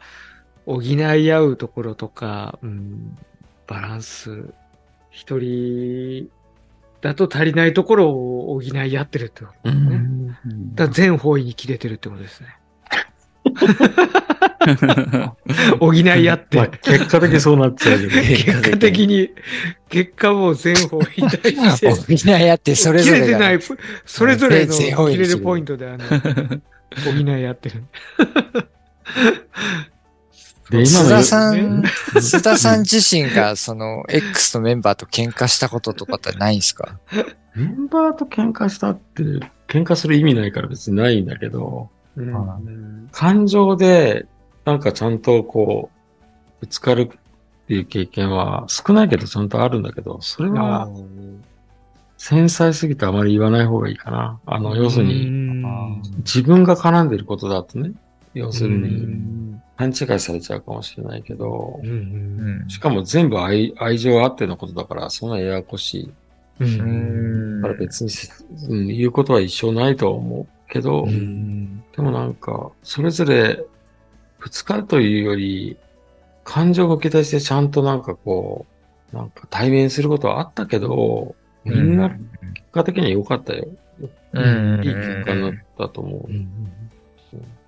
[0.66, 3.18] 補い合うところとか、うん、
[3.66, 4.52] バランス。
[5.12, 6.30] 一人
[7.02, 9.96] だと足りないところを補い合ってるってことうですね。
[9.96, 10.74] ん。
[10.74, 12.56] だ全方位に切れてるってことですね。
[15.80, 16.56] 補い合って。
[16.56, 18.10] まあ、結果的にそうなっちゃうけど。
[18.22, 19.30] 結果的に、
[19.88, 21.90] 結果も全方位に対して。
[22.32, 23.58] 補い合ってそれぞれ切れてない、
[24.06, 25.98] それぞれの全方位に切れるポイントで、あの、
[27.04, 27.84] 補い合ってる。
[30.70, 36.98] で、今須の田さん、ね須田さん自身がその X のメンバーと喧嘩したこととかってないんですか？
[37.54, 39.22] メンバーと喧嘩したって、
[39.68, 42.58] 喧嘩する意味ないから別にないんだけど、うんあ
[43.10, 44.26] 感情で、
[44.64, 50.88] なんかちゃんとこう、ぶつかるっていう経験は少ないけどちゃんとあるんだけど、それは
[52.16, 54.40] 繊細すぎてあまり言わない方がいいかな。
[54.46, 55.64] あの、要するに、に
[56.18, 57.92] 自分が絡んでることだとね、
[58.34, 59.62] 要するうに、ん。
[59.76, 62.64] 勘違いされちゃうかもしれないけどう、ん。
[62.68, 66.12] しかも全部愛愛情あってのことだから、そんなややこしい。
[66.60, 68.10] だから別に、
[68.68, 71.82] うん、言うことは一緒ないとは思うけど、うん。
[71.96, 73.64] でもなんか、それぞれ
[74.42, 75.76] ぶつかるというより、
[76.42, 78.66] 感情が受け出してちゃんとなんかこ
[79.12, 82.20] う、なんか対面することはあったけど、みんな結
[82.72, 83.68] 果的には良かったよ。
[84.32, 86.28] うんいい結果になったと思う。
[86.28, 86.48] うん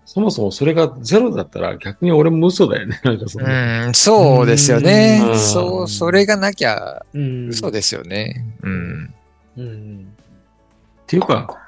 [0.06, 3.00] そもそもそれがゼロだったら逆に俺も嘘だよね。
[3.04, 3.46] なんかその、
[3.86, 5.30] うん、そうですよねう。
[5.34, 8.44] んそう、それがなきゃうん嘘ですよね。
[8.62, 9.14] うん。
[9.56, 10.08] うん
[11.04, 11.63] っていうか、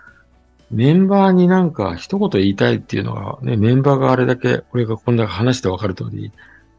[0.70, 6.32] メンバーになんか一言言いたいっていうのが、ね、メンバーがあれだけ、俺がこんな話してわかる通り、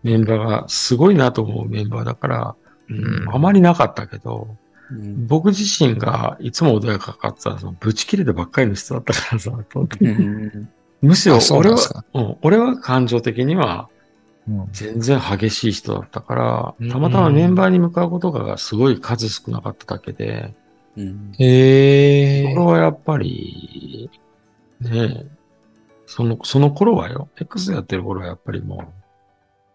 [0.03, 2.55] メンバーがすごいなと思うメンバーだから、
[2.89, 3.29] うん。
[3.29, 4.47] あまりなかったけど、
[4.91, 5.27] うん。
[5.27, 10.69] 僕自身がいつも穏やかかってたら、そのブチ切れてばっかりの人だったからさ、うん。
[11.01, 11.77] むしろ俺は
[12.13, 13.89] うん、俺は感情的には
[14.47, 14.67] うん。
[14.71, 20.53] 全然激しい人だったからうん、たまたまメンバーに向かうことがすごい数少なかっただけで、
[20.97, 22.65] うんへえそれ。
[22.65, 24.09] はやっぱり、
[24.81, 25.25] ねえ、
[26.07, 28.87] その、その頃はよ、X やってる頃はやっぱりもう、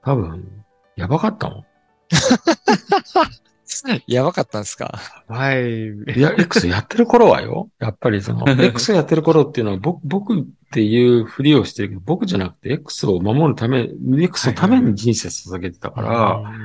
[0.03, 0.65] 多分、
[0.97, 1.65] やばかったもん。
[4.07, 4.99] やばかったんですか？
[5.29, 5.89] はい。
[5.89, 13.89] いや、X やってる頃はよ、やっぱりその、X やってる頃っていうのは僕、僕っていうふりをしてるけど、僕じゃなくて X を守るため、
[14.19, 16.11] X のために人生捧げてたから、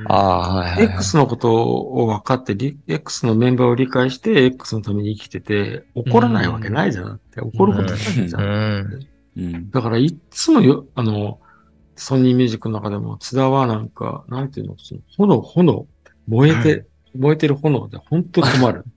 [0.08, 0.94] ああ、はいはいはい。
[0.94, 7.98] X のことを分かって、リ X のメンバーを理解して、X のために生きてて、怒らないわけないじゃんって、怒ることない
[8.28, 8.38] じゃ。
[8.38, 8.98] うんん。
[9.36, 11.38] うんだから、いっつもよ、あの、
[11.94, 14.94] ソニーミュージックの中でも、津田はなんか、なんていうの、そ
[15.26, 15.86] の炎、炎、
[16.26, 16.84] 燃えて、はい
[17.16, 18.84] 燃えてる炎で本当に困る。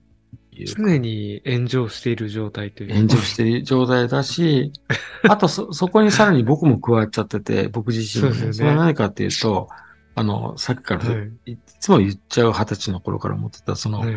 [0.66, 2.94] 常に炎上している状態というか。
[2.94, 4.72] 炎上してる状態だし、
[5.28, 9.68] あとそ、そこにさらに僕も加わっちゃってて、僕自身も、そうですよねそれは何かっていうと、
[10.14, 11.16] あの、さっきから、は
[11.46, 14.14] いい、つも言っちゃう二十歳の頃から思ってた、その、はい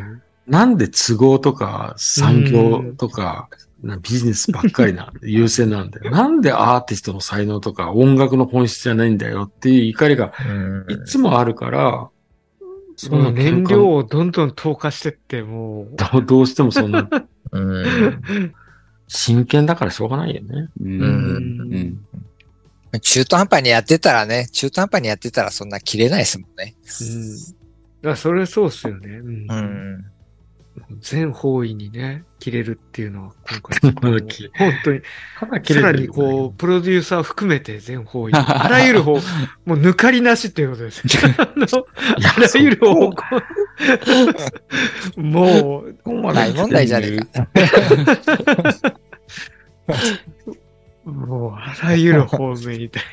[0.47, 3.49] なんで都合とか産業とか、
[3.81, 6.09] なビジネスばっかりな、優先なんだよ。
[6.11, 10.33] なんでアーティストの才能とか音楽の本質じゃないんだよっていう怒りが
[10.87, 12.09] いつもあるから、
[12.95, 15.95] そもう燃料をどんどん投下してって、もう。
[15.95, 17.07] ど どうしてもそんな、
[17.51, 18.53] うん。
[19.07, 20.69] 真剣だからしょうがないよね。
[20.81, 21.99] うんうんうん
[23.01, 26.75] 中途半端にやってたらね、中途半端にやってたらそんな切れないですもんね。
[27.01, 27.37] うん。
[27.37, 29.17] だからそれそうっすよね。
[29.17, 29.51] うん。
[29.51, 30.05] うん。
[30.99, 33.79] 全方位にね、切れるっていうのは今回、
[34.57, 35.01] 本当に、
[35.65, 38.33] さらにこう、プロデューサー含めて全方位。
[38.33, 39.13] に、あらゆる方、
[39.65, 41.03] もう抜かりなしっていうことです。
[41.39, 43.23] あの、あらゆる方向。
[45.17, 47.47] もう、大問題じゃねえか。
[51.05, 53.03] もう、あらゆる方面に対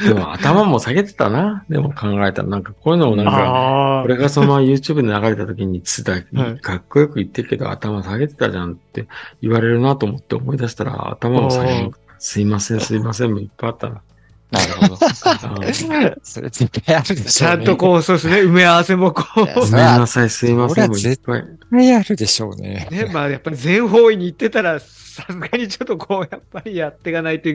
[0.00, 1.64] でも頭も下げてたな。
[1.68, 9.06] でも考えたら、なんかこういうのもなんか、あこれがそのまま YouTube で流れた時に、つだ、はいかっこよく言ってるけど頭下げてたじゃんって
[9.42, 11.92] 言われるなと思って思い出したら、頭も下げる。
[12.18, 14.02] すいません、すいません、もいっぱいあったな。
[14.50, 14.96] なるほど。
[14.96, 17.56] それ絶対あるでしょう、ね。
[17.56, 21.10] ちゃんとこう、そうですね、埋め合わせもこ いやごめんなさい、すいません、もいっぱい。
[21.10, 21.22] 絶
[21.70, 22.88] 対あるでしょうね。
[22.90, 27.48] う、ね、まあやっぱり全方位に行ってたら、さすがにちょっとこう、やっぱりやっていかないと、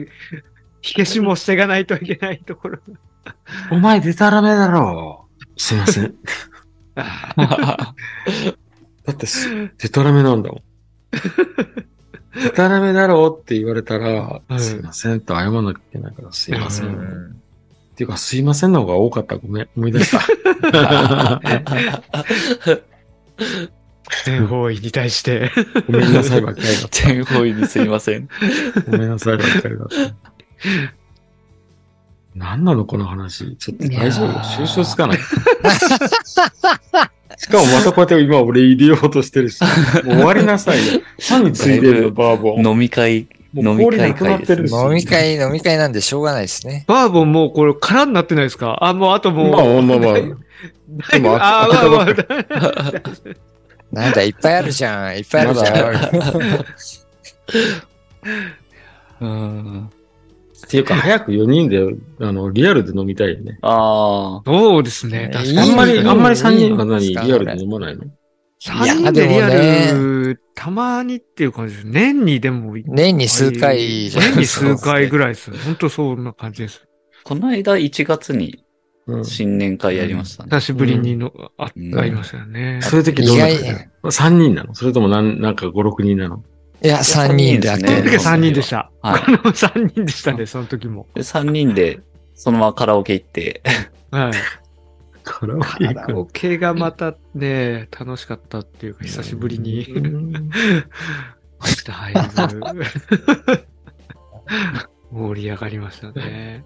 [0.80, 2.78] 火消しもしていかないといけないところ。
[3.70, 5.26] お前デタラメだろ。
[5.56, 6.14] すいません。
[6.96, 7.94] だ
[9.10, 10.62] ってす、デタラメなんだもん。
[12.42, 16.88] デタラメだろうって言われたら、いすいませんと謝んなきゃいけないから、すいません。
[16.88, 17.36] う
[17.92, 19.36] っていうか、すいませんの方が多かった。
[19.36, 20.20] ごめん、思い出した。
[24.24, 25.50] 全方位に対して。
[25.86, 26.88] ごめんなさいばっかりだった。
[27.08, 28.28] 全方位にすいません。
[28.90, 29.96] ごめんなさいばっかりだった。
[32.34, 33.56] 何なのこの話？
[33.56, 34.44] ちょっと大丈夫？
[34.44, 35.18] 収集つかない。
[37.38, 39.60] しかもまたこうやって今俺入れようとしてるし。
[39.62, 41.00] もう終わりなさいよ。
[41.30, 42.66] 何ついでるの、バーボン。
[42.66, 44.72] 飲み会、もう氷なくなってるし。
[44.72, 46.84] 飲み会、飲み会なんでしょうがないですね。
[46.86, 48.78] バーボンもうこれ空になってないですか？
[48.84, 49.50] あ、もうあともう。
[49.52, 50.20] まあまあまあ。
[51.12, 52.06] でもあまあまあ。
[53.92, 55.16] なんだ、いっぱいあるじゃん。
[55.16, 55.90] いっぱいあるじゃ
[59.22, 59.24] ん。
[59.24, 59.90] うん。
[60.66, 61.80] っていうか、早く4人で、
[62.20, 63.58] あの、リアルで飲みたいよね。
[63.62, 64.42] ああ。
[64.44, 65.30] そうですね。
[65.32, 68.04] 確かにあんまり、あんまり3人は何リアルで飲まないの
[68.60, 69.48] ？3人でリア
[69.92, 71.86] ル、たまにっていう感じです。
[71.86, 74.30] 年にでも、年に数回じゃない？
[74.30, 75.56] 年に数回ぐらいです。
[75.56, 76.88] 本当そんな感じです。
[77.22, 78.64] この間1月に
[79.06, 79.24] うん。
[79.24, 80.50] 新年会やりましたね。
[80.50, 82.80] 久しぶりにの、あ、うんありましたよね。
[82.82, 83.52] そういう時どうなの
[84.10, 84.74] ?3 人なの？
[84.74, 86.42] それともなんなんか5、6人なの？
[86.82, 88.90] いや、3人ですねその時は3人でした。
[89.02, 91.06] はいこの3人でしたね、その時も。
[91.14, 92.00] で3人で、
[92.34, 93.62] そのままカラオケ行って、
[94.10, 94.32] はい。
[95.24, 99.86] カラオカラオケがまたね、楽しかったっていうか、久しぶりに。
[101.84, 102.14] だい
[102.48, 102.60] ぶ
[105.10, 106.64] 盛り上がりましたね。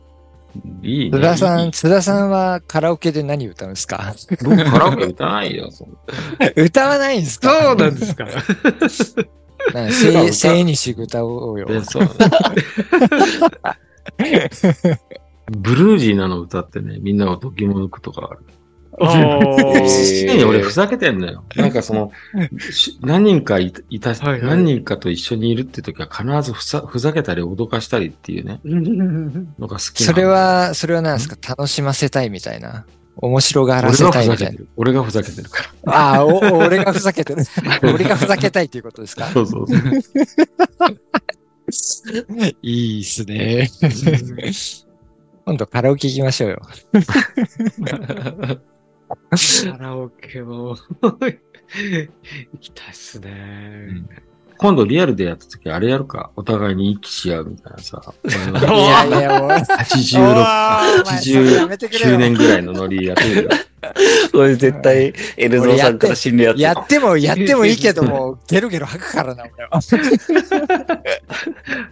[0.83, 1.19] いいね。
[1.19, 4.15] 津田さん、いい津田さんはカラオケで何歌うんですか？
[4.43, 5.71] 僕カラオケ歌わないよ。
[6.57, 7.51] 歌わないんですか？
[7.63, 8.27] そうなんですか。
[9.73, 11.67] なんかせせいにし歌おうよ。
[11.67, 12.09] でそう
[15.51, 18.41] ブルージーなの歌ってね、みんながドキモ抜くとかある。
[19.01, 21.45] 常に俺ふざけてんのよ。
[21.57, 22.13] なんかその、
[22.71, 28.61] し 何人かいた、いたはいはい何人かと一緒にいるって時は必ずふさふざけたり脅かしたりっていうね、
[29.59, 31.37] のが好きなのそれ、は、それは何ですか？
[31.57, 32.85] 楽しませたいみたいな。
[33.17, 34.59] 面白がらせたいみたいな。
[34.77, 37.43] 俺がふざけてるかああ、お俺がふざけてる。
[37.83, 39.25] 俺がふざけ たいっていうことですか？
[39.27, 39.33] ら。
[39.33, 39.79] そうそうそう。
[42.63, 43.69] いいっすね。
[45.45, 46.61] 今度カラオケ行きましょうよ。
[49.71, 51.39] カラオケも行
[52.61, 54.03] きたいっすね。
[54.61, 56.33] 今度リアルでやった時あれやるか。
[56.37, 58.13] お互いに息し合うみたいなさ。
[58.25, 58.31] い
[58.69, 59.51] やいや、もう。
[59.53, 63.51] 86、おーお前それやめてくれよ89年ぐらいのノリやってみるよ。
[64.33, 66.61] これ絶対、エルゾーさんから死ぬやつ。
[66.61, 69.81] やっても、やってもいいけども、 ゲロゲロ吐くからな、俺は。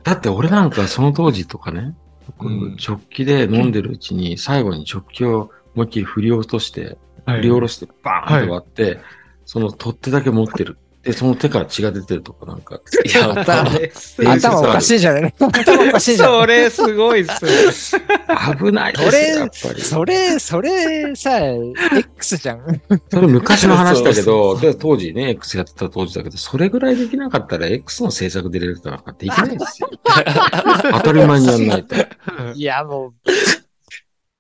[0.05, 1.95] だって俺なんかその当時とかね、
[2.39, 9.01] うんジョッキで飲んでるうちに最後にジョッキを思いっきり振り落として、振り下ろしてバーンって割って、
[9.47, 10.77] その取っ手だけ持ってる。
[11.05, 12.81] で、その手から血が出てるとかなんか。
[13.05, 13.31] いや、
[14.33, 15.35] 頭おかしいじゃない？
[15.39, 16.41] 頭おかしいじゃん。
[16.41, 17.53] それすごいっすね。
[18.59, 19.81] 危ないですよ、やっぱり。
[19.81, 21.39] それ、それさ、
[21.97, 22.81] X じゃん。
[23.11, 29.91] それ昔の話だけど、 で当時ね、X やってた当時だけど、それぐらいできなかったら X の制作で入れるとなんかできないですよ。
[30.93, 31.95] 当たり前にやんないと。
[32.55, 33.13] いや、もう。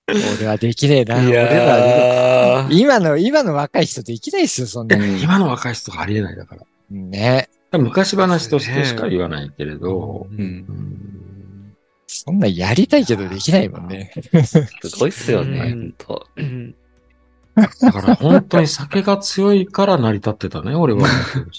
[0.08, 1.22] 俺はできねえな。
[1.22, 5.06] いやー今の、今の若い人できないっすよ、そんなの。
[5.06, 6.62] 今の若い人がありえないだから。
[6.90, 7.50] ね。
[7.72, 11.74] 昔話としてしか言わないけれど、うんうん
[12.10, 14.14] そんなやりたいけどできないもんね。
[14.42, 16.26] すごいっすよね、うんほんと。
[16.36, 16.74] うん
[17.82, 21.06] だから本当に酒が強いから成り立ってたね、 俺は。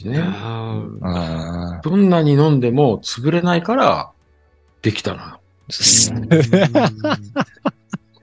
[0.05, 4.11] ねどんなに飲んでも潰れないから、
[4.81, 5.39] できたのよ。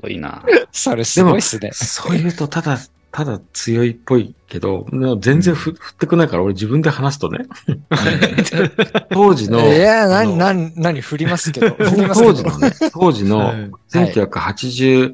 [0.07, 0.43] ーすごいな。
[0.73, 1.70] それすごいっすね。
[1.73, 2.78] そう言うと、ただ、
[3.12, 4.87] ただ強いっぽいけど、
[5.20, 7.47] 全然ふ、振ってくないから俺自分で話すとね。
[9.11, 11.70] 当時の、いや、なに、なに、なに 振りますけど。
[11.73, 15.12] 当時のね、当時のはい1988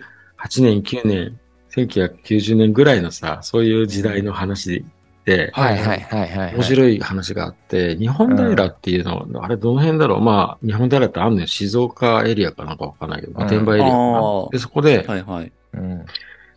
[0.63, 1.39] 年、9年、
[1.77, 4.85] 1990年ぐらいのさ、そういう時代の話で、
[5.25, 6.55] はいはいはいはい。
[6.55, 10.21] 面白い話があって、日本平っていうの、あれどの辺だろう？
[10.21, 11.47] まあ、日本平ってあんのよ。
[11.47, 14.51] 静岡エリアかなんかわかんないけど、うん御殿場エリアかあなー。
[14.51, 15.53] で、そこで、はいはい。
[15.75, 16.05] うん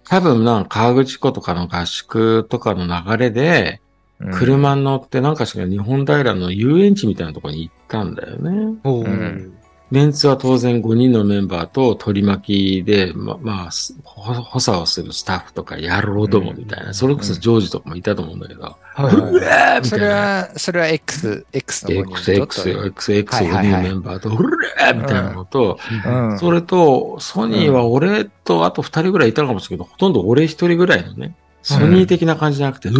[0.08, 3.82] 多分なんか河口湖とかの合宿とかの流れで、
[4.20, 8.78] うん車に乗ってなんかしら日本平の遊園地みたいなところに行ったんだよね。
[8.84, 9.55] うん
[9.96, 13.70] メンツは当然5人のメンバーと取り巻きで、ま、まあ、
[14.04, 16.94] 補佐をするスタッフとか野郎どもみたいな、うん。
[16.94, 20.16] それこそジョージとかもいたと思うんだけど、はいはいうわーみそれたいな。
[20.16, 26.40] は、それは X、X の5人 XX よ、XX5 人のメンバーと、うらーみたいなのと、うん。
[26.40, 31.36] それと、ソニーは俺とあと2人ぐらいいたのかもしれないけど、ほとんど俺1人ぐらいのね、
[31.66, 32.94] ソニー的な感じじゃなくて、う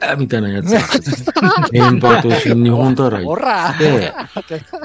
[0.00, 0.80] らーみたいなやつが、
[1.72, 4.14] メンバーと一緒に日本平行っほらて、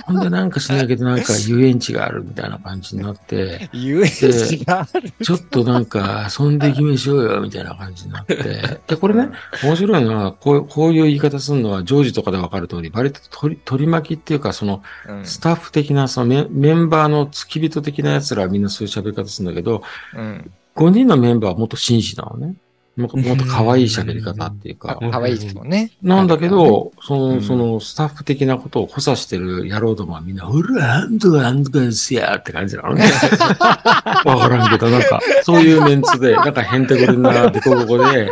[0.06, 5.12] ほんでなんかしないけどなんか遊園地があるみたいな感じになって、遊園地がある。
[5.24, 8.80] ちょっとなんか遊んでいきましょうよみたいな感じになって。
[8.88, 9.30] で、これね、
[9.64, 19.84] 面白いのは、こうこういう言い方するのは、ジョージとかでわかる通り、割と取り取り巻きっていうか、その、うんスタッフ的な、そのメメンバーの付き人的な奴らはみんなそういう喋り方するんだけど、
[20.16, 20.52] うん。
[20.76, 22.56] 5人のメンバーはもっと紳士なのね。
[22.98, 24.96] ももっと可愛い喋り方っていうか。
[24.96, 25.92] かわいいですもんね。
[26.02, 33.06] なんだけど、その、うんその、スタッフ的なことを補佐してる野郎どもはみんな、うら、あんとかあんとかですやって感じなのね。
[34.26, 38.32] わからんけど、なんか、そういうメンツで、なんかへんてこりんなデコボコで、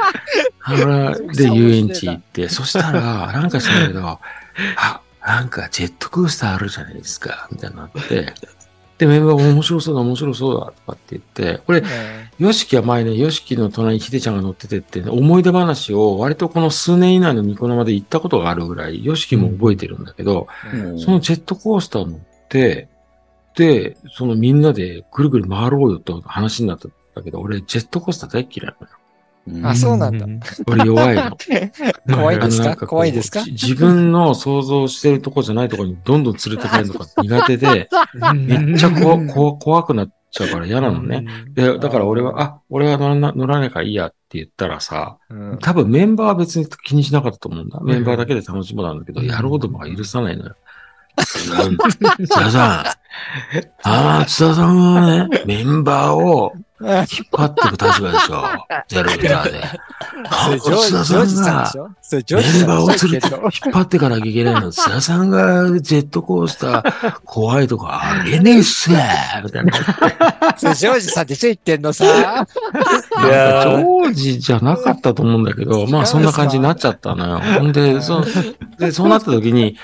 [1.35, 4.19] で、遊園地行って、そしたら、なんかしないけど、
[4.77, 8.33] あ、なんかジェットコースターあるじゃないですか、みたいになって、
[8.97, 11.83] で、メンバーが面白そうだ、面白そうだ、とかって言って、これ、
[12.39, 22.87] ヨシキは前ね、ヨシキの隣にヒデちゃんが乗っててって、ね、思い出話を割とこの数年以内のニコ生で行ったことがあるぐらい、ヨシキも覚えてるんだけど、うんそのジェットコースター乗って、
[23.57, 28.97] で、そのみんなでぐるぐる回ろうよと話になったんだけど、俺ジェットコースター大っ嫌いなのよ。
[29.47, 30.25] うんあそうなんだ
[30.67, 31.37] 俺弱いの。
[32.15, 32.75] 怖いですか？
[32.87, 33.41] 怖いですか？
[33.41, 37.89] じ自分の想像してるとこじゃないとこにどんどん連れて帰るのが苦手で、
[38.33, 41.25] めっちゃ怖怖怖くなっちゃうから嫌なのね。。
[41.53, 47.79] で、だから俺は、あ、俺は乗らな乗らないからいいやって言ったらさ、うん多分メンバーは別に気にしなかったと思うんだ。
[47.81, 50.55] メンバーだけで楽しもうなんだけど、うん野郎どもが許さないのよ。
[51.17, 52.85] うん津田さん。
[53.83, 56.51] ああ、津田さんはね、メンバーを
[56.81, 58.43] 引っ張っていく立場でしょ。
[58.89, 59.61] ゼロミターで。
[60.43, 61.95] それジョージ津田さんが
[62.41, 64.71] メンバーをでしょ連れて引っ張っていかなきゃいけないの。
[64.71, 68.97] 津田さんがジェットコースター怖いとかありえねえっすよ
[69.43, 69.73] みたいな。
[70.57, 72.05] それジョージさんでしょ言ってんのさ。
[72.05, 72.45] いや
[73.63, 77.39] かジョージじゃなかったと思うんだけど、まあそんな感じになっちゃったのよ。
[77.39, 78.25] ほんで、そう、
[78.77, 79.77] で、そうなった時に、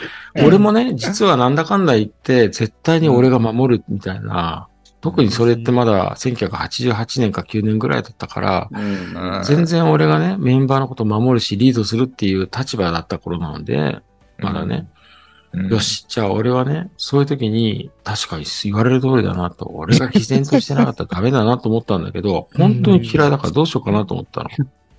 [0.46, 4.68] 俺もね、実はなんだかんだ言って、絶対に俺が守るみたいな、
[5.02, 14.00] 特にそれってまだ1988年か9年ぐらいだったから、うん全然俺がね、メンバーのことを守るし、リードするっていう立場だった頃なので、
[14.38, 14.88] まだね、
[15.54, 15.80] よ。
[15.80, 24.44] し、じゃあ俺はね、そういう時に、確かに言われる通りだなと、俺が毅然としてなかったら ダメだなと思ったんだけど、本当に嫌いだからどうしようかなと思った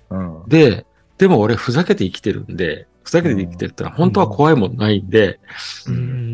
[0.09, 0.41] の。
[0.41, 0.49] うん。
[0.49, 0.85] で、
[1.17, 5.39] でも俺ふざけて生きてるんで、ふざけて生きてるってのは本当は怖いもんないんで、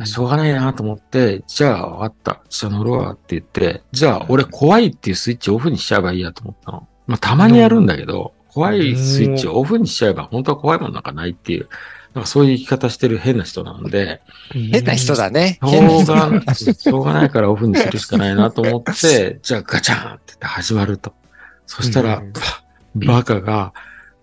[0.06, 2.42] しょうがないなと思って、じゃあわかった。
[2.50, 6.88] じゃあ乗るわって言って、じゃあ俺怖いっていうスイッチオフにしちゃえばいいやと思ったの。
[7.08, 11.70] まあたまにやるんだけど、怖いスイッチをオフにしちゃえば本当は怖いもんなんかないっていう、
[12.14, 14.22] なんかそういう生き方してる変な人なんで、
[14.52, 15.60] 変な人だね。
[15.62, 16.14] しょ。
[16.14, 21.14] うが、しょうがないからオフにするしかないなと思って、 じゃあガチャンって言って始まると。
[21.68, 22.24] そしたら、
[22.96, 23.74] バカが、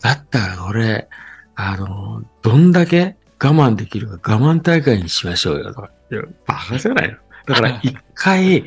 [0.03, 1.09] だったら俺、
[1.57, 5.91] あの、どんだけ我慢できるか我慢大会にしましょうよとか。
[6.11, 7.17] いや、バカじゃないの？
[7.47, 8.65] だから一回、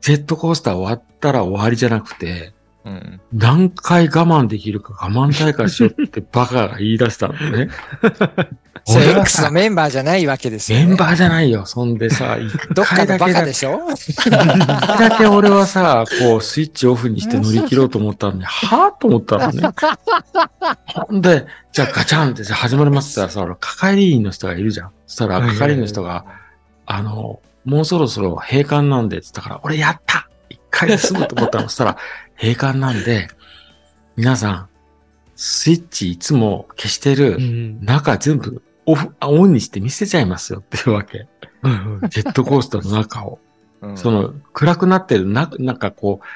[0.00, 2.52] ジェットコースター終わったら終わりじゃなくて、
[2.84, 7.68] うん何回我慢できるか我慢大会しようってバカが言い出したのね。
[8.86, 10.86] それ X のさ、メンバーじゃないわけですよ、ね。
[10.86, 11.64] メンバーじゃないよ。
[11.64, 13.80] そんでさ、一どっかのバ回だけだカでしょ？
[13.96, 19.62] 一回だけ俺はさ、こう、スイッチオフにして乗り切ろうと思ったんで、はぁと思ったのね。
[20.86, 24.90] ほんで、じゃあガチャンって始まりますってさ、俺係員の人がいるじゃん。
[25.06, 26.26] そしたら係員の人が、
[26.84, 31.68] あの、もうそろそろ閉館なんでって言ったから、俺やった一回で済むと思ったの。
[31.70, 31.96] そしたら、
[32.40, 33.28] 閉館なんで、
[34.16, 34.68] 皆さん、
[35.36, 37.38] スイッチいつも消してる
[37.80, 41.26] 中全部オフ、あオンにして見せちゃいますよっていうわけ。
[42.10, 43.38] ジェットコースターの中を。
[43.96, 46.26] その、暗くなってるな、なんかこう、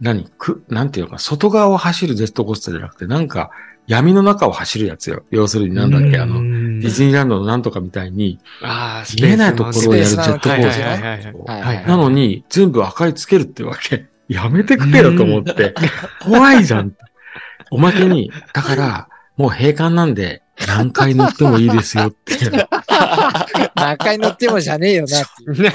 [0.00, 3.50] 何く、なんていうのか、外側を走るジェットコースターじゃなくて、なんか、
[3.86, 5.24] 闇の中を走るやつよ。
[5.30, 11.86] 要するになんだっけ、あの、ディズニーランドのなんとかみたいに、ああ、見えないところをやるジェットコースター。
[11.88, 14.06] なのに、全部赤いつけるってわけ。
[14.28, 15.74] やめてくれよと思って、
[16.20, 16.94] 怖いじゃん。
[17.70, 22.36] おまけに、だから、もう閉館なんで、何回乗ってもいいですよって
[23.74, 25.72] 何回乗ってもじゃねえよなって。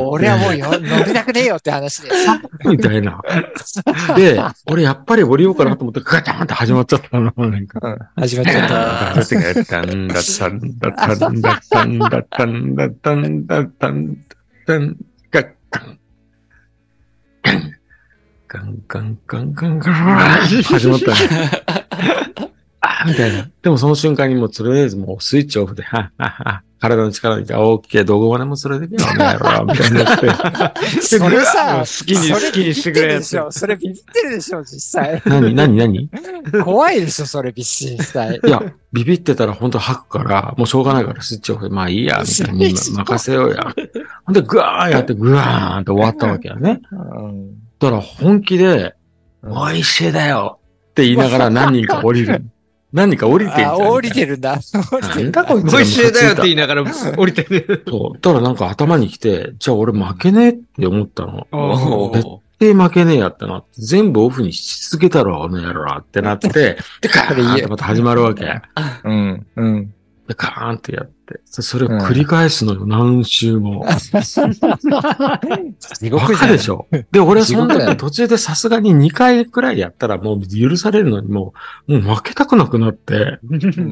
[0.00, 2.10] 俺はもうよ乗りたくねえよって話で。
[2.64, 3.20] みたいな。
[4.16, 7.32] で、俺やっぱり降りようかなと思って、ガチャンって始まっちゃったの。
[7.36, 7.80] なんか。
[7.82, 9.14] うん始まっちゃった。
[9.14, 14.16] だってタンダタンダタンダタンダタンダタンダタンダタン
[14.66, 14.96] ガッガン。
[17.42, 17.74] ガン
[18.48, 19.92] ガンガンガンガンガン
[20.62, 21.16] 始まったね。
[22.80, 23.48] あみたいな。
[23.62, 31.02] でもその瞬間にもうとりあえずもうスイッチオフで、ははは体の力で、オッケー、どこまでもそれできるよ、お前ら、みたいになって。
[31.02, 33.20] それさ、好きに好きにしてくれ。
[33.22, 35.22] それビビってるでしょ、実際。
[35.26, 36.08] 何、何、何
[36.64, 38.40] 怖いでしょ、それ実際。
[38.42, 38.62] いや、
[38.94, 43.74] ビビってたら本当吐くから、もうしょうがないからスイッチオフで、まあいいや、みたいに任せようや。
[44.32, 46.80] で、ぐわーやって、ぐわーって終わったわけやね。
[46.92, 48.94] うんだから本気で、
[49.42, 50.58] うん美味しいだよ
[50.90, 52.44] って言いながら何人か降りる。
[52.92, 53.78] 何人か降りてるんだ。
[53.90, 54.60] 降りてるなん
[55.32, 57.82] だこいつ美味しいだよって言いなながら降りてる。
[57.88, 58.18] そう。
[58.20, 61.46] だからなんか頭に来て、じゃあ俺負けねえって思ったの。
[61.52, 66.48] おーで、負けねえやってなって、全部オフにし続けたろ、あの野郎ってなって、
[67.00, 68.44] で、カーンってまた始まるわけ。
[68.44, 68.60] で、
[69.04, 69.46] うん。
[69.56, 69.94] うん。
[70.34, 73.86] カーンってやって、そそれを繰り返すのよ、何周も。
[75.98, 76.88] 地バカでしょ。
[76.92, 81.54] ょで、俺その時途中でさすがに2回くらいやったらもう許されるのにも
[81.88, 83.38] う、もう負けたくなくなって、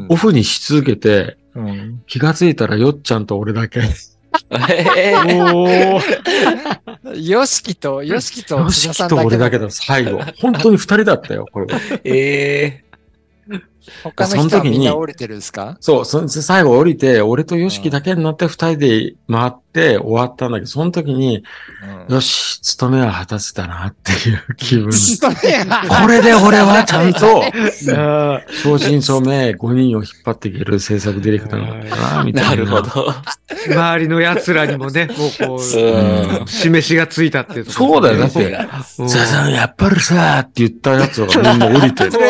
[0.08, 2.02] オフにし続けて、うん。
[2.06, 3.80] 気がついたらよっちゃんと俺だけ。
[4.50, 6.00] えーおー。
[7.16, 10.20] ヨシキと、ヨシキとよ津しきと俺だけだ、最後。
[10.40, 11.80] 本当に2人だったよ、これは。
[12.04, 12.84] え
[14.02, 15.76] 他の人はみんな降りてるんですか？
[15.80, 21.44] そう、そ最後降りて、俺とよしきだけになって2人で回って終わったんだけど、その時に、
[22.08, 24.90] よし、務めは果たせたなっていう気分。
[24.90, 27.44] これで俺はちゃんと、
[27.96, 32.50] あ正真正銘5人を引っ張っていける制作ディレクターになったな、みー、たいな。
[32.50, 32.88] なるほど。
[32.90, 35.78] ー周りの奴らにもね、もうこう
[36.40, 36.44] ん。
[36.44, 38.58] う、示しがついたっていうそうだよ、だって、
[38.98, 42.26] うんザザン、やっぱりさ、って言ったやつがみんな降りて、 それ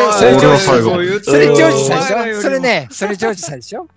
[0.57, 1.01] 最後。
[1.03, 2.41] いそれジョージさんでしょ？
[2.41, 3.87] それね、それジョージさんでしょ？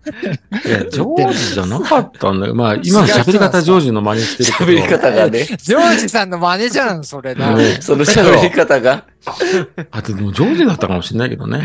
[0.68, 2.54] や、ジョージじゃなかったんだよ。
[2.54, 4.72] まあ、今の喋り方ジョージの真似してるけど。
[4.72, 5.44] 喋り方がね。
[5.44, 7.54] ジョージさんの真似じゃん、それな。
[7.56, 9.04] ねその喋り方が。
[9.92, 11.62] あと、でもジョージだったかもしれないけどね。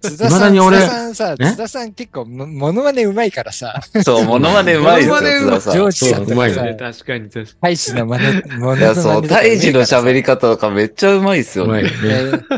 [0.00, 5.20] 津田さん、津田さんさ、ね津田さん結構も、モノマネうまいからさ、そう、モノマネうまいですよ。
[5.20, 11.70] ジョージさんそううまいね、確かに確か大使の真似、モノマネいや、そう、タイジの喋り方とかめっちゃうまいっすよね。
[11.70, 11.90] うまいね。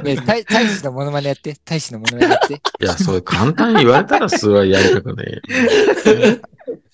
[0.05, 2.55] ねね、大大使のモノマネやって、大使のモノマネやって。
[2.55, 5.40] いや、そう、簡単に言われたらすごいやりたくね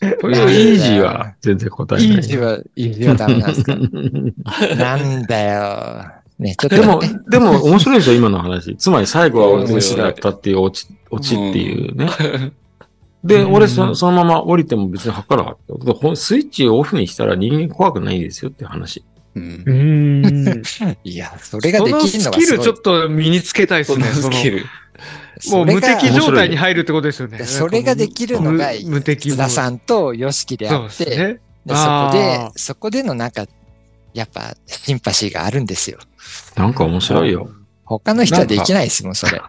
[0.02, 2.09] いうイージーは全然答えない。
[2.09, 3.74] イージーは、イージーはダメなんですか？
[4.77, 6.05] なんだよ。
[6.39, 8.74] ね、ちょっとでもでも面白いでしょ、今の話。
[8.77, 12.09] つまり最後は俺の意思だったっていうオチ、オチっていうね。
[13.22, 16.16] で、うん俺そそのまま降りても別に吐かなかった。
[16.16, 19.05] スイッチをオフにしたら人間怖くないですよっていう話。
[19.35, 20.23] うん。
[20.23, 20.51] に。
[20.51, 20.62] うん。
[21.05, 24.12] いや、それがでそのきるのがすごいスキルちょっと身につけたいですそのね。
[24.12, 24.66] そのスキル。
[25.48, 27.39] もう無敵状態に入るってことですよね。
[27.44, 31.40] それができるのが、無無敵津田さんとヨシキでそうあって、ですね。
[31.65, 33.47] でそこでそこでのなんか、
[34.12, 35.98] やっぱ、シンパシーがあるんですよ。
[36.57, 37.51] なんか面白いよ。
[37.85, 39.40] 他の人はできないですもん、それ。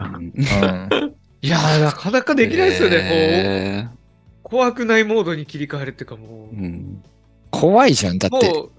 [0.00, 0.32] うんうん。
[1.42, 2.96] いやー、なかなかできないですよね。
[3.00, 3.88] え
[4.42, 7.02] こう、怖くないモードに切り替えるっていうかもーうん
[7.50, 8.18] 怖いじゃん。
[8.18, 8.70] だって、う、もう、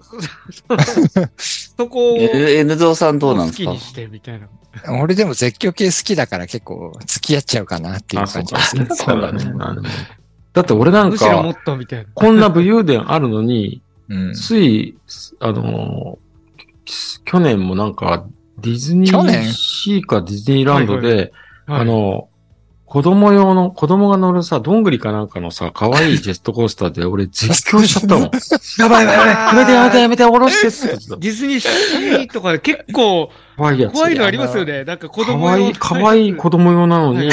[1.32, 3.70] そこを え N ゾウさんどうなんですか？
[3.70, 4.48] 好きにしてみたいな。
[5.00, 8.86] 俺でも絶叫系好きだから結構付き合っちゃうかなっていう感じがする。
[8.94, 9.44] そうだね。
[10.52, 12.06] だって俺なんか、っとみたいな。
[12.14, 14.34] こんな武勇伝あるのに、うん。
[14.34, 14.96] つい、
[15.40, 18.26] あのー、去年もなんか、
[18.58, 21.32] ディズニー去年シーかディズニーランドで、
[21.66, 22.28] はいあ、の、
[22.88, 28.30] 子供用の、子供が乗るさ、どんぐりかなんかのさ、可愛いジェットコースターで俺絶叫しちゃったもん。
[28.80, 33.92] やばいやばいやばいやめてやめてやめて、下ろしてって言ってたディズニーシーとかで結構怖いやつ。
[33.92, 34.84] 怖いのありますよね。
[34.84, 37.28] なんか子可供用愛い、可愛い子供用なのに、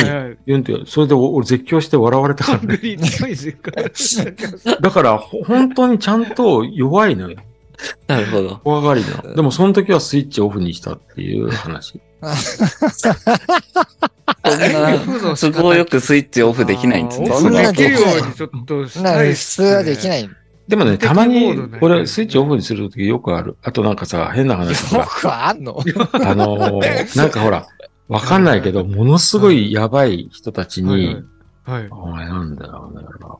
[0.45, 2.97] 言うんて、それで俺絶叫して笑われたからね。
[4.81, 7.37] だから、ほ本当にちゃんと弱いのよ。
[8.07, 8.57] なるほど。
[8.57, 9.35] 怖がりなの。
[9.35, 12.01] でもその時はスイッチオフにしたっていう話。
[12.33, 13.09] そ
[14.57, 17.29] んな、都合よくスイッチオフできないんですね。
[17.31, 20.29] オそんなフできるようにちょっとしたいっす通はできない。
[20.67, 23.55] でもね、たまに敵モードね、俺、スイッチオフにするときよくある。
[23.61, 25.79] あとなんかさ、変な話ほら、僕はあんの？
[26.13, 27.67] あのーなんかほら、
[28.07, 31.17] わかんないけど、ものすごいやばい人たちに、
[31.65, 31.87] はい。
[31.89, 32.91] お前なんだよ、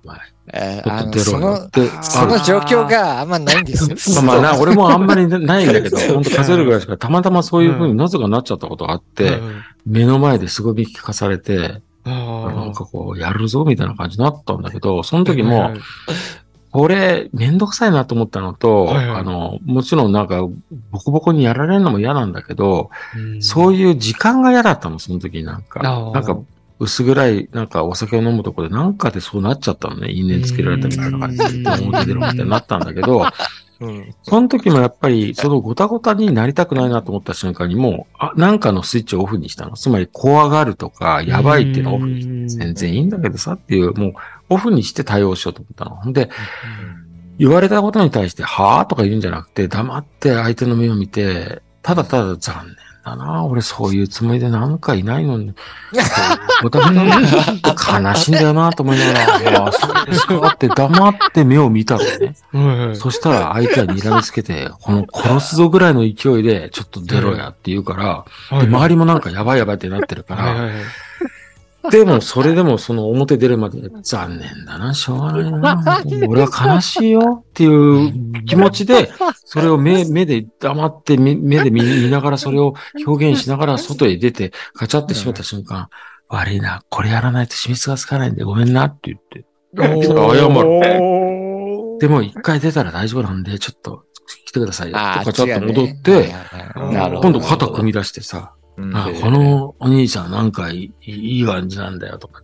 [0.03, 0.18] お前。
[0.53, 1.57] えーあのその、
[2.02, 4.22] その状況があんまないんですよ。
[4.23, 9.39] まあまあな、俺もあんまりないんだけど、 本当数えるぐらいしか、たまたまそういう風になぜかなっちゃったことがあって、
[9.85, 15.72] 目の前ですごい聞かされて、なんかこう、やるぞみたいな感じになったんだけど、その時も、
[16.72, 19.22] これ、めんどくさいなと思ったのと、はいはい。
[19.22, 20.41] あの、もちろんなんか、
[20.91, 22.89] ボコボコにやられるのも嫌なんだけど、
[23.39, 25.81] そういいう時間が嫌だったの、その時になんか。
[25.81, 26.38] なんか、
[26.80, 30.11] 薄暗い、なんかお酒を飲むとこでなんかでそうなっちゃったのね。
[30.11, 33.26] 因縁つけられたみたいな感じで、うん表出ろみたいになったんだけど、
[33.80, 34.15] うん。
[34.23, 39.76] その時もやっぱり、そのごたごたになりたくないなと思った瞬間にもう、あ、なんかのスイッチをオフにしたの。
[39.76, 44.14] つまり、怖がるとか、やばいっていうのをオフにして、全然いいんだけどさっていう、もう、
[44.49, 45.95] オフにして対応しようと思ったの。
[45.95, 46.30] ほんで、
[47.38, 52.76] 言われたことに対して、はぁとか言うんじゃなくて、黙って相手の目を見て、ただただ残念
[53.06, 53.45] だな。
[53.45, 55.53] 俺そういうつもりでなんかいないのに。
[56.64, 62.95] お互い悲しいんだよなと思いながら、いや、そうですかって黙って目を見たのね。
[62.95, 70.56] そしたら相手は睨みつけて、この殺すぞぐらいの勢いで、ちょっと出ろやって言うから、で、周りもなんかやばいやばいってなってるから、
[71.91, 76.03] でも、それでもその表出るまで残念だな、しょうがないな。
[76.28, 79.10] 俺は悲しいよっていう気持ちで、
[79.45, 82.74] それを目、目で黙って目目で見見ながらそれを
[83.06, 85.90] 表現しながら外へ出て、ガチャって閉めた瞬間、
[86.30, 89.45] 悪いな、これやらないと染みつがつかないんでごめんなって言って。
[89.76, 90.14] 謝
[90.48, 91.99] る。
[91.99, 94.03] でも一回出たら大丈夫なんで、ちょっと
[94.45, 94.98] 来てくださいよ。
[94.98, 96.36] ああ、ガチャッと違うね戻って、
[96.76, 98.53] 今度肩組み出してさ、
[98.93, 102.41] あこのお兄さんなんかいい感じなんだよとか。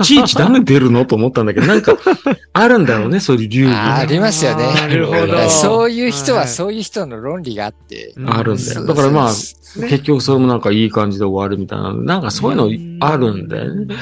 [0.00, 1.96] いちいちなんで出るのと思ったんだけど、なんか、
[2.52, 4.64] あるんだろうね、そういう流儀があありますよね。
[4.74, 8.14] なるほどそういう人ははいそういう人の論理があって。
[8.26, 8.84] あるんだよ。
[8.84, 13.94] だからまあ、ね結局それもなんかいい感じで終わるみたいな、なんかそういうのあるんだよね。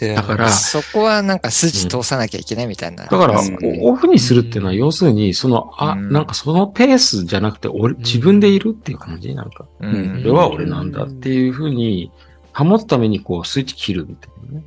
[0.00, 3.06] だから、そこはなんか筋通さなきゃいけないみたいな。
[3.06, 12.12] だからうん、オフにするっていうのは、要するに、その、あ、うんなんかそのペースじゃなくて、俺、自分でいるっていう感じなんか、うんこれは俺なんだっていうふうに、
[12.54, 14.64] 保つためにこう、スイッチ切るみたいなね。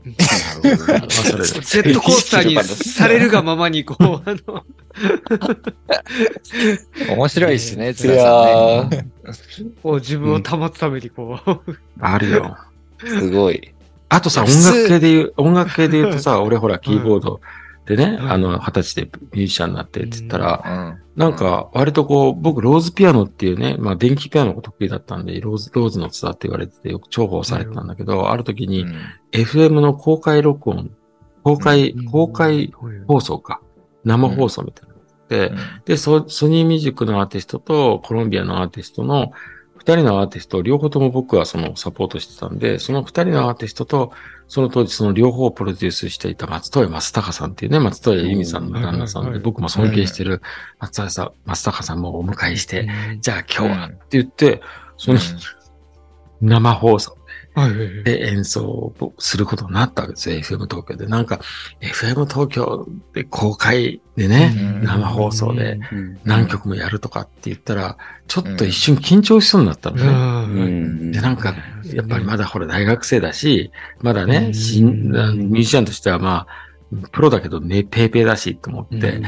[0.64, 1.08] なるほどね。
[1.60, 4.64] ットコースターにされるがままに、こう、あの、
[7.16, 9.08] 面白いですね、い津田やさんね。
[9.84, 11.60] こう自分を保つために、こう。
[11.99, 12.58] あるよ。
[12.99, 13.74] ー、すごい。
[14.14, 17.40] あとさ、音楽系で言う、音楽系で言うとさ、 俺ほら、キーボード
[17.86, 18.30] でね、うん。
[18.30, 21.20] あの、二十歳でミュージシャンになってって言ったら、うん。
[21.22, 28.86] なんか、割とこう、僕、ローズピアノっていうね、まあ、電気ピアノが得意だったんで、ローズ、ローズの津田って言われてて、よく重宝されてたんだけど、ある時に、
[29.32, 30.92] FM の公開録音、
[31.44, 32.74] 公開、公開
[33.08, 33.62] 放送か。
[34.04, 35.54] 生放送みたいなので、
[35.86, 39.32] で、ソソニーミュージックのアーティストとコロンビアのアーティストの
[39.82, 44.12] 二人のアーティスト、両方とも僕はそのサポートしてたんで、その二人のアーティストと、
[44.48, 50.44] その当時その両方をプロデュースしていた松任谷正隆さんっていうね、松任谷由実さんの旦那さんで、僕も尊敬してる
[50.78, 52.88] 松任谷さん、松隆さんもお迎えして、
[53.22, 54.62] じゃあ今日はって言って、
[54.98, 55.20] その
[56.41, 57.18] 生放送。
[58.03, 61.06] で演奏をすることになったわけですよ、FM 東京で。
[61.06, 61.41] なんか、
[61.82, 64.84] FM 東京で公開でね、うん。
[64.84, 66.19] 生放送でうん。
[66.23, 67.98] 何曲もやるとかって言ったら、
[68.28, 70.03] ちょっと一瞬緊張しそうになったのね。
[70.07, 71.11] うん。
[71.11, 71.53] で、なんか、
[71.94, 74.52] やっぱりまだほら大学生だし、まだうね、ミュー
[75.57, 76.70] ジシャンとしてはまあ、
[77.12, 79.22] プロだけどね、ペーペーだしと思って、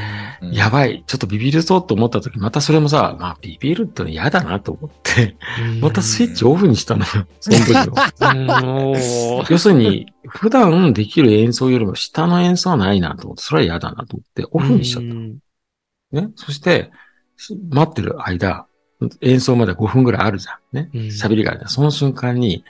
[0.52, 5.36] やばい、ちょっとビビるぞと思った時、またそれもさ、まあビビるっての嫌だなと思って、
[5.80, 9.44] またスイッチオフにしたのよ、その時の。
[9.48, 15.02] 要するに、普段できる演奏よりも下の演奏はないなと思って、それは嫌だなと思って、オフにしちゃっ
[16.12, 16.20] た。
[16.20, 16.32] ね。
[16.36, 16.90] そして、
[17.70, 18.66] 待ってる間、
[19.22, 20.76] 演奏まで5分ぐらいあるじゃん。
[20.76, 20.90] ね。
[20.94, 21.70] うん喋りがあるじゃん。
[21.70, 22.64] その瞬間に、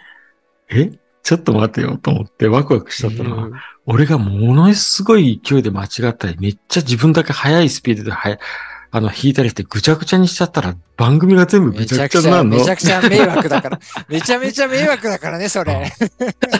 [0.71, 0.91] え？
[1.25, 3.49] ちょっと待ってよと思ってワクワクしちゃったのは、
[3.87, 8.39] 俺がものすごい勢いで間違ったり、めっちゃ自分だけ速いスピードで速い、
[8.91, 12.57] あの、弾いたりしてぐちゃぐちゃにしちゃったら番組が全部ぐめちゃちゃくちゃ、ぐちゃになるの？
[12.59, 13.81] めちゃくちゃ迷惑だから。
[14.07, 15.93] めちゃめちゃ迷惑だからね、それ。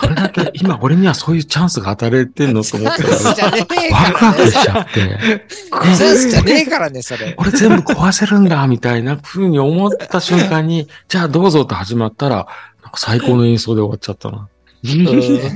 [0.01, 3.23] それだけ、今俺にはそういうチャンスが与えられてんのと思ったら、ワク。
[3.23, 7.35] ワクしちゃって、チャンスじゃねえからね、それ。
[7.37, 12.49] 俺全部壊せるんだ、みたいな風に思った瞬間に、じゃあどうぞと始まったら、
[12.97, 14.49] 最高の演奏で終わっちゃったな。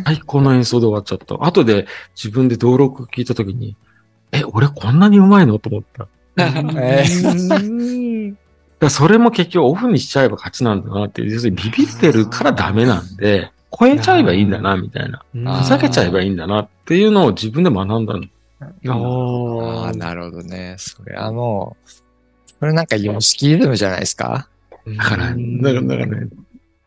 [0.05, 1.37] 最高の演奏で終わっちゃった。
[1.45, 1.87] 後で
[2.17, 3.77] 自分で登録聞いたときに、
[4.33, 5.59] え、俺こんなに上手いの？
[5.59, 6.09] と思った。
[6.37, 7.05] え
[8.81, 15.25] らそれも結局オフにしちゃえば勝ちなんだなっていう、要するにビビってるからダメなんで、超えちゃえばいいんだな、みたいな。
[15.63, 18.25] ふざけちゃえばいいんだなっていうのを自分で学んだの。
[18.61, 20.77] あああ、なるほどね。
[20.79, 21.91] それはもう、
[22.61, 24.49] それなんかヨシキイズムじゃないですか？
[24.87, 26.29] だから、だから、だからね、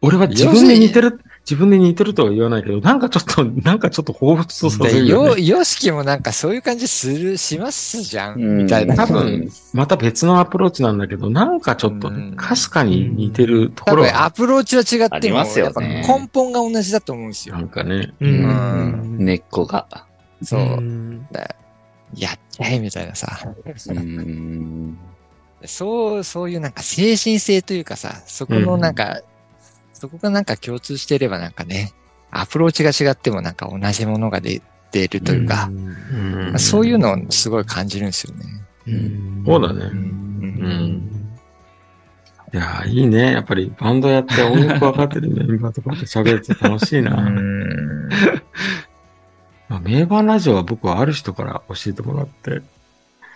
[0.01, 1.19] 俺は自分で似てる、
[1.51, 5.43] 自分で似てるとは言わないけど、なんかちょっと、なんかちょっと彷彿とさせで、よ、るよね。
[5.43, 8.95] ヨシキもなんかそういう感じする、しますじゃん、みたいな。
[8.95, 17.61] 多分、また別のアプローチなんだけど、なんかちょっとかすかに似てるところは、アプローチは違ってますよやっぱね根本が同じだと思うんですよな。
[17.63, 19.25] んかね、ううんん。
[19.25, 20.05] 根っこが。
[20.41, 20.61] そう。
[20.61, 21.27] ん
[22.15, 23.27] やっちゃえみたいなさ。
[23.89, 24.97] うん。
[25.65, 29.19] そう、そういうなんか精神性というかさ、そこのなんか、
[30.01, 31.93] そこがなんか共通していればなんかね、
[32.31, 34.59] アプローチが違ってもなんか同じものが出
[34.89, 38.45] てるというか、うんそういうのをすごい感じるんですよね。
[38.87, 39.85] うんそうだね。
[39.85, 41.11] うんうん
[42.51, 43.33] いや、いいね。
[43.33, 47.13] やっぱりバンドやって音楽分かってるメンバーとかって喋って楽しいな。
[47.15, 48.09] うん
[49.69, 52.63] まあ、名盤ラジオは僕はある人から教えてもらって、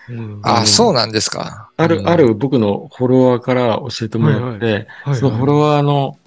[0.09, 1.69] うんあ、そうなんですか。
[1.77, 6.17] ある、うんある僕のフォロワーから教えてもらって、はいそのフォロワーの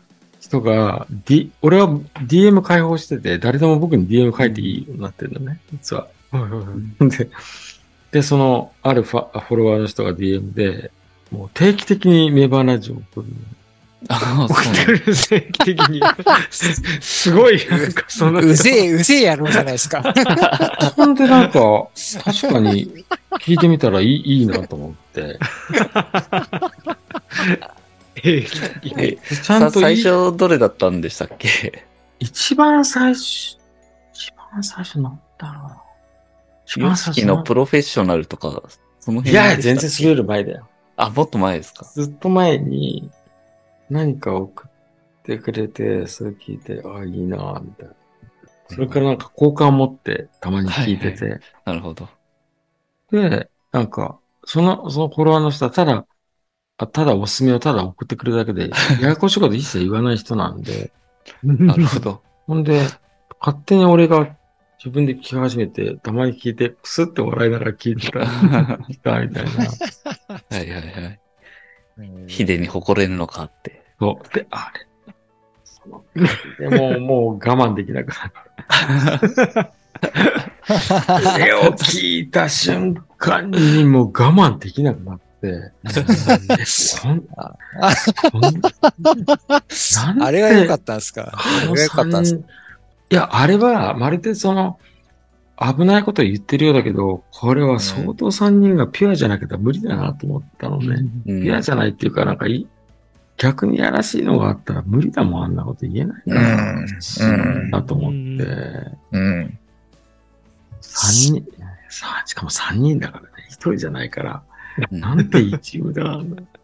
[0.48, 1.88] 人が、D、俺は
[2.26, 6.08] DM 開放してて、誰でも僕に DM 書いていいようになってるんだね、実は。
[7.00, 7.28] で、
[8.10, 10.90] で、その、あるファフォロワーの人が DM で、
[11.30, 13.34] もう定期的に名盤ラジオを送るの。
[14.08, 15.12] ああ、送そうってる定
[15.52, 16.00] 期的に。
[16.50, 18.40] すすごい、なんかその。
[18.40, 20.02] うぜえ、うぜえやろうじゃないですか。
[20.96, 21.88] ほんでなんか、
[22.24, 23.04] 確かに
[23.40, 25.38] 聞いてみたらいいいいなと思って。
[28.24, 31.84] えでちゃんといい最初どれだったんでしたっけ？
[32.18, 33.58] 一番最初、
[34.12, 35.82] 一番最初なんだろうな。
[36.66, 38.62] 一ヨ番最初のプロフェッショナルとか、
[39.00, 40.68] その辺いや、全然それより前だよ。
[40.96, 41.84] あ、もっと前ですか？
[41.84, 43.10] ずっと前に
[43.88, 44.70] 何か送っ
[45.22, 47.94] てくれて、それ聞いて、ああ、いいなみたいな。
[48.68, 51.40] それからなんか好感を持ってたまに聞いてて。
[51.64, 52.08] なるほど。
[53.10, 56.04] で、なんか、その、そのフォロワーの人はただ、
[56.78, 58.70] あただおすすめをただ送ってくれるだけで、
[59.02, 60.92] ややこしいこと一切言わない人なんで、
[61.42, 62.22] なるほど。
[62.46, 62.86] ほんで、
[63.40, 64.36] 勝手に俺が
[64.78, 69.50] 自分で聞き始めて、たまに聞いて、くすって笑いながら聞いてた、聞いたみたいな。
[69.50, 71.20] はいはいはい。
[72.28, 73.82] ヒデに誇れるのかって。
[73.98, 74.34] そう。
[74.34, 74.86] で、あれ。
[75.64, 76.04] その
[76.60, 78.32] でも、もう我慢できなくなっ
[79.52, 79.72] た。
[81.38, 85.27] 絵を聞いた瞬間にもう我慢できなくなって、え
[86.64, 87.56] そんな。
[90.14, 91.32] んあれは良かったんですか？
[91.32, 91.38] あ
[91.70, 92.34] あれかったんです。
[93.10, 94.78] いや、あれは、まるでその、
[95.56, 101.08] 危ないことを言ってるようだけど、これは相当三人がピュアじゃなきゃ無理だなと思ったのね。
[101.26, 101.42] うん。
[101.42, 102.68] ピュアじゃないっていうか、なんかいい、
[103.36, 106.82] 逆にやらしいのがあったら無理だもん、あんなこと言えないな、う
[107.64, 107.70] ん。
[107.70, 108.18] だと思って、
[109.12, 109.58] うん。
[110.80, 111.46] 三人、
[111.88, 114.47] さしかも三人だからね、一人じゃないから、うん
[114.90, 116.18] なんて一部だ。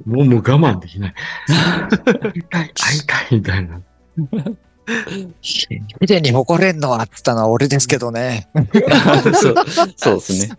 [0.07, 1.15] もう、もう我慢できない。
[1.49, 3.81] 会いたい、会いたいみたいな。
[5.41, 5.69] ヒ
[6.01, 8.49] デに誇れんのはって言ったのは俺ですけどね。
[9.35, 9.55] そう
[9.97, 10.57] そうですね。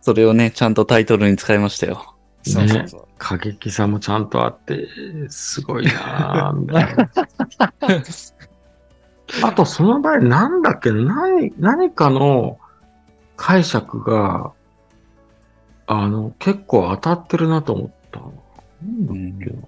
[0.00, 2.14] それをね、ちゃんとタイトルに使いましたよ。
[2.46, 3.06] そうそうそう。
[3.18, 4.86] 過激さもちゃんとあって、
[5.30, 7.10] すごいなぁ、みたいな。
[9.42, 10.90] あと、その場合、なんだっけ？
[10.90, 12.58] な、何、何かの
[13.36, 14.52] 解釈が、
[15.86, 18.32] あの、結構当たってるなと思ったの。
[18.82, 19.62] なんだっけな。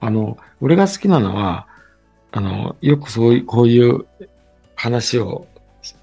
[0.00, 1.66] あの、俺が好きなのは、
[2.30, 4.06] あの、よくそういう、こういう
[4.74, 5.46] 話を、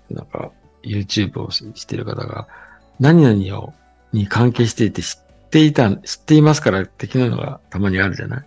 [0.09, 0.51] なんか、
[0.83, 2.47] YouTube をししてる方が、
[2.99, 3.73] 何々を、
[4.13, 8.37] に関係していて知っていた、知っていますから的なのがたまにあるじゃな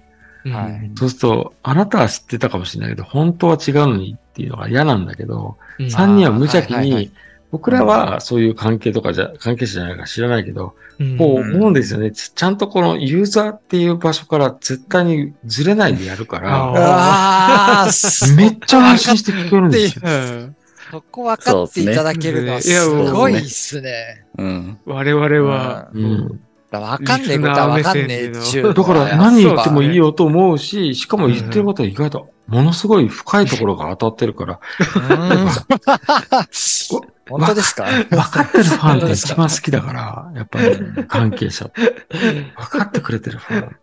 [0.44, 0.51] い？
[0.51, 7.10] はいそうすると、あなたは知ってたかもしれないけど、本当は違うのにっていうのが嫌なんだけど、うん三人は無邪気に、
[7.50, 12.10] 僕らはそういう関係とかじゃ、関係者じゃないから知らないけど、うんこう思うんですよね。
[12.10, 20.02] ちちゃんとこのユーザーっていう場所から絶対にずれないでやるから、ああ、そめっちゃ安心して聞けるんですよ。
[20.04, 20.56] うん
[20.90, 24.24] そこ分かっていただけるのはすごいっすね。
[24.38, 24.78] うん。
[24.86, 26.40] 我々は、うん。
[26.70, 28.74] 分かんねえことは分かんねえっちゅう。
[28.74, 34.60] だから何言ってもいいよと思うし、しかも言ってることは意外とものすごい深いところが当たってるから、
[34.96, 34.98] う
[35.44, 35.48] ん。
[37.28, 37.84] 本当ですか？
[37.84, 41.70] 分かってるファンって一番好きだから、やっぱり関係者。
[41.76, 43.76] 分かってくれてるファン。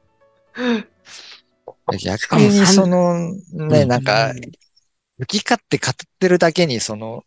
[2.03, 4.33] 逆にその、ね、うんなんか、
[5.19, 7.23] 好き勝手語ってるだけに、その、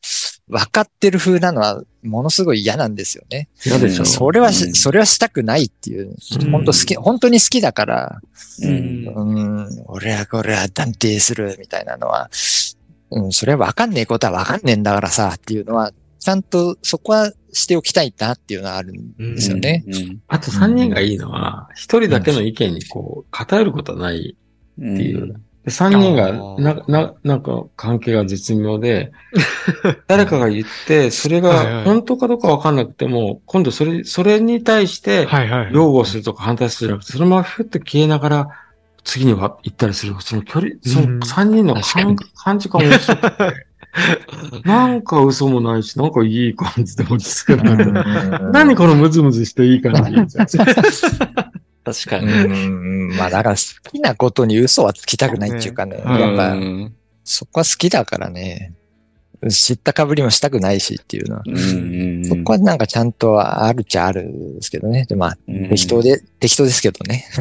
[0.49, 3.49] 分かってる風なのは、ものすごい嫌なんですよね。
[3.65, 4.05] 嫌でしょ。
[4.05, 8.21] それはし、うんそれはしたくないっていう、うん本当好き、本当に好きだから、
[8.63, 9.07] うん。
[9.07, 12.31] うん、俺はこれは断定するみたいなのは、
[13.11, 19.85] うん、それは分かんねえことは分かんねえんだからさ、っていうのは、ちゃんとそこはしておきたいなっていうのはあるんですよね。
[19.87, 20.21] うん。
[20.29, 24.37] あと3人がいいのは、一人だけの意見にこう、偏ることはない
[24.79, 24.95] うん。
[24.95, 25.41] っていう。
[25.69, 29.13] で3人がな、な、なんか関係が絶妙で、
[30.09, 35.73] 誰かが言って、それはいはいが本当かどうかわかんなくても、今度それ、それに対して、はいはい。
[35.73, 38.49] 擁護するとか反対するじゃなくて、そのままふって消えながら、
[39.05, 43.67] 次には行ったりする、その距離、そうんの3人の感感じが面白くて、
[44.65, 48.51] なんか嘘もないし、なんかいい感じで落ち着くな。
[48.53, 50.37] 何このムズムズしていい感じ。
[51.89, 52.27] う確かに。
[52.27, 56.03] ん、まあだから好きなことに嘘はつきたくないっていうかね。
[56.05, 56.95] うんやっぱうん
[57.25, 58.73] そこは好きだからね。
[59.51, 61.43] 知ったかぶりもしたくないしっていうのは。
[61.47, 62.25] うん。
[62.25, 65.05] そこはなんかちゃんとあるっちゃあるんですけどね。
[65.05, 67.25] でまあ、うん適当で、適当ですけどね。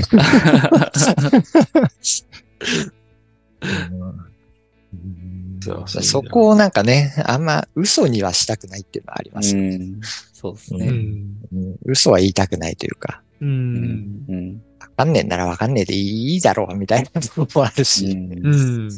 [5.59, 9.57] そうそこをなんかね、あんま嘘にはしたくないっていうのはあります。
[9.57, 9.99] うん。
[10.33, 10.85] そうですうね。
[10.87, 10.91] ん。
[10.91, 13.45] うん嘘は言いたくないというか、う。
[13.45, 13.73] うん。
[13.83, 14.25] ん。
[14.27, 14.61] うん。
[14.79, 18.05] わかんねえならわかんねえでいいだろうみたいなところもあるし。
[18.11, 18.31] うん。
[18.45, 18.89] うん。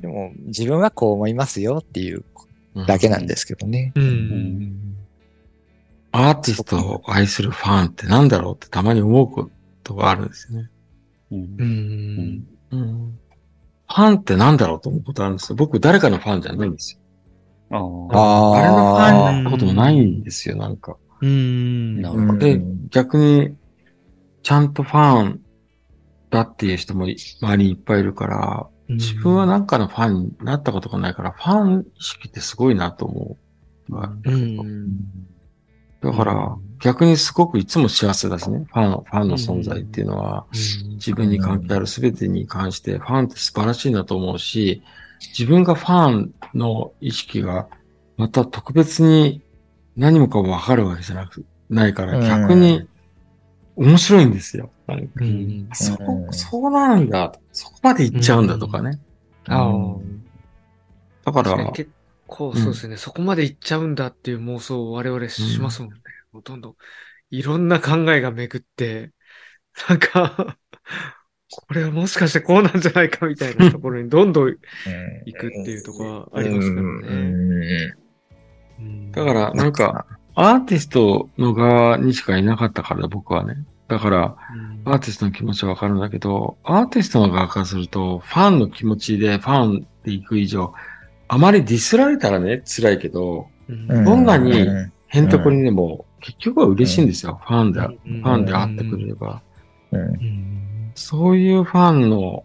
[0.00, 2.24] でも自分はこう思いますよっていう
[2.86, 3.92] だけなんですけどね。
[3.94, 4.96] うん。
[6.10, 8.28] アーティストを愛するファンってなん。
[8.28, 9.50] だろうってたまに思うこ
[9.84, 10.28] とがあるん。
[10.28, 10.70] ですよね。
[11.30, 11.38] うん。
[11.58, 11.64] う。
[11.64, 12.46] ん。
[12.70, 13.18] うん。
[13.88, 14.56] ファンってなん。
[14.56, 15.36] だろうと思うことあるん。
[15.38, 15.56] ですよ。
[15.56, 16.72] 僕誰かのファンじゃないん。
[16.72, 16.98] ですよ。
[17.70, 18.18] ああ。
[18.18, 20.22] ああれのファンになったこともないん。
[20.22, 20.76] ですよ、なん。
[20.76, 20.96] か。
[21.22, 22.02] うん。
[22.02, 23.56] なうんで、逆に、
[24.42, 25.40] ちゃんとファン
[26.30, 33.36] だっていう人も周りにいっぱいいるから、自分はなんかのファンになったことがないから、ファン意識ってすごいなと思
[33.90, 34.10] う。
[34.24, 34.98] うん。
[36.00, 44.82] だから、逆にすごくいつも幸せだしね、ファン、ファンの存在っていうのは、自分に関係ある全てに関して、ファンって素晴らしいなと思うし、
[45.38, 47.68] 自分がファンの意識が、
[48.16, 49.41] また特別に
[49.96, 52.86] 何もかもわかるわけじゃなく、ないから、逆に
[53.76, 54.70] 面白いんですよ。
[54.86, 55.68] なんかうん。
[55.72, 57.32] そうう、んそうなんだ。
[57.52, 58.98] そこまで行っちゃうんだとかね。
[59.48, 61.30] ああ。
[61.30, 61.90] だから、結
[62.26, 66.00] 構そうですね、そこまで行っちゃうんだっていう妄想を我々しますもんね。
[66.32, 66.76] ほとんど
[67.30, 69.12] いろんな考えが巡って、
[69.88, 70.58] なんか、
[71.50, 74.56] これはもしかしてこうなんじゃないかみたいなところにどんどん
[75.26, 77.94] 行くっていうところはありますからね。
[78.82, 83.64] うんだから、なんか、アーティストの側にしかいなかったから、僕はね。
[83.88, 84.36] だから、
[84.86, 90.72] アーティストの気持ちはわかるんだけど、アーティストの側からすると、ファンの気持ちでファンで行く以上、
[91.28, 94.66] あまりディスられたらね、辛いけど、うんどんなに
[95.08, 97.40] へんとこにでも、結局は嬉しいんですよ。
[97.46, 99.42] ファンで、フうんァンで会ってくれれば。
[99.92, 102.44] うんそういうファンの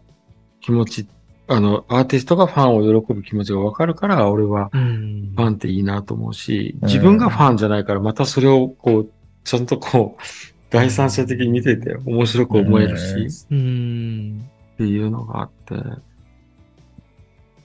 [0.62, 1.08] 気持ち、
[1.50, 5.34] あの、アーティストがファンを喜ぶ気持ちがわかるから、俺はうん。
[5.36, 6.88] ファンっていいなと思うし、うん。
[6.88, 9.12] 自分がファンじゃないから、またそれをこう、
[9.44, 10.24] ちゃんとこう、
[10.70, 14.50] 第三者的に見てて面白く思えるし、うん。
[14.74, 16.04] っていうのがあって、う。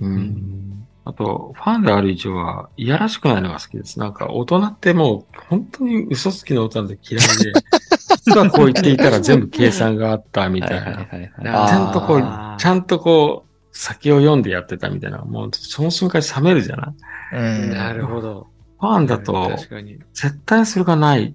[0.01, 0.17] うん。
[0.19, 3.99] んあと、ファンである以上は、いやらしくないのが好きです。
[3.99, 7.53] なんか、大人ってもう、本当に嘘つきの大人って嫌いで、
[8.25, 11.67] 実はこう言っていたら全部計算があったみたいな。
[11.67, 12.21] ちゃんとこう、
[12.57, 15.19] ちゃんとこう、先を読んでやってたみたいな。
[15.19, 16.95] もう、その瞬間に冷めるじゃな
[17.33, 17.69] い？
[17.69, 18.47] なるほど。
[18.79, 19.99] ファンだと、確かに。
[20.13, 21.35] 絶対それがない。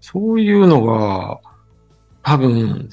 [0.00, 1.40] そういうのが、
[2.22, 2.88] 多分、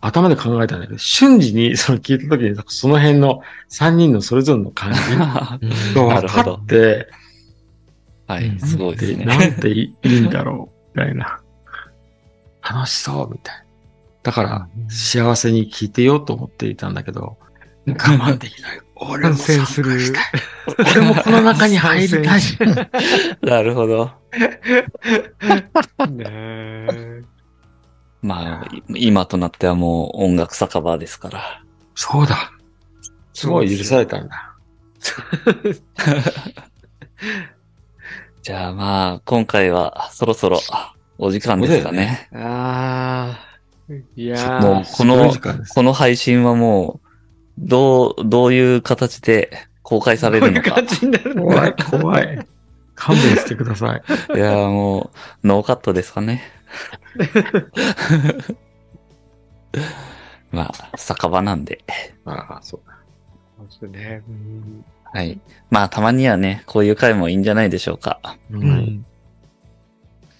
[0.00, 5.00] 頭で考えたんだけど、瞬時にその聞いた時に、その辺の3人のそれぞれの感じ
[5.96, 7.08] が分かって、
[8.28, 9.24] はい、すごいですね。
[9.24, 11.40] なんていいんだろう、みたいな。
[12.62, 13.64] 楽しそう、みたいな。
[14.22, 17.38] だから、幸せに聞いてようと思っていたんだけど、
[17.86, 18.80] 我慢できない。
[18.96, 20.96] 俺も参戦する参加したい。
[20.96, 22.40] 俺もこの中に入りたい。
[23.42, 24.10] なるほど。
[26.10, 27.22] ねえ
[28.22, 31.62] まあ、い今となってはもう音楽酒場ですから。
[31.94, 32.52] そうだ。
[33.32, 34.54] すごい許されたんだ。
[38.42, 40.60] じゃあまあ、今回はそろそろ
[41.16, 42.28] お時間ですかね。
[42.34, 43.50] ああ。
[44.14, 45.32] いやーもうこの
[45.74, 46.99] この配信はもう、
[47.60, 49.50] どう、どういう形で
[49.82, 50.86] 公開されるのかこういう。
[50.86, 52.46] 感じになるの怖いか。、怖い。
[52.94, 54.02] 勘弁してください。
[54.36, 55.10] いや、も
[55.42, 56.42] う、ノーカットですかね。
[60.52, 61.84] まあ、酒場なんで。
[62.24, 62.80] ああ、そう
[63.68, 64.22] そうですね。
[64.28, 65.40] うんはい。
[65.70, 68.20] まあ、たまにはね、こういう回もいいんじゃないでしょうか。
[68.22, 68.38] だ。
[68.50, 69.06] ううんん。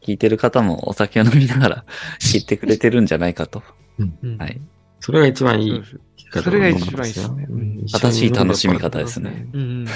[0.02, 1.84] 聞いてる方もお酒を飲みながら
[2.20, 3.62] 聞いてくれてるんじゃないかと。
[3.98, 4.60] うんはい。
[5.00, 5.82] それが一番いい
[6.30, 9.48] 方それが一番いいですねうん正しい楽しみ方ですね。
[9.52, 9.86] うん。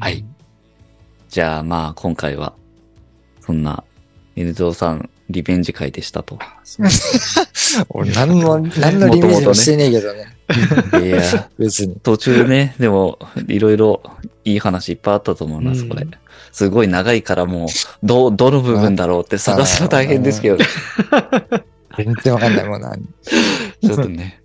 [0.00, 0.24] はい。
[1.28, 2.54] じゃあまあ今回は、
[3.40, 3.84] そんな、
[4.36, 6.38] N ゾーさんリベンジ会でしたと。
[7.90, 10.36] 俺何の、何のリベンジもしてねえけどね。
[11.04, 11.96] いや、別に。
[12.02, 13.18] 途中ね、でも、
[13.48, 14.02] いろいろ
[14.44, 16.06] いい話いっぱいあったと思います、うんこれ。
[16.52, 17.68] すごい長いからもう、
[18.02, 20.62] ど、どの部分だろうって探すの大変ですけど、ち
[21.96, 22.90] 全然わかんないもんな。
[22.96, 24.42] ょっとね、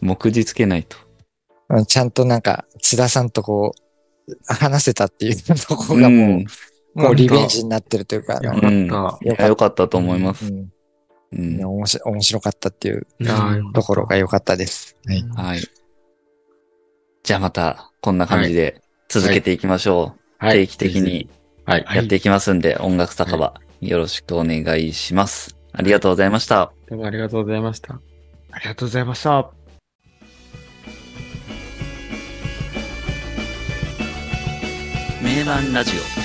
[0.00, 0.96] 目次つけないと。
[1.68, 3.74] うんちゃんとなんか、津田さんとこ
[4.28, 6.46] う、話せたっていうとこがもう、ん
[6.94, 10.46] もうリベンジになってるというか、よかっいやよかったと思います。
[10.46, 10.70] うん
[11.32, 11.84] うんいや面
[12.22, 13.08] 白かったっていう
[13.72, 14.96] ところが良かったです。
[15.04, 15.24] はい。
[15.34, 15.60] はい。
[17.24, 20.44] じゃあまた、こんな感じで続けていきましょう。
[20.44, 21.28] はい定期的に
[21.64, 21.86] はい。
[21.94, 25.56] やっていきますんで、音楽酒場、よろしくお願いします。
[25.72, 26.73] ありがとうございました。
[26.88, 28.00] どうもありがとうございました。
[28.50, 29.50] ありがとうございました。
[35.22, 36.23] 名盤ラジオ。